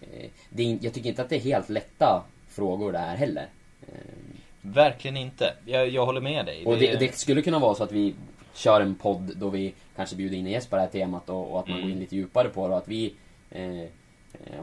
eh, 0.00 0.30
det 0.50 0.62
är, 0.62 0.78
jag 0.80 0.92
tycker 0.92 1.08
inte 1.08 1.22
att 1.22 1.28
det 1.28 1.36
är 1.36 1.40
helt 1.40 1.68
lätta 1.68 2.24
frågor 2.58 2.92
det 2.92 2.98
här 2.98 3.16
heller. 3.16 3.46
Ehm, 3.82 4.36
Verkligen 4.60 5.16
inte. 5.16 5.54
Jag, 5.64 5.88
jag 5.88 6.06
håller 6.06 6.20
med 6.20 6.46
dig. 6.46 6.66
och 6.66 6.78
det, 6.78 6.96
det 7.00 7.14
skulle 7.18 7.42
kunna 7.42 7.58
vara 7.58 7.74
så 7.74 7.84
att 7.84 7.92
vi 7.92 8.14
kör 8.54 8.80
en 8.80 8.94
podd 8.94 9.32
då 9.36 9.48
vi 9.50 9.74
kanske 9.96 10.16
bjuder 10.16 10.36
in 10.36 10.46
en 10.46 10.52
gäst 10.52 10.70
på 10.70 10.76
det 10.76 10.82
här 10.82 10.88
temat 10.88 11.28
och, 11.28 11.52
och 11.52 11.60
att 11.60 11.68
man 11.68 11.76
Mm. 11.76 11.88
går 11.88 11.92
in 11.94 12.00
lite 12.00 12.16
djupare 12.16 12.48
på 12.48 12.68
det 12.68 12.72
och 12.74 12.78
att 12.78 12.88
vi 12.88 13.14
eh, 13.50 13.80
eh, 13.80 13.86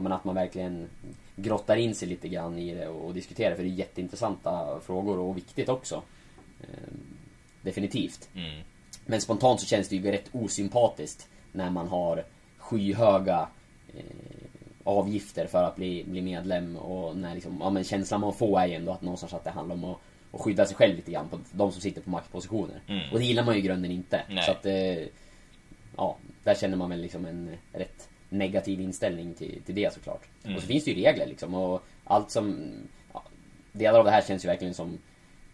menar 0.00 0.16
att 0.16 0.24
man 0.24 0.34
verkligen 0.34 0.88
grottar 1.36 1.76
in 1.76 1.94
sig 1.94 2.08
lite 2.08 2.28
grann 2.28 2.58
i 2.58 2.74
det 2.74 2.88
och, 2.88 3.06
och 3.06 3.14
diskuterar 3.14 3.54
för 3.56 3.62
det 3.62 3.68
är 3.68 3.72
jätteintressanta 3.72 4.80
frågor 4.86 5.18
och 5.18 5.36
viktigt 5.36 5.68
också. 5.68 6.02
Eh, 6.60 6.92
definitivt. 7.62 8.28
Mm. 8.34 8.60
Men 9.06 9.20
spontant 9.20 9.60
så 9.60 9.66
känns 9.66 9.88
det 9.88 9.96
ju 9.96 10.12
rätt 10.12 10.28
osympatiskt 10.32 11.28
när 11.52 11.70
man 11.70 11.88
har 11.88 12.24
skyhöga 12.58 13.48
eh, 13.96 14.02
avgifter 14.86 15.46
för 15.46 15.62
att 15.62 15.76
bli, 15.76 16.04
bli 16.04 16.22
medlem 16.22 16.76
och 16.76 17.16
när 17.16 17.34
liksom, 17.34 17.58
ja 17.60 17.70
men 17.70 17.84
känslan 17.84 18.20
man 18.20 18.32
får 18.32 18.60
är 18.60 18.66
ju 18.66 18.74
ändå 18.74 18.92
att 18.92 19.02
någonstans 19.02 19.34
att 19.34 19.44
det 19.44 19.50
handlar 19.50 19.74
om 19.74 19.84
att, 19.84 19.98
att 20.32 20.40
skydda 20.40 20.66
sig 20.66 20.76
själv 20.76 20.96
lite 20.96 21.10
grann 21.10 21.28
på 21.28 21.38
de 21.52 21.72
som 21.72 21.80
sitter 21.80 22.00
på 22.00 22.10
maktpositioner. 22.10 22.80
Mm. 22.86 23.12
Och 23.12 23.18
det 23.18 23.24
gillar 23.24 23.44
man 23.44 23.54
ju 23.54 23.60
i 23.60 23.62
grunden 23.62 23.90
inte. 23.90 24.22
Nej. 24.28 24.42
Så 24.44 24.50
att, 24.50 24.66
eh, 24.66 25.06
ja, 25.96 26.16
där 26.44 26.54
känner 26.54 26.76
man 26.76 26.90
väl 26.90 27.00
liksom 27.00 27.26
en 27.26 27.56
rätt 27.72 28.08
negativ 28.28 28.80
inställning 28.80 29.34
till, 29.34 29.62
till 29.66 29.74
det 29.74 29.94
såklart. 29.94 30.22
Mm. 30.44 30.56
Och 30.56 30.62
så 30.62 30.68
finns 30.68 30.84
det 30.84 30.90
ju 30.90 31.04
regler 31.04 31.26
liksom 31.26 31.54
och 31.54 31.82
allt 32.04 32.30
som, 32.30 32.70
ja, 33.12 33.22
delar 33.72 33.98
av 33.98 34.04
det 34.04 34.10
här 34.10 34.22
känns 34.22 34.44
ju 34.44 34.48
verkligen 34.48 34.74
som 34.74 34.98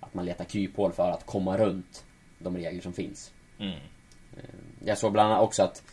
att 0.01 0.14
man 0.14 0.25
letar 0.25 0.45
kryphål 0.45 0.92
för 0.92 1.11
att 1.11 1.27
komma 1.27 1.59
runt 1.59 2.05
de 2.38 2.57
regler 2.57 2.81
som 2.81 2.92
finns. 2.92 3.33
Mm. 3.59 3.79
Jag 4.85 4.99
såg 4.99 5.12
bland 5.12 5.33
annat 5.33 5.45
också 5.45 5.62
att 5.62 5.77
eh, 5.77 5.92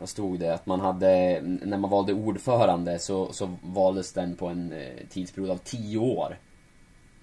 vad 0.00 0.08
stod 0.08 0.38
det? 0.40 0.54
Att 0.54 0.66
man 0.66 0.80
hade, 0.80 1.40
när 1.42 1.76
man 1.78 1.90
valde 1.90 2.12
ordförande 2.12 2.98
så, 2.98 3.32
så 3.32 3.56
valdes 3.62 4.12
den 4.12 4.36
på 4.36 4.46
en 4.46 4.72
eh, 4.72 5.06
tidsperiod 5.10 5.50
av 5.50 5.56
10 5.64 5.98
år. 5.98 6.38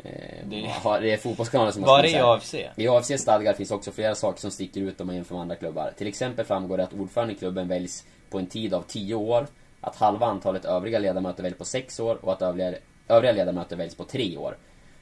Eh, 0.04 0.12
Det- 0.50 0.68
det 1.02 1.14
är 1.14 1.18
fotbollskanalen 1.18 1.74
som 1.74 1.84
har 1.84 1.90
Var 1.90 2.02
det 2.04 2.10
i. 2.10 2.16
AFC? 2.20 2.56
I 2.76 2.88
AFCs 2.88 3.22
stadgar 3.22 3.54
finns 3.54 3.72
också 3.72 3.92
flera 3.92 4.16
saker 4.16 4.42
som 4.42 4.52
sticker 4.52 4.82
ut 4.82 5.02
om 5.02 5.08
man 5.08 5.16
jämför 5.16 5.36
med 5.36 5.42
andra 5.42 5.56
klubbar. 5.56 5.92
Till 5.98 6.08
exempel 6.08 6.46
framgår 6.46 6.78
det 6.78 6.84
att 6.84 6.94
ordförande 6.94 7.34
i 7.34 7.38
klubben 7.38 7.68
väljs 7.68 8.06
på 8.30 8.40
en 8.40 8.48
tid 8.48 8.74
av 8.74 8.82
10 8.88 9.16
år, 9.16 9.48
att 9.82 9.96
halva 9.96 10.26
antalet 10.26 10.66
övriga 10.66 11.00
ledamöter 11.00 11.44
väljs 11.44 11.58
på 11.58 11.66
6 11.66 12.00
år 12.00 12.18
och 12.26 12.34
att 12.34 12.42
övriga, 12.42 12.74
övriga 13.08 13.34
ledamöter 13.34 13.76
väljs 13.76 13.96
på 13.96 14.04
3 14.04 14.38
år. 14.38 14.58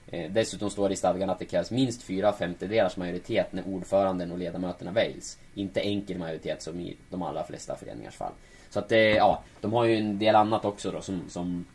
Eh, 0.08 0.32
dessutom 0.32 0.70
står 0.70 0.90
det 0.90 0.94
i 0.94 0.98
stadgan 0.98 1.30
att 1.30 1.40
det 1.40 1.46
krävs 1.46 1.72
minst 1.72 2.04
fyra 2.04 2.34
femtedelars 2.34 2.98
majoritet 2.98 3.54
när 3.54 3.68
ordföranden 3.68 4.32
och 4.32 4.38
ledamöterna 4.38 4.92
väljs. 4.92 5.40
Inte 5.56 5.82
enkel 5.82 6.18
majoritet 6.18 6.62
som 6.62 6.80
i 6.80 6.98
de 7.10 7.22
allra 7.22 7.44
flesta 7.44 7.76
föreningars 7.76 8.16
fall. 8.16 8.34
Så 8.70 8.80
att, 8.80 8.92
eh, 8.92 9.00
ja, 9.00 9.44
de 9.62 9.74
har 9.74 9.86
ju 9.86 9.98
en 9.98 10.20
del 10.20 10.36
annat 10.36 10.66
också 10.66 10.92
då 10.92 11.02
som, 11.02 11.30
som 11.30 11.66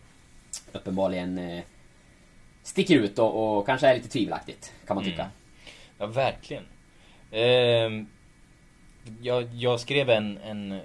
uppenbarligen 0.72 1.38
eh, 1.38 1.62
sticker 2.62 2.96
ut 2.96 3.18
och, 3.18 3.58
och 3.58 3.66
kanske 3.66 3.86
är 3.86 3.94
lite 3.94 4.08
tvivelaktigt, 4.08 4.72
kan 4.86 4.94
man 4.96 5.04
tycka. 5.04 5.22
Mm. 5.22 5.32
Ja, 5.98 6.06
verkligen. 6.06 6.64
Eh, 7.30 8.04
jag, 9.20 9.54
jag 9.54 9.80
skrev 9.80 10.10
en, 10.10 10.38
en 10.38 10.80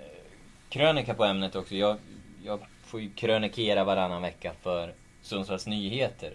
krönika 0.70 1.14
på 1.14 1.24
ämnet 1.24 1.56
också. 1.56 1.76
Jag, 1.76 1.98
jag 2.46 2.60
får 2.84 3.02
ju 3.02 3.10
krönikera 3.10 3.84
varannan 3.84 4.22
vecka 4.22 4.52
för 4.62 4.94
Sundsvalls 5.22 5.68
Nyheter. 5.68 6.34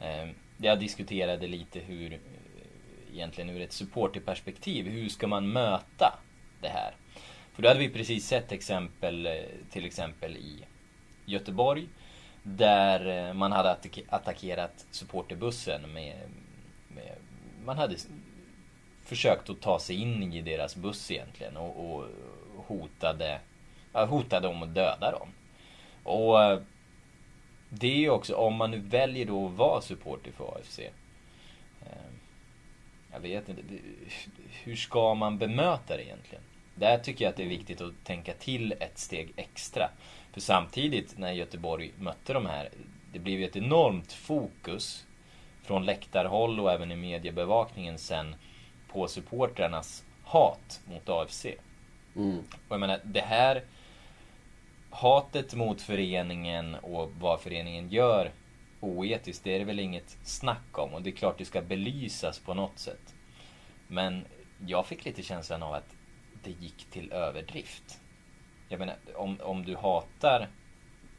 Eh, 0.00 0.28
jag 0.62 0.80
diskuterade 0.80 1.46
lite 1.46 1.78
hur, 1.78 2.12
eh, 2.12 2.18
egentligen 3.12 3.50
ur 3.50 3.60
ett 3.60 3.72
supporterperspektiv, 3.72 4.86
hur 4.88 5.08
ska 5.08 5.26
man 5.26 5.52
möta 5.52 6.18
det 6.60 6.68
här? 6.68 6.94
För 7.52 7.62
då 7.62 7.68
hade 7.68 7.80
vi 7.80 7.88
precis 7.88 8.26
sett 8.26 8.52
exempel, 8.52 9.26
eh, 9.26 9.32
till 9.70 9.84
exempel 9.84 10.36
i 10.36 10.64
Göteborg. 11.24 11.88
Där 12.42 13.28
eh, 13.28 13.34
man 13.34 13.52
hade 13.52 13.76
attackerat 14.08 14.86
supporterbussen 14.90 15.92
med, 15.92 16.16
med 16.88 17.16
man 17.64 17.78
hade 17.78 17.96
försökt 19.04 19.50
att 19.50 19.60
ta 19.60 19.78
sig 19.78 19.96
in 19.96 20.32
i 20.32 20.42
deras 20.42 20.76
buss 20.76 21.10
egentligen 21.10 21.56
och, 21.56 21.94
och 21.94 22.04
hotade, 22.66 23.40
ja, 23.92 24.04
hotade 24.04 24.48
om 24.48 24.62
att 24.62 24.74
döda 24.74 25.10
dem. 25.10 25.28
Och 26.02 26.62
det 27.74 27.92
är 27.92 27.96
ju 27.98 28.10
också, 28.10 28.34
om 28.34 28.54
man 28.54 28.70
nu 28.70 28.78
väljer 28.78 29.26
då 29.26 29.46
att 29.46 29.52
vara 29.52 29.80
supporter 29.80 30.32
för 30.32 30.44
AFC. 30.44 30.78
eh, 30.78 30.88
Jag 33.12 33.20
vet 33.20 33.48
inte, 33.48 33.62
hur 34.62 34.76
ska 34.76 35.14
man 35.14 35.38
bemöta 35.38 35.96
det 35.96 36.04
egentligen? 36.04 36.42
Där 36.74 36.98
tycker 36.98 37.24
jag 37.24 37.30
att 37.30 37.36
det 37.36 37.42
är 37.42 37.48
viktigt 37.48 37.80
att 37.80 37.92
tänka 38.04 38.32
till 38.32 38.74
ett 38.80 38.98
steg 38.98 39.32
extra. 39.36 39.88
För 40.32 40.40
samtidigt 40.40 41.18
när 41.18 41.32
Göteborg 41.32 41.92
mötte 41.98 42.32
de 42.32 42.46
här, 42.46 42.68
det 43.12 43.18
blev 43.18 43.38
ju 43.38 43.44
ett 43.46 43.56
enormt 43.56 44.12
fokus 44.12 45.04
från 45.62 45.84
läktarhåll 45.84 46.60
och 46.60 46.72
även 46.72 46.92
i 46.92 46.96
mediebevakningen 46.96 47.98
sen 47.98 48.34
på 48.88 49.08
supportrarnas 49.08 50.04
hat 50.24 50.80
mot 50.84 51.08
AFC. 51.08 51.46
Mm. 52.16 52.38
Och 52.38 52.72
jag 52.74 52.80
menar, 52.80 53.00
det 53.04 53.20
här 53.20 53.62
hatet 54.92 55.54
mot 55.54 55.82
föreningen 55.82 56.74
och 56.74 57.10
vad 57.20 57.40
föreningen 57.40 57.88
gör 57.88 58.32
oetiskt, 58.80 59.44
det 59.44 59.54
är 59.54 59.58
det 59.58 59.64
väl 59.64 59.80
inget 59.80 60.18
snack 60.22 60.78
om. 60.78 60.94
Och 60.94 61.02
det 61.02 61.10
är 61.10 61.14
klart 61.14 61.38
det 61.38 61.44
ska 61.44 61.62
belysas 61.62 62.38
på 62.38 62.54
något 62.54 62.78
sätt. 62.78 63.14
Men 63.86 64.24
jag 64.66 64.86
fick 64.86 65.04
lite 65.04 65.22
känslan 65.22 65.62
av 65.62 65.74
att 65.74 65.96
det 66.44 66.50
gick 66.50 66.84
till 66.90 67.12
överdrift. 67.12 68.00
Jag 68.68 68.78
menar, 68.78 68.96
om, 69.14 69.38
om 69.42 69.64
du 69.64 69.76
hatar 69.76 70.48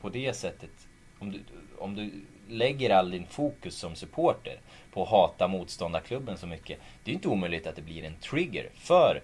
på 0.01 0.09
det 0.09 0.33
sättet, 0.33 0.87
om 1.19 1.31
du, 1.31 1.43
om 1.77 1.95
du 1.95 2.11
lägger 2.47 2.89
all 2.89 3.11
din 3.11 3.27
fokus 3.27 3.75
som 3.75 3.95
supporter 3.95 4.59
på 4.91 5.03
att 5.03 5.09
hata 5.09 5.47
motståndarklubben 5.47 6.37
så 6.37 6.47
mycket. 6.47 6.79
Det 7.03 7.11
är 7.11 7.15
inte 7.15 7.27
omöjligt 7.27 7.67
att 7.67 7.75
det 7.75 7.81
blir 7.81 8.03
en 8.03 8.15
trigger 8.15 8.69
för 8.73 9.21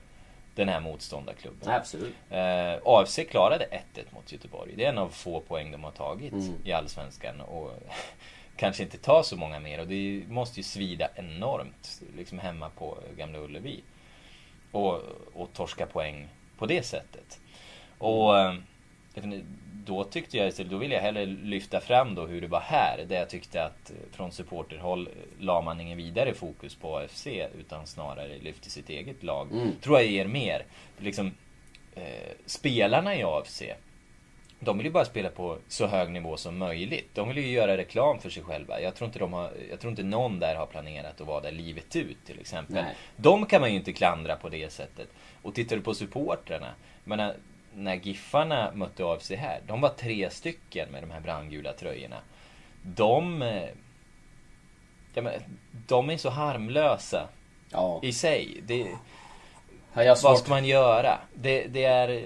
den 0.60 0.70
här 0.70 0.80
motståndarklubben. 0.80 1.70
Absolut. 1.70 2.14
Eh, 2.30 2.76
AFC 2.86 3.20
klarade 3.30 3.66
1-1 3.66 4.04
mot 4.10 4.32
Göteborg. 4.32 4.74
Det 4.76 4.86
är 4.86 4.90
en 4.90 4.98
av 4.98 5.10
få 5.10 5.40
poäng 5.40 5.72
de 5.72 5.84
har 5.84 5.92
tagit 5.92 6.34
Mm. 6.34 6.54
i 6.64 6.72
Allsvenskan. 6.72 7.42
Och 7.42 7.72
kanske 8.56 8.84
inte 8.84 8.98
ta 8.98 9.24
så 9.24 9.36
många 9.38 9.60
mer. 9.60 9.80
Och 9.80 9.88
det 9.88 10.24
måste 10.28 10.60
ju 10.60 10.64
svida 10.64 11.10
enormt 11.16 12.02
liksom 12.18 12.40
hemma 12.40 12.70
på 12.70 12.98
Gamla 13.18 13.40
Ullevi. 13.40 13.82
Och, 14.72 15.02
och 15.34 15.54
torska 15.54 15.86
poäng 15.86 16.28
på 16.58 16.66
det 16.66 16.84
sättet. 16.84 17.40
Och 17.98 18.34
då 19.86 20.04
tyckte 20.04 20.38
jag 20.38 20.48
istället, 20.48 20.72
då 20.72 20.78
ville 20.78 20.96
jag 20.96 21.02
hellre 21.02 21.26
lyfta 21.26 21.80
fram 21.80 22.16
då 22.16 22.26
hur 22.26 22.42
det 22.42 22.48
var 22.48 22.60
här. 22.60 23.06
Där 23.08 23.16
jag 23.16 23.30
tyckte 23.30 23.64
att 23.64 23.90
eh, 23.90 23.96
från 24.12 24.32
supporterhåll 24.32 25.08
eh, 25.08 25.44
la 25.46 25.62
man 25.62 25.82
ingen 25.82 25.98
vidare 25.98 26.34
fokus 26.34 26.76
på 26.76 26.98
AFC 26.98 27.28
utan 27.60 27.88
snarare 27.88 28.38
lyfte 28.38 28.70
sitt 28.70 28.90
eget 28.90 29.24
lag. 29.24 29.52
Mm. 29.52 29.72
Tror 29.82 29.98
jag 29.98 30.08
ger 30.08 30.26
mer. 30.26 30.66
Liksom, 30.98 31.32
eh, 31.96 32.04
spelarna 32.46 33.16
i 33.16 33.24
AFC 33.24 33.64
de 34.60 34.78
vill 34.78 34.86
ju 34.86 34.92
bara 34.92 35.06
spela 35.06 35.30
på 35.30 35.58
så 35.68 35.88
hög 35.88 36.10
nivå 36.10 36.38
som 36.38 36.58
möjligt. 36.58 37.10
De 37.14 37.28
vill 37.28 37.38
ju 37.38 37.52
göra 37.52 37.78
reklam 37.78 38.20
för 38.20 38.30
sig 38.30 38.44
själva. 38.44 38.82
Jag 38.82 38.96
tror 38.96 39.06
inte, 39.06 39.20
de 39.20 39.34
har, 39.34 39.52
jag 39.70 39.80
tror 39.80 39.92
inte 39.92 40.04
någon 40.04 40.40
där 40.40 40.56
har 40.56 40.66
planerat 40.66 41.22
att 41.22 41.28
vara 41.28 41.42
där 41.42 41.52
livet 41.52 41.96
ut 41.96 42.26
till 42.26 42.40
exempel. 42.40 42.76
Nej. 42.76 42.96
De 43.16 43.46
kan 43.46 43.62
man 43.62 43.70
ju 43.72 43.76
inte 43.76 43.94
klandra 43.94 44.36
på 44.36 44.50
det 44.50 44.72
sättet. 44.72 45.08
Och 45.42 45.56
tittar 45.56 45.76
du 45.76 45.82
på 45.82 45.94
supportrarna. 45.94 46.74
Jag 47.04 47.10
menar, 47.10 47.36
när 47.80 47.96
Giffarna 47.96 48.72
mötte 48.76 49.06
AFC 49.06 49.32
här. 49.32 49.60
De 49.68 49.82
var 49.82 49.90
tre 49.90 50.30
stycken 50.30 50.90
med 50.92 51.04
de 51.04 51.12
här 51.12 51.20
brandgula 51.20 51.74
tröjorna. 51.74 52.18
De... 52.84 53.42
eh, 53.42 53.70
Ja, 55.14 55.22
men, 55.22 55.34
de 55.88 56.10
är 56.10 56.18
så 56.18 56.30
harmlösa 56.30 57.28
Ja. 57.72 58.00
i 58.04 58.14
sig. 58.14 58.62
Det, 58.68 58.88
jag 59.94 60.18
vad 60.24 60.38
ska 60.40 60.50
man 60.50 60.66
göra? 60.66 61.18
Det, 61.34 61.68
det 61.68 61.84
är... 61.84 62.24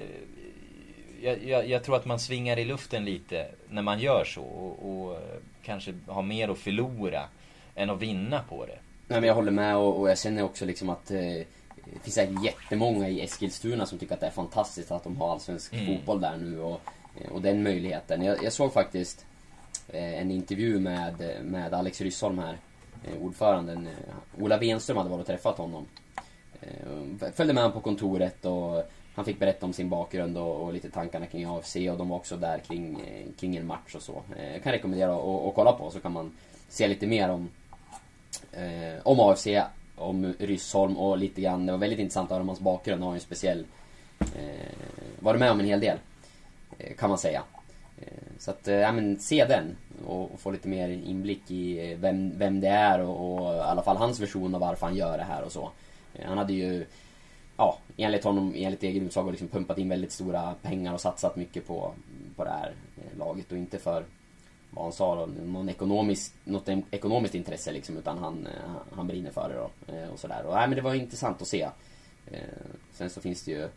Jag, 1.21 1.43
jag, 1.43 1.69
jag 1.69 1.83
tror 1.83 1.95
att 1.95 2.05
man 2.05 2.19
svingar 2.19 2.59
i 2.59 2.65
luften 2.65 3.05
lite 3.05 3.47
när 3.69 3.81
man 3.81 3.99
gör 3.99 4.23
så 4.25 4.41
och, 4.41 4.89
och 4.91 5.13
eh, 5.13 5.19
kanske 5.63 5.93
har 6.07 6.21
mer 6.21 6.49
att 6.49 6.57
förlora 6.57 7.23
än 7.75 7.89
att 7.89 8.01
vinna 8.01 8.43
på 8.49 8.65
det. 8.65 8.79
Nej 9.07 9.19
men 9.21 9.27
jag 9.27 9.35
håller 9.35 9.51
med 9.51 9.77
och, 9.77 9.99
och 9.99 10.09
jag 10.09 10.19
känner 10.19 10.43
också 10.43 10.65
liksom 10.65 10.89
att 10.89 11.11
eh, 11.11 11.19
det 11.85 11.99
finns 11.99 12.15
säkert 12.15 12.43
jättemånga 12.43 13.09
i 13.09 13.21
Eskilstuna 13.21 13.85
som 13.85 13.97
tycker 13.97 14.13
att 14.13 14.19
det 14.19 14.27
är 14.27 14.31
fantastiskt 14.31 14.91
att 14.91 15.03
de 15.03 15.17
har 15.17 15.31
allsvensk 15.31 15.73
Mm. 15.73 15.85
fotboll 15.85 16.21
där 16.21 16.37
nu 16.37 16.59
och, 16.59 16.81
och 17.31 17.41
den 17.41 17.63
möjligheten. 17.63 18.21
Jag, 18.21 18.43
jag 18.43 18.53
såg 18.53 18.73
faktiskt 18.73 19.25
eh, 19.87 20.19
en 20.21 20.31
intervju 20.31 20.79
med, 20.79 21.39
med 21.43 21.73
Alex 21.73 22.01
Ryssholm 22.01 22.39
här, 22.39 22.57
eh, 23.03 23.21
ordföranden. 23.25 23.87
Eh, 23.87 24.43
Ola 24.43 24.57
Wenström 24.57 24.97
hade 24.97 25.09
varit 25.09 25.21
och 25.21 25.27
träffat 25.27 25.57
honom. 25.57 25.85
Följde 27.35 27.53
med 27.53 27.63
honom 27.63 27.71
på 27.71 27.79
kontoret 27.79 28.45
och 28.45 28.83
han 29.15 29.25
fick 29.25 29.39
berätta 29.39 29.65
om 29.65 29.73
sin 29.73 29.89
bakgrund 29.89 30.37
och, 30.37 30.55
och 30.61 30.73
lite 30.73 30.89
tankarna 30.89 31.25
kring 31.25 31.45
AFC 31.45 31.75
och 31.75 31.97
de 31.97 32.09
var 32.09 32.15
också 32.17 32.37
där 32.37 32.57
kring, 32.59 33.01
kring 33.39 33.55
en 33.55 33.67
match 33.67 33.95
och 33.95 34.01
så. 34.01 34.21
Jag 34.53 34.63
kan 34.63 34.71
rekommendera 34.71 35.15
att 35.15 35.47
att 35.47 35.55
kolla 35.55 35.71
på 35.71 35.91
så 35.91 35.99
kan 35.99 36.11
man 36.11 36.31
se 36.69 36.87
lite 36.87 37.07
mer 37.07 37.29
om, 37.29 37.49
eh, 38.51 39.01
om 39.03 39.19
AFC, 39.19 39.47
om 39.95 40.33
Ryssholm 40.39 40.97
och 40.97 41.17
lite 41.17 41.41
grann, 41.41 41.65
det 41.65 41.71
var 41.71 41.79
väldigt 41.79 41.99
intressant 41.99 42.25
att 42.27 42.31
höra 42.31 42.41
om 42.41 42.47
hans 42.47 42.59
bakgrund, 42.59 43.01
han 43.01 43.07
har 43.07 43.13
ju 43.15 43.17
en 43.17 43.21
speciell, 43.21 43.65
eh, 44.19 44.71
varit 45.19 45.39
med 45.39 45.51
om 45.51 45.59
en 45.59 45.65
hel 45.65 45.79
del. 45.79 45.97
eh, 46.77 46.95
Kan 46.95 47.09
man 47.09 47.17
säga. 47.17 47.43
Eh, 48.01 48.07
Så 48.37 48.51
att, 48.51 48.67
eh, 48.67 48.75
ja 48.75 48.91
men 48.91 49.19
se 49.19 49.45
den 49.45 49.75
och, 50.05 50.33
och 50.33 50.39
få 50.39 50.51
lite 50.51 50.67
mer 50.67 50.89
inblick 50.89 51.51
i 51.51 51.91
eh, 51.91 51.97
vem, 51.97 52.37
vem 52.37 52.59
det 52.61 52.67
är 52.67 52.99
och, 52.99 53.33
och 53.47 53.55
i 53.55 53.59
alla 53.59 53.81
fall 53.83 53.97
hans 53.97 54.19
version 54.19 54.55
av 54.55 54.61
varför 54.61 54.85
han 54.85 54.95
gör 54.95 55.17
det 55.17 55.23
här 55.23 55.43
och 55.43 55.51
så. 55.51 55.69
Eh, 56.13 56.27
Han 56.27 56.37
hade 56.37 56.53
ju, 56.53 56.85
ja, 57.57 57.77
enligt 57.97 58.23
honom, 58.23 58.53
enligt 58.57 58.83
egen 58.83 59.05
utsago 59.05 59.31
liksom 59.31 59.47
pumpat 59.47 59.77
in 59.77 59.89
väldigt 59.89 60.11
stora 60.11 60.53
pengar 60.61 60.93
och 60.93 61.01
satsat 61.01 61.35
mycket 61.35 61.67
på, 61.67 61.91
på 62.35 62.43
det 62.43 62.49
här 62.49 62.71
eh, 62.97 63.17
laget 63.17 63.51
och 63.51 63.57
inte 63.57 63.77
för 63.77 64.03
vad 64.75 64.83
han 64.85 64.93
sa 64.93 65.15
då, 65.15 65.25
någon 65.45 65.69
ekonomisk, 65.69 66.33
något 66.43 66.69
ekonomiskt 66.91 67.35
intresse 67.35 67.71
liksom 67.71 67.97
utan 67.97 68.17
han, 68.17 68.47
eh, 68.47 68.95
han 68.95 69.07
brinner 69.07 69.31
för 69.31 69.49
det 69.49 69.55
då 69.55 69.93
eh, 69.93 70.09
och 70.09 70.19
sådär. 70.19 70.45
Och 70.45 70.53
nej, 70.55 70.67
men 70.67 70.75
det 70.75 70.81
var 70.81 70.93
intressant 70.93 71.41
att 71.41 71.47
se. 71.47 71.61
Eh, 72.31 72.37
Sen 72.93 73.09
så 73.09 73.21
finns 73.21 73.43
det 73.43 73.51
ju 73.51 73.67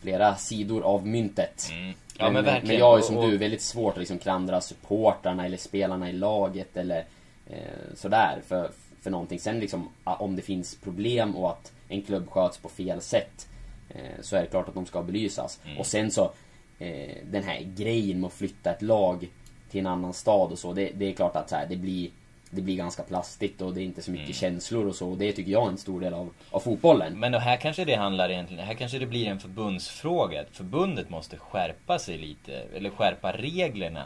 flera 0.00 0.36
sidor 0.36 0.82
av 0.82 1.06
myntet. 1.06 1.68
Mm. 1.72 1.94
Ja, 2.18 2.30
men 2.30 2.44
verkligen. 2.44 2.66
men 2.68 2.78
jag 2.78 2.86
har 2.90 2.96
ju 2.98 3.02
som 3.02 3.16
Och- 3.16 3.30
du 3.30 3.36
väldigt 3.36 3.62
svårt 3.62 3.92
att 3.92 3.98
liksom 3.98 4.18
klandra 4.18 4.60
supportrarna 4.60 5.46
eller 5.46 5.56
spelarna 5.56 6.10
i 6.10 6.12
laget 6.12 6.76
eller 6.76 7.04
eh, 7.46 7.56
sådär 7.94 8.40
för, 8.46 8.70
för 9.00 9.10
någonting. 9.10 9.38
Sen 9.40 9.60
liksom 9.60 9.88
om 10.04 10.36
det 10.36 10.42
finns 10.42 10.74
problem 10.76 11.36
och 11.36 11.50
att 11.50 11.72
en 11.88 12.02
klubb 12.02 12.30
sköts 12.30 12.58
på 12.58 12.68
fel 12.68 13.00
sätt 13.00 13.48
eh, 13.88 14.20
så 14.20 14.36
är 14.36 14.40
det 14.40 14.46
klart 14.46 14.68
att 14.68 14.74
de 14.74 14.86
ska 14.86 15.02
belysas. 15.02 15.60
Mm. 15.64 15.78
Och 15.78 15.86
sen 15.86 16.10
så 16.10 16.32
eh, 16.78 17.16
den 17.30 17.42
här 17.42 17.60
grejen 17.76 18.20
med 18.20 18.26
att 18.28 18.32
flytta 18.34 18.70
ett 18.70 18.82
lag 18.82 19.28
till 19.70 19.80
en 19.80 19.86
annan 19.86 20.12
stad 20.12 20.52
och 20.52 20.58
så. 20.58 20.72
Det, 20.72 20.90
det 20.94 21.08
är 21.08 21.12
klart 21.12 21.36
att 21.36 21.50
så 21.50 21.56
här, 21.56 21.66
det 21.66 21.76
blir 21.76 22.10
det 22.50 22.60
blir 22.62 22.76
ganska 22.76 23.02
plastigt 23.02 23.60
och 23.60 23.74
det 23.74 23.80
är 23.80 23.84
inte 23.84 24.02
så 24.02 24.10
mycket 24.10 24.26
Mm. 24.26 24.34
känslor 24.34 24.86
och 24.86 24.94
så. 24.94 25.08
Och 25.10 25.18
det 25.18 25.32
tycker 25.32 25.52
jag 25.52 25.64
är 25.64 25.68
en 25.68 25.78
stor 25.78 26.00
del 26.00 26.14
av, 26.14 26.30
av 26.50 26.60
fotbollen. 26.60 27.18
Men 27.20 27.34
här 27.34 27.56
kanske 27.56 27.84
det 27.84 27.94
handlar 27.94 28.30
egentligen, 28.30 28.64
här 28.64 28.74
kanske 28.74 28.98
det 28.98 29.06
blir 29.06 29.26
en 29.28 29.40
förbundsfråga. 29.40 30.44
Förbundet 30.52 31.10
måste 31.10 31.36
skärpa 31.36 31.98
sig 31.98 32.18
lite, 32.18 32.62
eller 32.76 32.90
skärpa 32.90 33.32
reglerna 33.32 34.04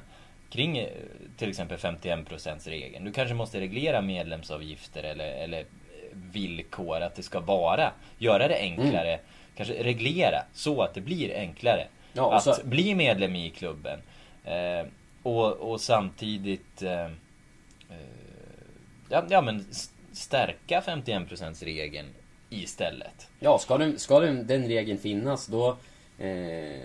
kring 0.51 0.79
eh, 0.79 0.89
till 1.37 1.49
exempel 1.49 1.79
51% 1.79 2.69
regeln. 2.69 3.05
Du 3.05 3.13
kanske 3.13 3.35
måste 3.35 3.61
reglera 3.61 4.01
medlemsavgifter 4.01 5.03
eller, 5.03 5.27
eller 5.33 5.59
eh, 5.61 5.65
villkor 6.13 7.01
att 7.01 7.15
det 7.15 7.23
ska 7.23 7.41
vara. 7.41 7.93
Göra 8.19 8.49
det 8.49 8.57
enklare, 8.59 9.19
kanske 9.57 9.75
reglera 9.85 10.43
så 10.55 10.83
att 10.83 10.95
det 10.95 11.01
blir 11.01 11.37
enklare. 11.39 11.87
Ja, 12.13 12.35
att 12.35 12.43
så- 12.45 12.55
bli 12.65 12.95
medlem 12.95 13.37
i 13.37 13.51
klubben. 13.51 13.99
Eh, 14.45 14.87
och, 15.23 15.53
och 15.53 15.81
samtidigt 15.81 16.83
eh, 16.83 17.09
ja, 19.09 19.25
ja 19.29 19.41
men 19.41 19.67
stärka 20.13 20.81
51% 20.81 21.65
regeln 21.65 22.07
istället. 22.51 23.29
Ja, 23.41 23.59
ska, 23.59 23.79
den, 23.79 23.99
ska 23.99 24.21
den, 24.21 24.47
den 24.47 24.69
regeln 24.69 24.99
finnas 24.99 25.47
då 25.47 25.77
eh, 26.19 26.81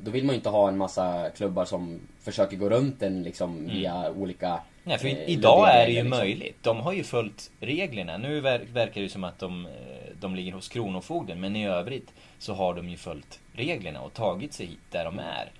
Då 0.00 0.10
vill 0.10 0.24
man 0.24 0.32
ju 0.34 0.36
inte 0.36 0.48
ha 0.50 0.68
en 0.68 0.76
massa 0.78 1.30
klubbar 1.30 1.64
som 1.64 2.00
försöker 2.20 2.56
gå 2.56 2.68
runt 2.68 3.00
den 3.00 3.22
liksom 3.22 3.66
via 3.66 4.10
olika 4.10 4.60
Mm. 4.86 4.98
Nej, 5.02 5.16
för 5.16 5.22
eh, 5.22 5.30
idag 5.30 5.70
är 5.70 5.86
det 5.86 5.92
ju 5.92 6.02
liksom. 6.02 6.10
möjligt. 6.10 6.56
De 6.62 6.80
har 6.80 6.92
ju 6.92 7.02
följt 7.04 7.50
reglerna. 7.60 8.16
Nu 8.16 8.40
ver- 8.40 8.72
verkar 8.72 8.94
det 8.94 9.00
ju 9.00 9.08
som 9.08 9.24
att 9.24 9.38
de, 9.38 9.66
eh, 9.66 9.72
de 10.20 10.34
ligger 10.34 10.52
hos 10.52 10.68
Kronofogden, 10.68 11.40
men 11.40 11.56
i 11.56 11.66
övrigt 11.68 12.12
så 12.38 12.54
har 12.54 12.74
de 12.74 12.88
ju 12.88 12.96
följt 12.96 13.40
reglerna 13.52 14.00
och 14.00 14.12
tagit 14.12 14.52
sig 14.52 14.66
hit 14.66 14.78
där 14.90 15.04
de 15.04 15.18
är. 15.18 15.50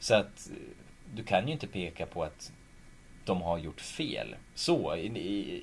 Så 0.00 0.14
att 0.14 0.50
eh, 0.50 0.56
du 1.14 1.22
kan 1.22 1.46
ju 1.46 1.52
inte 1.52 1.66
peka 1.66 2.06
på 2.06 2.22
att 2.24 2.52
de 3.24 3.42
har 3.42 3.58
gjort 3.58 3.80
fel. 3.80 4.34
Så, 4.54 4.94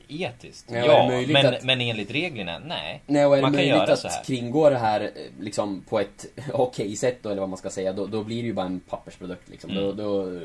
etiskt. 0.07 0.69
Nej, 0.69 0.85
ja, 0.85 1.23
men, 1.27 1.45
att- 1.45 1.63
men 1.63 1.81
enligt 1.81 2.11
reglerna, 2.11 2.59
nej. 2.65 3.01
Nej, 3.05 3.25
och 3.25 3.33
är 3.33 3.35
det 3.35 3.41
Man 3.41 3.51
kan 3.51 3.61
möjligt 3.61 3.99
så 3.99 4.07
att 4.07 4.13
här. 4.13 4.23
kringgå 4.23 4.69
det 4.69 4.77
här 4.77 5.01
eh, 5.01 5.09
liksom 5.39 5.81
på 5.89 5.99
ett 5.99 6.25
okej 6.53 6.95
sätt 6.95 7.17
då, 7.21 7.29
eller 7.29 7.39
vad 7.39 7.49
man 7.49 7.57
ska 7.57 7.69
säga, 7.69 7.93
då, 7.93 8.05
då 8.05 8.23
blir 8.23 8.41
det 8.41 8.47
ju 8.47 8.53
bara 8.53 8.65
en 8.65 8.79
pappersprodukt 8.79 9.49
liksom. 9.49 9.69
Mm. 9.69 9.83
Då, 9.83 9.91
då, 9.91 10.39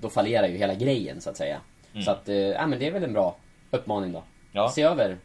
då 0.00 0.08
fallerar 0.08 0.48
ju 0.48 0.56
hela 0.56 0.74
grejen 0.74 1.20
så 1.20 1.30
att 1.30 1.36
säga. 1.36 1.60
Mm. 1.92 2.04
Så 2.04 2.10
att, 2.10 2.28
eh, 2.28 2.36
ja 2.36 2.66
men 2.66 2.78
det 2.78 2.86
är 2.86 2.90
väl 2.90 3.04
en 3.04 3.12
bra 3.12 3.36
uppmaning 3.70 4.12
då. 4.12 4.22
Ja. 4.52 4.70
Se 4.70 4.82
över 4.82 5.16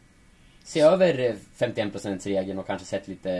Se 0.64 0.80
över 0.80 1.18
eh, 1.18 1.34
51% 1.58 2.24
regeln 2.24 2.58
och 2.58 2.66
kanske 2.66 2.86
sett 2.86 3.08
lite 3.08 3.32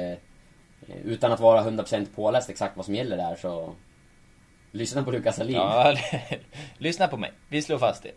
eh, 0.88 0.96
Utan 1.04 1.32
att 1.32 1.40
vara 1.40 1.64
100% 1.64 2.06
påläst 2.14 2.50
exakt 2.50 2.76
vad 2.76 2.84
som 2.86 2.94
gäller 2.94 3.16
där 3.16 3.36
så 3.36 3.72
Lyssna 4.74 5.02
på 5.02 5.10
Lukas 5.10 5.38
Alin. 5.38 5.54
Ja, 5.54 5.96
lyssna 6.78 7.08
på 7.08 7.16
mig. 7.16 7.32
Vi 7.48 7.62
slår 7.62 7.78
fast 7.78 8.02
det. 8.02 8.10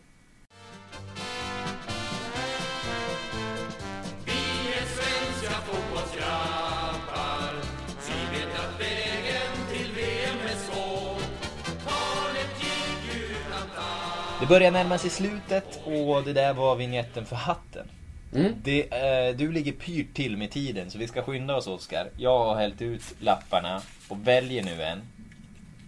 Det 14.39 14.49
börjar 14.49 14.71
närma 14.71 14.97
sig 14.97 15.09
slutet 15.09 15.79
och 15.85 16.23
det 16.23 16.33
där 16.33 16.53
var 16.53 16.75
vignetten 16.75 17.25
för 17.25 17.35
hatten. 17.35 17.87
Mm. 18.35 18.53
Det, 18.63 18.81
eh, 18.81 19.35
du 19.35 19.51
ligger 19.51 19.71
pyrt 19.71 20.13
till 20.13 20.37
med 20.37 20.51
tiden 20.51 20.91
så 20.91 20.97
vi 20.97 21.07
ska 21.07 21.21
skynda 21.21 21.55
oss 21.55 21.67
Oskar. 21.67 22.09
Jag 22.17 22.39
har 22.39 22.55
hällt 22.55 22.81
ut 22.81 23.01
lapparna 23.19 23.81
och 24.07 24.27
väljer 24.27 24.63
nu 24.63 24.83
en. 24.83 25.01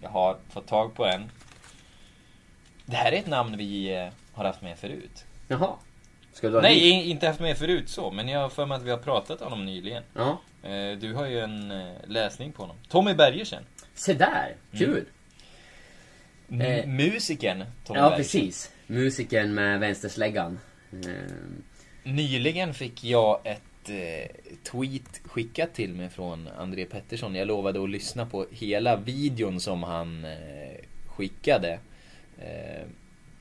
Jag 0.02 0.10
har 0.10 0.38
fått 0.50 0.68
tag 0.68 0.96
på 0.96 1.06
en. 1.06 1.32
Det 2.86 2.96
här 2.96 3.12
är 3.12 3.18
ett 3.18 3.28
namn 3.28 3.58
vi 3.58 3.96
eh, 3.96 4.08
har 4.34 4.46
haft 4.46 4.62
med 4.62 4.78
förut. 4.78 5.26
Jaha. 5.48 5.74
Ska 6.34 6.48
du 6.50 6.54
ha 6.56 6.62
Nej, 6.62 6.76
ny? 6.80 7.04
inte 7.10 7.28
haft 7.28 7.40
med 7.40 7.58
förut 7.58 7.90
så, 7.90 8.12
men 8.12 8.28
jag 8.28 8.40
har 8.40 8.50
för 8.50 8.66
mig 8.66 8.76
att 8.78 8.84
vi 8.84 8.92
har 8.92 8.98
pratat 8.98 9.42
om 9.42 9.50
honom 9.50 9.66
nyligen. 9.66 10.04
Ja. 10.14 10.42
Eh, 10.64 10.98
Du 10.98 11.14
har 11.14 11.26
ju 11.26 11.40
en 11.40 11.72
eh, 11.72 11.94
läsning 12.08 12.52
på 12.52 12.64
honom. 12.64 12.76
Tommy 12.90 13.14
Bergersen. 13.14 13.64
Se 13.94 14.14
där, 14.14 14.56
kul! 14.78 15.06
M- 16.50 16.62
Eh, 16.62 16.86
Musikern 16.88 17.64
Tommy 17.86 18.00
Ja, 18.00 18.10
Bergersen. 18.10 18.42
precis. 18.42 18.72
Musiken 18.88 19.54
med 19.54 19.80
vänstersläggan. 19.80 20.60
Nyligen 22.04 22.74
fick 22.74 23.04
jag 23.04 23.40
ett 23.44 23.62
eh, 23.90 24.28
tweet 24.64 25.22
skickat 25.26 25.74
till 25.74 25.94
mig 25.94 26.10
från 26.10 26.48
André 26.58 26.86
Pettersson. 26.86 27.36
Jag 27.36 27.48
lovade 27.48 27.84
att 27.84 27.90
lyssna 27.90 28.26
på 28.26 28.46
hela 28.52 28.96
videon 28.96 29.60
som 29.60 29.84
han 29.84 30.26
eh, 30.26 30.86
skickade. 31.08 31.80
Eh, 32.38 32.86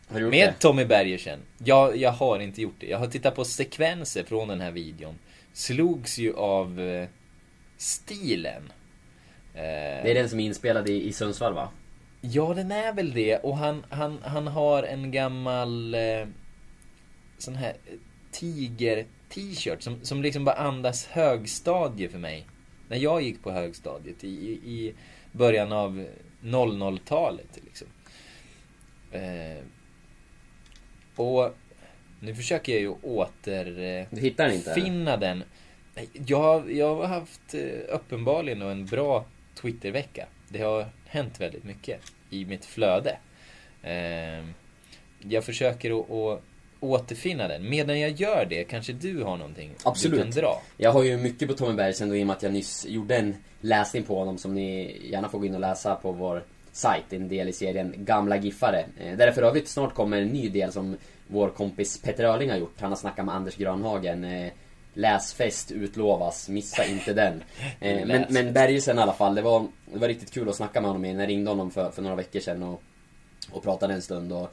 Har 0.09 0.21
du 0.21 0.31
med 0.31 0.49
det? 0.49 0.53
Tommy 0.59 0.85
Bergersen. 0.85 1.39
Jag, 1.59 1.97
jag 1.97 2.13
har 2.13 2.41
inte 2.41 2.63
gjort 2.63 2.75
det. 2.79 2.87
Jag 2.87 2.99
har 2.99 3.07
tittat 3.07 3.35
på 3.35 3.45
sekvenser 3.45 4.25
från 4.25 4.49
den 4.49 4.61
här 4.61 4.71
videon. 4.71 5.15
Slogs 5.53 6.19
ju 6.19 6.35
av 6.35 7.07
stilen. 7.77 8.73
Det 9.53 10.11
är 10.11 10.15
den 10.15 10.29
som 10.29 10.41
är 10.41 10.45
inspelad 10.45 10.89
i, 10.89 11.09
i 11.09 11.13
Sundsvall 11.13 11.55
va? 11.55 11.69
Ja, 12.21 12.55
den 12.55 12.73
är 12.73 12.93
väl 12.93 13.13
det. 13.13 13.37
Och 13.37 13.57
han, 13.57 13.85
han, 13.89 14.19
han 14.23 14.47
har 14.47 14.83
en 14.83 15.11
gammal 15.11 15.97
sån 17.39 17.55
här 17.55 17.77
eh, 17.87 19.05
tiger-t-shirt 19.29 19.83
som, 19.83 20.05
som 20.05 20.23
liksom 20.23 20.45
bara 20.45 20.57
andas 20.57 21.07
högstadie 21.07 22.09
för 22.09 22.19
mig. 22.19 22.47
När 22.89 22.97
jag 22.97 23.23
gick 23.23 23.43
på 23.43 23.51
högstadiet 23.51 24.25
i, 24.25 24.29
i, 24.29 24.95
början 25.33 25.73
av 25.73 26.07
00-talet 26.43 27.59
liksom. 27.65 27.89
Eh, 29.13 29.63
och 31.17 31.55
nu 32.21 32.35
försöker 32.35 32.73
jag 32.73 32.81
ju 32.81 32.89
åter... 32.89 33.79
Eh, 33.79 34.07
den 35.17 35.43
Jag, 36.13 36.73
jag 36.73 36.97
har 36.97 37.07
haft 37.07 37.55
eh, 37.55 37.95
uppenbarligen 37.95 38.63
en 38.63 38.87
bra 38.87 39.25
Twittervecka. 39.55 40.27
Det 40.49 40.63
har 40.63 40.87
hänt 41.07 41.41
väldigt 41.41 41.65
mycket 41.65 42.01
i 42.31 42.45
mitt 42.45 42.65
flöde. 42.65 43.19
Eh, 43.83 44.45
Jag 45.21 45.45
försöker 45.45 46.01
att 46.01 46.43
återfinna 46.81 47.49
den. 47.49 47.69
Medan 47.69 48.01
jag 48.01 48.11
gör 48.11 48.47
det, 48.51 48.65
kanske 48.65 48.93
du 48.93 49.23
har 49.23 49.37
någonting 49.37 49.71
Absolut. 49.85 50.17
du 50.17 50.23
kan 50.23 50.31
dra? 50.31 50.63
Jag 50.77 50.93
har 50.93 51.03
ju 51.03 51.17
mycket 51.17 51.49
på 51.49 51.55
Tommy 51.55 51.75
Bergsen 51.75 52.09
då 52.09 52.17
i 52.17 52.23
och 52.23 52.27
med 52.27 52.37
att 52.37 52.43
jag 52.43 52.53
nyss 52.53 52.87
gjorde 52.89 53.17
en 53.17 53.35
läsning 53.61 54.03
på 54.03 54.19
honom 54.19 54.39
som 54.39 54.55
ni 54.55 54.99
gärna 55.11 55.29
får 55.29 55.39
gå 55.39 55.47
in 55.47 55.55
och 55.55 55.61
läsa 55.61 55.95
på 55.95 56.13
vår 56.13 56.43
sajt. 56.73 57.13
En 57.13 57.29
del 57.29 57.49
i 57.49 57.53
serien 57.53 57.95
Gamla 57.97 58.37
Giffare. 58.37 58.85
Eh, 59.01 59.17
Där 59.17 59.27
det 59.27 59.33
för 59.33 59.43
övrigt 59.43 59.69
snart 59.69 59.95
kommer 59.95 60.23
en 60.23 60.29
ny 60.29 60.49
del 60.49 60.73
som 60.73 60.97
vår 61.27 61.49
kompis 61.49 62.03
Petter 62.03 62.25
Öhrling 62.25 62.51
har 62.51 62.57
gjort. 62.57 62.81
Han 62.81 62.91
har 62.91 62.97
snackat 62.97 63.25
med 63.27 63.35
Anders 63.35 63.57
Grönhagen. 63.57 64.25
Eh, 64.25 64.53
Läsfest 64.95 65.71
utlovas, 65.73 66.49
missa 66.49 66.85
inte 66.85 67.13
den. 67.13 67.43
Eh, 67.81 68.07
Men, 68.07 68.25
men 68.29 68.53
Bergesen 68.53 68.99
i 68.99 69.03
alla 69.03 69.13
fall, 69.13 69.35
det 69.35 69.43
var, 69.43 69.67
det 69.93 69.99
var 69.99 70.09
riktigt 70.09 70.31
kul 70.35 70.49
att 70.49 70.57
snacka 70.57 70.81
med 70.81 70.91
honom. 70.91 71.05
Jag 71.05 71.29
ringde 71.29 71.51
honom 71.51 71.71
för, 71.71 71.91
för 71.91 72.03
några 72.03 72.17
veckor 72.17 72.41
sedan 72.41 72.63
och, 72.63 72.83
och 73.51 73.63
pratade 73.63 73.95
en 73.95 74.03
stund. 74.03 74.33
Och, 74.33 74.53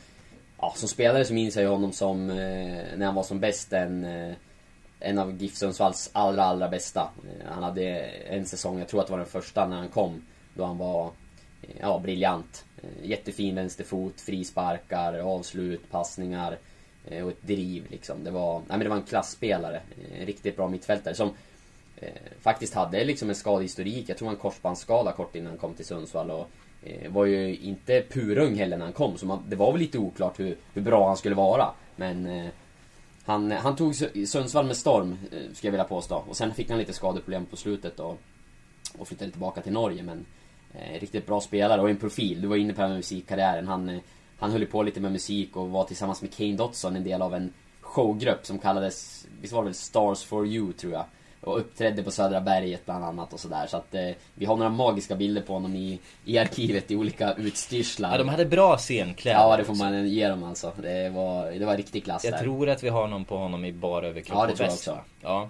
ja, 0.60 0.74
som 0.76 0.90
spelare 0.90 1.26
så 1.26 1.34
minns 1.34 1.56
jag 1.56 1.64
ju 1.64 1.70
honom 1.70 1.92
som, 1.92 2.30
eh, 2.30 2.36
när 2.98 3.06
han 3.06 3.16
var 3.16 3.24
som 3.24 3.40
bäst, 3.40 3.74
en, 3.74 4.04
eh, 4.06 4.34
en 5.00 5.20
av 5.20 5.42
GIF 5.42 5.56
Sundsvalls 5.56 6.10
allra, 6.14 6.44
allra 6.44 6.70
bästa. 6.70 7.10
Eh, 7.26 7.52
Han 7.54 7.64
hade 7.64 7.84
en 8.08 8.46
säsong, 8.46 8.80
jag 8.80 8.88
tror 8.88 9.00
att 9.02 9.08
det 9.08 9.12
var 9.12 9.18
den 9.18 9.28
första 9.28 9.68
när 9.68 9.78
han 9.78 9.90
kom, 9.90 10.22
då 10.54 10.66
han 10.66 10.78
var 10.78 11.06
eh, 11.62 11.70
ja, 11.80 12.00
briljant. 12.00 12.66
Eh, 12.84 13.10
Jättefin 13.10 13.56
vänsterfot, 13.56 14.22
frisparkar, 14.22 15.20
avslut, 15.20 15.92
passningar 15.92 16.58
eh, 17.08 17.24
och 17.24 17.32
ett 17.32 17.42
driv 17.42 17.86
liksom. 17.92 18.24
Det 18.24 18.32
var, 18.32 18.60
nej 18.60 18.66
men 18.68 18.80
det 18.80 18.90
var 18.90 18.96
en 18.98 19.04
klassspelare. 19.04 19.76
Eh, 19.76 20.20
En 20.22 20.26
riktigt 20.26 20.56
bra 20.56 20.70
mittfältare 20.70 21.16
som 21.16 21.30
Eh, 22.04 22.32
faktiskt 22.42 22.74
hade 22.74 23.04
liksom 23.04 23.30
en 23.30 23.36
skadehistorik. 23.36 24.10
Jag 24.10 24.18
tror 24.18 24.28
han 24.28 24.38
korsbandsskada 24.38 25.12
kort 25.12 25.36
innan 25.36 25.48
han 25.48 25.58
kom 25.58 25.74
till 25.74 25.86
Sundsvall 25.86 26.32
och 26.32 26.50
eh, 26.84 27.12
var 27.12 27.26
ju 27.26 27.56
inte 27.56 28.04
purung 28.10 28.56
heller 28.56 28.78
när 28.78 28.86
han 28.86 28.94
kom. 28.94 29.18
Så 29.18 29.26
man, 29.26 29.44
det 29.50 29.56
var 29.56 29.72
väl 29.72 29.82
lite 29.82 29.98
oklart 29.98 30.40
hur, 30.40 30.58
hur 30.74 30.82
bra 30.82 31.08
han 31.08 31.18
skulle 31.18 31.36
vara. 31.36 31.70
Men 31.96 32.26
eh, 32.26 32.48
han, 33.26 33.52
han 33.52 33.76
tog 33.76 33.96
Sundsvall 34.28 34.66
med 34.66 34.78
storm, 34.78 35.12
eh, 35.12 35.38
skulle 35.38 35.68
jag 35.68 35.72
vilja 35.72 35.84
påstå. 35.84 36.24
Och 36.28 36.38
sen 36.38 36.54
fick 36.54 36.70
han 36.70 36.80
lite 36.80 36.94
skadeproblem 36.94 37.46
på 37.46 37.58
slutet 37.58 38.00
och, 38.00 38.20
och 38.98 39.08
flyttade 39.08 39.32
tillbaka 39.32 39.62
till 39.62 39.74
Norge. 39.74 40.04
Men 40.04 40.26
eh, 40.74 41.00
riktigt 41.00 41.26
bra 41.26 41.42
spelare 41.42 41.82
och 41.82 41.90
en 41.90 41.98
profil. 41.98 42.42
Du 42.42 42.48
var 42.48 42.56
inne 42.56 42.74
på 42.74 42.78
det 42.78 42.82
här 42.82 42.90
med 42.90 42.98
musikkarriären. 42.98 43.68
Han, 43.68 43.90
eh, 43.90 44.00
han 44.40 44.52
höll 44.52 44.62
ju 44.62 44.68
på 44.68 44.84
lite 44.84 45.00
med 45.00 45.12
musik 45.12 45.56
och 45.56 45.70
var 45.70 45.84
tillsammans 45.84 46.22
med 46.22 46.34
Kane 46.34 46.56
Dotson 46.56 46.96
en 46.96 47.04
del 47.04 47.22
av 47.22 47.34
en 47.36 47.54
showgrupp 47.82 48.46
som 48.46 48.60
kallades, 48.60 49.28
visst 49.42 49.54
var 49.54 49.62
det 49.62 49.66
väl 49.66 49.74
Stars 49.74 50.24
for 50.24 50.48
You 50.48 50.74
tror 50.74 50.94
jag. 50.94 51.06
Och 51.44 51.58
uppträdde 51.60 52.04
på 52.04 52.12
Södra 52.12 52.42
berget 52.42 52.86
bland 52.86 53.06
annat 53.06 53.34
och 53.34 53.40
sådär. 53.40 53.68
Så 53.68 53.78
att 53.78 53.96
eh, 53.96 54.10
vi 54.36 54.46
har 54.46 54.56
några 54.56 54.70
magiska 54.70 55.16
bilder 55.16 55.42
på 55.42 55.54
honom 55.54 55.76
i, 55.76 56.00
i 56.26 56.38
arkivet 56.38 56.92
i 56.92 56.96
olika 56.96 57.34
utstyrslar. 57.34 58.12
Ja, 58.12 58.18
de 58.18 58.30
hade 58.30 58.46
bra 58.46 58.78
scenkläder. 58.78 59.40
Ja, 59.40 59.58
det 59.58 59.64
får 59.64 59.76
man 59.76 60.08
ge 60.08 60.28
dem 60.28 60.44
alltså. 60.44 60.72
Det 60.82 61.10
var, 61.10 61.52
det 61.52 61.66
var 61.66 61.78
riktig 61.78 62.04
klass 62.04 62.24
Jag 62.24 62.34
där. 62.34 62.40
tror 62.40 62.70
att 62.70 62.84
vi 62.84 62.90
har 62.90 63.08
någon 63.08 63.26
på 63.26 63.38
honom 63.38 63.66
i 63.66 63.72
bara 63.72 64.08
överkropp 64.08 64.38
Ja, 64.40 64.46
det 64.48 64.56
tror 64.56 64.66
jag 64.68 64.74
också. 64.74 64.98
Ja. 65.22 65.50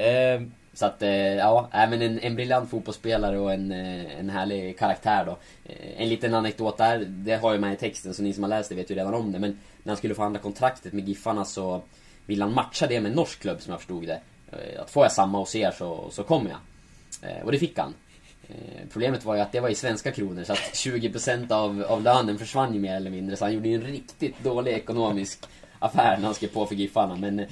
Eh, 0.00 0.40
Så 0.74 0.86
att, 0.86 1.02
eh, 1.02 1.10
ja, 1.10 1.68
nej, 1.72 1.88
men 1.88 2.02
en, 2.02 2.18
en 2.18 2.34
briljant 2.36 2.70
fotbollsspelare 2.70 3.38
och 3.38 3.52
en, 3.52 3.72
eh, 3.72 4.18
en 4.18 4.30
härlig 4.30 4.78
karaktär 4.78 5.24
då. 5.24 5.36
Eh, 5.64 6.02
En 6.02 6.08
liten 6.08 6.34
anekdot 6.34 6.76
där, 6.78 7.04
det 7.08 7.36
har 7.36 7.52
jag 7.52 7.60
med 7.60 7.72
i 7.72 7.76
texten 7.76 8.14
så 8.14 8.22
ni 8.22 8.32
som 8.32 8.42
har 8.42 8.50
läst 8.50 8.68
det 8.68 8.74
vet 8.74 8.90
ju 8.90 8.94
redan 8.94 9.14
om 9.14 9.32
det. 9.32 9.38
Men 9.38 9.50
när 9.82 9.90
han 9.90 9.96
skulle 9.96 10.14
förhandla 10.14 10.38
kontraktet 10.40 10.92
med 10.92 11.08
Giffarna 11.08 11.44
så 11.44 11.82
ville 12.26 12.44
han 12.44 12.54
matcha 12.54 12.86
det 12.86 13.00
med 13.00 13.10
en 13.10 13.16
norsk 13.16 13.40
klubb 13.40 13.60
som 13.62 13.70
jag 13.70 13.80
förstod 13.80 14.06
det. 14.06 14.20
Eh, 14.52 14.80
Att 14.82 14.90
får 14.90 15.04
jag 15.04 15.12
samma 15.12 15.38
hos 15.38 15.54
er 15.56 15.70
så, 15.70 16.08
så 16.10 16.22
kommer 16.22 16.50
jag. 16.50 17.30
Eh, 17.30 17.44
Och 17.44 17.52
det 17.52 17.58
fick 17.58 17.78
han. 17.78 17.94
Eh, 18.48 18.54
Problemet 18.92 19.24
var 19.24 19.34
ju 19.34 19.40
att 19.40 19.52
det 19.52 19.60
var 19.60 19.68
i 19.68 19.74
svenska 19.74 20.12
kronor 20.12 20.44
så 20.44 20.52
att 20.52 20.58
20% 20.74 21.52
av, 21.52 21.84
av 21.88 22.02
lönen 22.02 22.38
försvann 22.38 22.74
ju 22.74 22.80
mer 22.80 22.96
eller 22.96 23.10
mindre. 23.10 23.36
Så 23.36 23.44
han 23.44 23.54
gjorde 23.54 23.68
ju 23.68 23.74
en 23.74 23.82
riktigt 23.82 24.44
dålig 24.44 24.72
ekonomisk 24.72 25.38
affär 25.78 26.16
när 26.16 26.24
han 26.24 26.34
skrev 26.34 26.48
på 26.48 26.66
för 26.66 26.74
Giffarna. 26.74 27.16
Men 27.16 27.38
eh, 27.40 27.46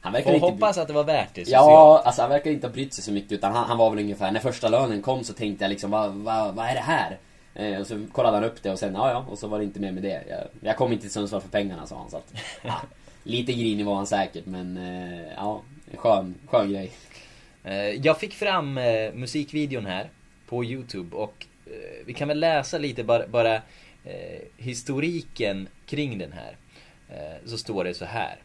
han 0.00 0.12
verkar 0.12 0.34
inte... 0.34 0.46
hoppas 0.46 0.78
att 0.78 0.86
det 0.88 0.92
var 0.94 1.04
värt 1.04 1.34
det 1.34 1.48
Ja, 1.48 2.02
alltså 2.04 2.22
han 2.22 2.30
verkar 2.30 2.50
inte 2.50 2.66
ha 2.66 2.72
brytt 2.72 2.94
sig 2.94 3.04
så 3.04 3.12
mycket 3.12 3.32
utan 3.32 3.52
han, 3.52 3.64
han 3.68 3.78
var 3.78 3.90
väl 3.90 3.98
ungefär, 3.98 4.30
när 4.30 4.40
första 4.40 4.68
lönen 4.68 5.02
kom 5.02 5.24
så 5.24 5.32
tänkte 5.32 5.64
jag 5.64 5.68
liksom 5.70 5.90
vad, 5.90 6.12
vad, 6.14 6.54
vad 6.54 6.66
är 6.66 6.74
det 6.74 6.80
här? 6.80 7.18
Eh, 7.54 7.80
och 7.80 7.86
så 7.86 8.06
kollade 8.12 8.36
han 8.36 8.44
upp 8.44 8.62
det 8.62 8.70
och 8.70 8.78
sen, 8.78 8.94
ja 8.94 9.10
ja, 9.10 9.24
och 9.30 9.38
så 9.38 9.46
var 9.48 9.58
det 9.58 9.64
inte 9.64 9.80
mer 9.80 9.92
med 9.92 10.02
det. 10.02 10.22
Jag, 10.28 10.40
jag 10.60 10.76
kom 10.76 10.92
inte 10.92 11.02
till 11.02 11.10
Sundsvall 11.12 11.40
för 11.40 11.48
pengarna 11.48 11.86
sa 11.86 11.96
han 11.98 12.10
så 12.10 12.16
att, 12.16 12.32
ja, 12.62 12.74
Lite 13.22 13.52
grinig 13.52 13.86
var 13.86 13.94
han 13.94 14.06
säkert 14.06 14.46
men, 14.46 14.76
eh, 14.76 15.32
ja, 15.36 15.62
skön, 15.96 16.34
skön 16.46 16.72
grej. 16.72 16.90
Eh, 17.64 17.90
jag 17.90 18.20
fick 18.20 18.34
fram 18.34 18.78
eh, 18.78 19.12
musikvideon 19.14 19.86
här 19.86 20.10
på 20.46 20.64
Youtube 20.64 21.16
och 21.16 21.46
eh, 21.66 21.72
vi 22.06 22.12
kan 22.14 22.28
väl 22.28 22.40
läsa 22.40 22.78
lite 22.78 23.04
bara, 23.04 23.26
bara 23.26 23.62
historiken 24.56 25.68
kring 25.86 26.18
den 26.18 26.32
här. 26.32 26.56
Så 27.44 27.58
står 27.58 27.84
det 27.84 27.94
så 27.94 28.04
här. 28.04 28.36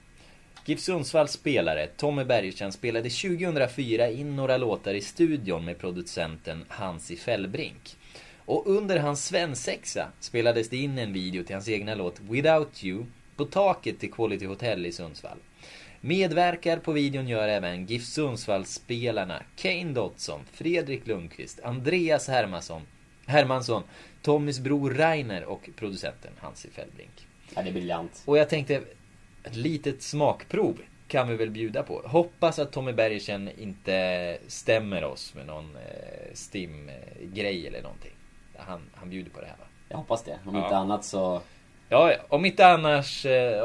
GIF 0.65 0.79
Sundsvalls 0.79 1.31
spelare 1.31 1.87
Tommy 1.87 2.23
Bergstrand 2.23 2.73
spelade 2.73 3.09
2004 3.09 4.09
in 4.09 4.35
några 4.35 4.57
låtar 4.57 4.93
i 4.93 5.01
studion 5.01 5.65
med 5.65 5.77
producenten 5.77 6.65
Hansi 6.67 7.15
Fellbrink. 7.15 7.97
Och 8.45 8.67
under 8.67 8.97
hans 8.97 9.25
svensexa 9.25 10.11
spelades 10.19 10.69
det 10.69 10.77
in 10.77 10.97
en 10.97 11.13
video 11.13 11.43
till 11.43 11.55
hans 11.55 11.69
egna 11.69 11.95
låt 11.95 12.19
Without 12.19 12.83
You 12.83 13.05
på 13.35 13.45
taket 13.45 13.99
till 13.99 14.11
Quality 14.11 14.45
Hotel 14.45 14.85
i 14.85 14.91
Sundsvall. 14.91 15.37
Medverkar 16.05 16.77
på 16.77 16.91
videon 16.91 17.27
gör 17.27 17.47
även 17.47 17.85
GIF 17.85 18.03
Sundsvall-spelarna 18.05 19.43
Kane 19.55 19.93
Dotson, 19.93 20.41
Fredrik 20.51 21.07
Lundqvist, 21.07 21.59
Andreas 21.63 22.27
Hermansson, 22.27 22.81
Hermansson, 23.25 23.83
Tommys 24.21 24.59
bror 24.59 24.91
Rainer 24.93 25.43
och 25.45 25.69
producenten 25.75 26.31
Hansi 26.39 26.69
Fellbrink. 26.69 27.27
Ja, 27.55 27.61
det 27.61 27.69
är 27.69 27.73
briljant. 27.73 28.23
Och 28.25 28.37
jag 28.37 28.49
tänkte, 28.49 28.81
ett 29.43 29.55
litet 29.55 30.01
smakprov 30.01 30.81
kan 31.07 31.27
vi 31.27 31.35
väl 31.35 31.49
bjuda 31.49 31.83
på. 31.83 32.01
Hoppas 32.05 32.59
att 32.59 32.71
Tommy 32.71 32.91
Bergersen 32.91 33.49
inte 33.57 34.37
stämmer 34.47 35.03
oss 35.03 35.33
med 35.35 35.45
någon 35.47 35.75
eh, 35.75 36.33
STIM-grej 36.33 37.67
eller 37.67 37.81
någonting. 37.81 38.13
Han, 38.57 38.81
han 38.93 39.09
bjuder 39.09 39.31
på 39.31 39.41
det 39.41 39.47
här 39.47 39.57
va? 39.59 39.65
Jag 39.89 39.97
hoppas 39.97 40.23
det. 40.23 40.39
Om 40.45 40.55
Ja. 40.55 40.63
inte 40.63 40.77
annat 40.77 41.05
så... 41.05 41.41
Ja, 41.93 42.13
om 42.29 42.45
inte 42.45 42.67
annars, 42.67 43.25
eh, 43.25 43.61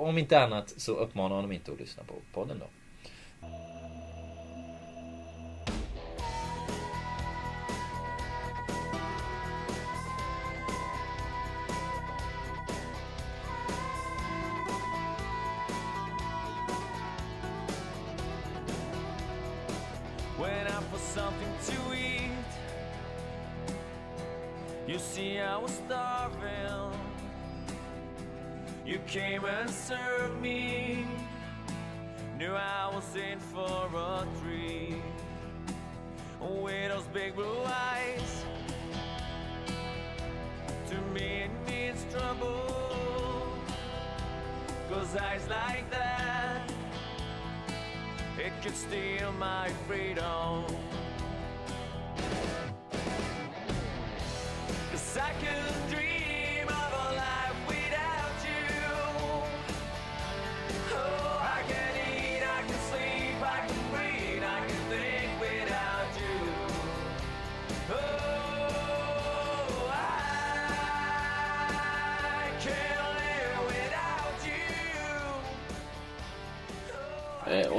om 0.00 0.18
inte 0.18 0.40
annat 0.40 0.70
så 0.76 0.92
uppmanar 0.92 1.36
honom 1.36 1.52
inte 1.52 1.72
att 1.72 1.80
lyssna 1.80 2.02
på 2.02 2.14
podden 2.32 2.58
då. 2.58 2.66
Something 21.14 21.52
to 21.66 21.94
eat. 21.94 22.32
You 24.88 24.98
see, 24.98 25.38
I 25.38 25.58
was 25.58 25.72
starving. 25.72 26.11
Came 29.12 29.44
and 29.44 29.68
served 29.68 30.40
me. 30.40 31.04
Knew 32.38 32.54
I 32.54 32.90
was 32.94 33.14
in 33.14 33.38
for 33.38 33.86
a 33.94 34.26
dream. 34.40 35.02
With 36.40 36.88
those 36.90 37.06
big 37.12 37.34
blue 37.34 37.62
eyes. 37.66 38.44
To 40.88 40.98
me, 41.12 41.44
it 41.44 41.50
means 41.68 42.06
trouble. 42.10 43.52
Cause 44.88 45.14
eyes 45.14 45.46
like 45.50 45.90
that 45.90 46.62
it 48.38 48.52
could 48.62 48.74
steal 48.74 49.30
my 49.32 49.68
freedom. 49.86 50.64
Cause 54.90 55.18
I 55.18 55.32
could 55.42 55.90
dream 55.90 56.01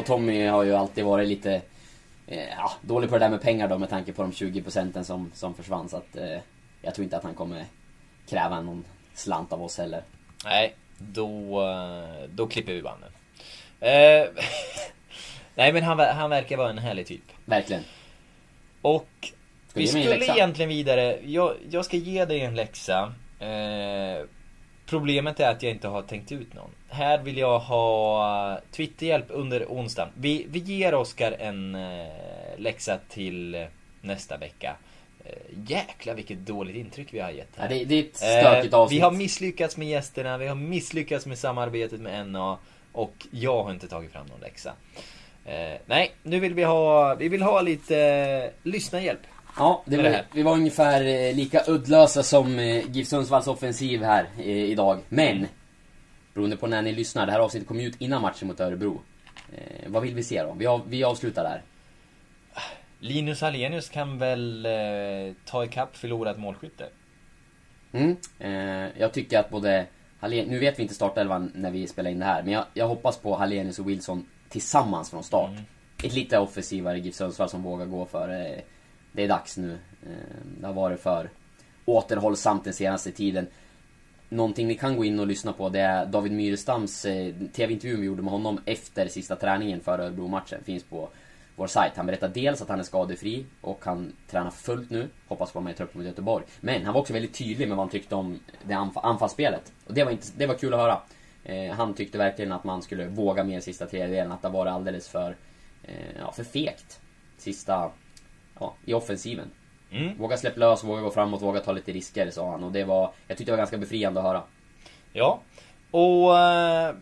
Och 0.03 0.07
Tommy 0.07 0.45
har 0.45 0.63
ju 0.63 0.75
alltid 0.75 1.05
varit 1.05 1.27
lite 1.27 1.61
eh, 2.27 2.49
ja, 2.49 2.71
dålig 2.81 3.09
på 3.09 3.15
det 3.15 3.25
där 3.25 3.29
med 3.29 3.41
pengar 3.41 3.67
då 3.67 3.77
med 3.77 3.89
tanke 3.89 4.13
på 4.13 4.21
de 4.21 4.31
20 4.31 4.61
procenten 4.61 5.05
som, 5.05 5.31
som 5.33 5.53
försvann. 5.53 5.89
Så 5.89 5.97
att 5.97 6.15
eh, 6.15 6.37
jag 6.81 6.95
tror 6.95 7.03
inte 7.03 7.17
att 7.17 7.23
han 7.23 7.33
kommer 7.33 7.65
kräva 8.29 8.61
någon 8.61 8.85
slant 9.13 9.53
av 9.53 9.63
oss 9.63 9.77
heller. 9.77 10.03
Nej, 10.45 10.75
då, 10.97 11.61
eh, 11.61 12.29
då 12.29 12.47
klipper 12.47 12.73
vi 12.73 12.81
banden. 12.81 13.09
Eh, 13.79 13.89
Nej 15.55 15.73
men 15.73 15.83
han, 15.83 15.99
han 15.99 16.29
verkar 16.29 16.57
vara 16.57 16.69
en 16.69 16.77
härlig 16.77 17.07
typ. 17.07 17.31
Verkligen. 17.45 17.83
Och 18.81 19.31
vi 19.73 19.87
skulle 19.87 20.25
egentligen 20.25 20.69
vidare. 20.69 21.19
Jag, 21.25 21.55
jag 21.69 21.85
ska 21.85 21.97
ge 21.97 22.25
dig 22.25 22.41
en 22.41 22.55
läxa. 22.55 23.13
Eh, 23.39 24.25
problemet 24.93 25.39
är 25.39 25.49
att 25.49 25.63
jag 25.63 25.71
inte 25.71 25.87
har 25.87 26.01
tänkt 26.01 26.31
ut 26.31 26.53
någon. 26.53 26.69
Här 26.89 27.17
vill 27.17 27.37
jag 27.37 27.59
ha 27.59 28.59
Twitterhjälp 28.71 29.25
under 29.29 29.65
onsdagen. 29.65 30.11
Vi, 30.15 30.45
vi 30.49 30.59
ger 30.59 30.93
Oskar 30.93 31.31
en 31.39 31.75
eh, 31.75 32.07
läxa 32.57 32.97
till 33.09 33.67
nästa 34.01 34.37
vecka. 34.37 34.75
Eh, 35.25 35.31
jäklar 35.67 36.13
vilket 36.13 36.37
dåligt 36.37 36.75
intryck 36.75 37.07
vi 37.11 37.19
har 37.19 37.29
gett 37.31 37.49
här. 37.57 37.69
Ja, 37.69 37.77
det, 37.77 37.85
det 37.85 37.95
är 37.95 38.03
ett 38.03 38.15
stökigt 38.15 38.73
Eh, 38.73 38.79
avsnitt. 38.79 38.99
Vi 38.99 39.01
har 39.01 39.11
misslyckats 39.11 39.77
med 39.77 39.87
gästerna, 39.87 40.37
vi 40.37 40.47
har 40.47 40.55
misslyckats 40.55 41.25
med 41.25 41.37
samarbetet 41.37 42.01
med 42.01 42.27
NA 42.27 42.57
och 42.91 43.27
jag 43.31 43.63
har 43.63 43.71
inte 43.71 43.87
tagit 43.87 44.11
fram 44.11 44.25
någon 44.25 44.39
läxa. 44.39 44.73
Eh, 45.45 45.79
nej, 45.85 46.11
nu 46.23 46.39
vill 46.39 46.53
vi 46.53 46.63
ha, 46.63 47.15
vi 47.15 47.29
vill 47.29 47.41
ha 47.41 47.61
lite 47.61 47.97
eh, 47.99 48.69
lyssnarhjälp. 48.69 49.21
Ja, 49.57 49.83
det 49.85 49.97
var, 49.97 50.03
det 50.03 50.09
här. 50.09 50.25
vi 50.31 50.43
var 50.43 50.53
ungefär 50.53 51.05
eh, 51.05 51.35
lika 51.35 51.61
uddlösa 51.67 52.23
som 52.23 52.59
eh, 52.59 52.91
GIF 52.91 53.07
Sundsvalls 53.07 53.47
offensiv 53.47 54.03
här 54.03 54.27
eh, 54.37 54.47
idag. 54.47 54.99
Men, 55.09 55.47
beroende 56.33 56.57
på 56.57 56.67
när 56.67 56.81
ni 56.81 56.91
lyssnar, 56.91 57.25
det 57.25 57.31
här 57.31 57.39
avsnittet 57.39 57.67
kom 57.67 57.79
ju 57.79 57.87
ut 57.87 58.01
innan 58.01 58.21
matchen 58.21 58.47
mot 58.47 58.59
Örebro. 58.59 59.01
Eh, 59.53 59.91
vad 59.91 60.03
vill 60.03 60.15
vi 60.15 60.23
se 60.23 60.43
då? 60.43 60.53
Vi, 60.57 60.65
av, 60.65 60.81
vi 60.89 61.03
avslutar 61.03 61.43
där. 61.43 61.61
Linus 62.99 63.41
Hallenius 63.41 63.89
kan 63.89 64.17
väl 64.17 64.65
eh, 64.65 65.33
ta 65.45 65.65
ikapp 65.65 65.97
förlorat 65.97 66.39
målskytte? 66.39 66.89
Mm. 67.91 68.15
Eh, 68.39 68.91
jag 68.97 69.13
tycker 69.13 69.39
att 69.39 69.49
både 69.49 69.85
Hallén, 70.19 70.47
nu 70.47 70.59
vet 70.59 70.79
vi 70.79 70.83
inte 70.83 70.95
startelvan 70.95 71.51
när 71.55 71.71
vi 71.71 71.87
spelar 71.87 72.11
in 72.11 72.19
det 72.19 72.25
här, 72.25 72.43
men 72.43 72.53
jag, 72.53 72.65
jag 72.73 72.87
hoppas 72.87 73.17
på 73.17 73.35
Hallenius 73.35 73.79
och 73.79 73.89
Wilson 73.89 74.25
tillsammans 74.49 75.09
från 75.09 75.23
start. 75.23 75.51
Ett 76.03 76.13
lite 76.13 76.39
offensivare 76.39 76.99
GIF 76.99 77.15
Sundsvall 77.15 77.49
som 77.49 77.63
vågar 77.63 77.85
gå 77.85 78.05
för 78.05 78.29
det 79.13 79.23
är 79.23 79.27
dags 79.27 79.57
nu. 79.57 79.71
Ehm, 80.05 80.57
det 80.59 80.67
har 80.67 80.73
varit 80.73 80.99
för 80.99 81.29
återhållsamt 81.85 82.63
den 82.63 82.73
senaste 82.73 83.11
tiden. 83.11 83.47
Någonting 84.29 84.67
ni 84.67 84.75
kan 84.75 84.97
gå 84.97 85.05
in 85.05 85.19
och 85.19 85.27
lyssna 85.27 85.53
på 85.53 85.69
det 85.69 85.79
är 85.79 86.05
David 86.05 86.31
Myrestams 86.31 87.05
eh, 87.05 87.33
TV-intervju 87.53 87.95
vi 87.97 88.05
gjorde 88.05 88.21
med 88.21 88.31
honom 88.31 88.59
efter 88.65 89.07
sista 89.07 89.35
träningen 89.35 89.79
för 89.81 89.99
Örebro-matchen. 89.99 90.63
Finns 90.63 90.83
på 90.83 91.09
vår 91.55 91.67
sajt. 91.67 91.93
Han 91.95 92.05
berättar 92.05 92.27
dels 92.27 92.61
att 92.61 92.69
han 92.69 92.79
är 92.79 92.83
skadefri 92.83 93.45
och 93.61 93.85
han 93.85 94.13
tränar 94.27 94.49
fullt 94.51 94.89
nu. 94.89 95.09
Hoppas 95.27 95.37
på 95.37 95.43
att 95.51 95.55
vara 95.55 95.63
med 95.63 95.73
i 95.73 95.77
truppen 95.77 96.01
mot 96.01 96.07
Göteborg. 96.07 96.45
Men 96.59 96.85
han 96.85 96.93
var 96.93 97.01
också 97.01 97.13
väldigt 97.13 97.33
tydlig 97.33 97.67
med 97.67 97.77
vad 97.77 97.85
han 97.85 97.91
tyckte 97.91 98.15
om 98.15 98.39
det 98.63 98.73
anf- 98.73 98.99
anfallsspelet. 99.03 99.73
Och 99.87 99.93
det 99.93 100.03
var, 100.03 100.11
inte, 100.11 100.27
det 100.37 100.47
var 100.47 100.55
kul 100.55 100.73
att 100.73 100.79
höra. 100.79 101.01
Eh, 101.43 101.71
han 101.73 101.93
tyckte 101.93 102.17
verkligen 102.17 102.51
att 102.51 102.63
man 102.63 102.81
skulle 102.81 103.07
våga 103.07 103.43
mer 103.43 103.59
sista 103.59 103.85
tredjedelen. 103.85 104.31
Att 104.31 104.41
det 104.41 104.49
var 104.49 104.65
alldeles 104.65 105.07
för, 105.07 105.35
eh, 105.83 105.93
ja, 106.19 106.31
för 106.31 106.43
fegt. 106.43 106.99
Sista, 107.37 107.91
ja, 108.59 108.73
i 108.85 108.93
offensiven. 108.93 109.51
Mm. 109.91 110.17
Våga 110.17 110.37
släppa 110.37 110.59
lös, 110.59 110.83
våga 110.83 111.01
gå 111.01 111.11
framåt, 111.11 111.41
våga 111.41 111.59
ta 111.59 111.71
lite 111.71 111.91
risker 111.91 112.31
sa 112.31 112.51
han. 112.51 112.63
Och 112.63 112.71
det 112.71 112.83
var, 112.83 113.11
jag 113.27 113.37
tyckte 113.37 113.51
det 113.51 113.55
var 113.55 113.57
ganska 113.57 113.77
befriande 113.77 114.19
att 114.19 114.25
höra. 114.25 114.41
Ja, 115.13 115.41
och 115.91 116.37
eh, 116.37 116.95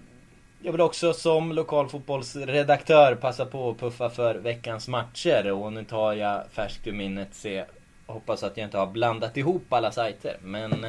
jag 0.61 0.71
vill 0.71 0.81
också 0.81 1.13
som 1.13 1.51
lokalfotbollsredaktör 1.51 3.15
passa 3.15 3.45
på 3.45 3.69
att 3.69 3.79
puffa 3.79 4.09
för 4.09 4.35
veckans 4.35 4.87
matcher. 4.87 5.51
Och 5.51 5.73
nu 5.73 5.83
tar 5.83 6.13
jag 6.13 6.43
färskt 6.51 6.87
ur 6.87 6.91
minnet, 6.91 7.27
se, 7.31 7.65
hoppas 8.05 8.43
att 8.43 8.57
jag 8.57 8.67
inte 8.67 8.77
har 8.77 8.87
blandat 8.87 9.37
ihop 9.37 9.73
alla 9.73 9.91
sajter. 9.91 10.37
Men 10.41 10.85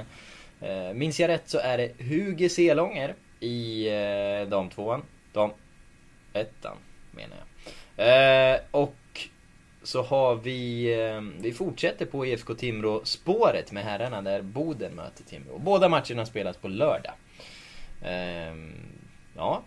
eh, 0.60 0.92
minns 0.94 1.20
jag 1.20 1.28
rätt 1.28 1.48
så 1.48 1.58
är 1.58 1.78
det 1.78 1.92
Hugo 1.98 2.48
Selånger 2.48 3.14
i 3.40 3.88
eh, 3.88 4.48
damtvåan. 4.48 5.02
Dam 5.32 5.50
ettan 6.32 6.76
menar 7.10 7.36
jag. 7.36 8.54
Eh, 8.54 8.60
och 8.70 8.94
så 9.83 10.03
har 10.03 10.35
vi, 10.35 10.93
eh, 11.01 11.20
vi 11.43 11.53
fortsätter 11.53 12.07
på 12.07 12.26
IFK 12.26 12.55
Timrå 12.55 13.05
spåret 13.05 13.72
med 13.72 13.85
herrarna 13.85 14.22
där 14.22 14.43
Boden 14.43 14.93
möter 14.95 15.24
Timrå. 15.24 15.59
Båda 15.59 15.89
matcherna 15.89 16.26
spelas 16.26 16.57
på 16.57 16.68
lördag. 16.68 17.12
Ehm, 18.05 18.72
ja, 19.37 19.62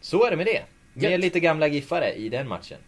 så 0.00 0.26
är 0.26 0.30
det 0.30 0.36
med 0.36 0.46
det. 0.46 0.62
Med 0.92 1.10
Gött. 1.10 1.20
lite 1.20 1.40
gamla 1.40 1.66
giffare 1.66 2.12
i 2.12 2.28
den 2.28 2.48
matchen. 2.48 2.78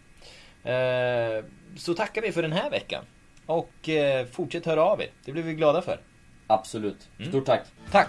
Eh, 0.65 1.45
så 1.77 1.95
tackar 1.95 2.23
vi 2.23 2.33
för 2.33 2.43
den 2.43 2.53
här 2.53 2.71
veckan. 2.71 3.05
Och 3.47 3.89
eh, 3.89 4.27
fortsätt 4.27 4.67
höra 4.67 4.83
av 4.83 5.01
er. 5.01 5.09
Det 5.25 5.33
blir 5.33 5.43
vi 5.43 5.55
glada 5.55 5.83
för. 5.83 6.01
Absolut. 6.47 7.09
Stort 7.29 7.47
tack. 7.47 7.63
Tack! 7.91 8.09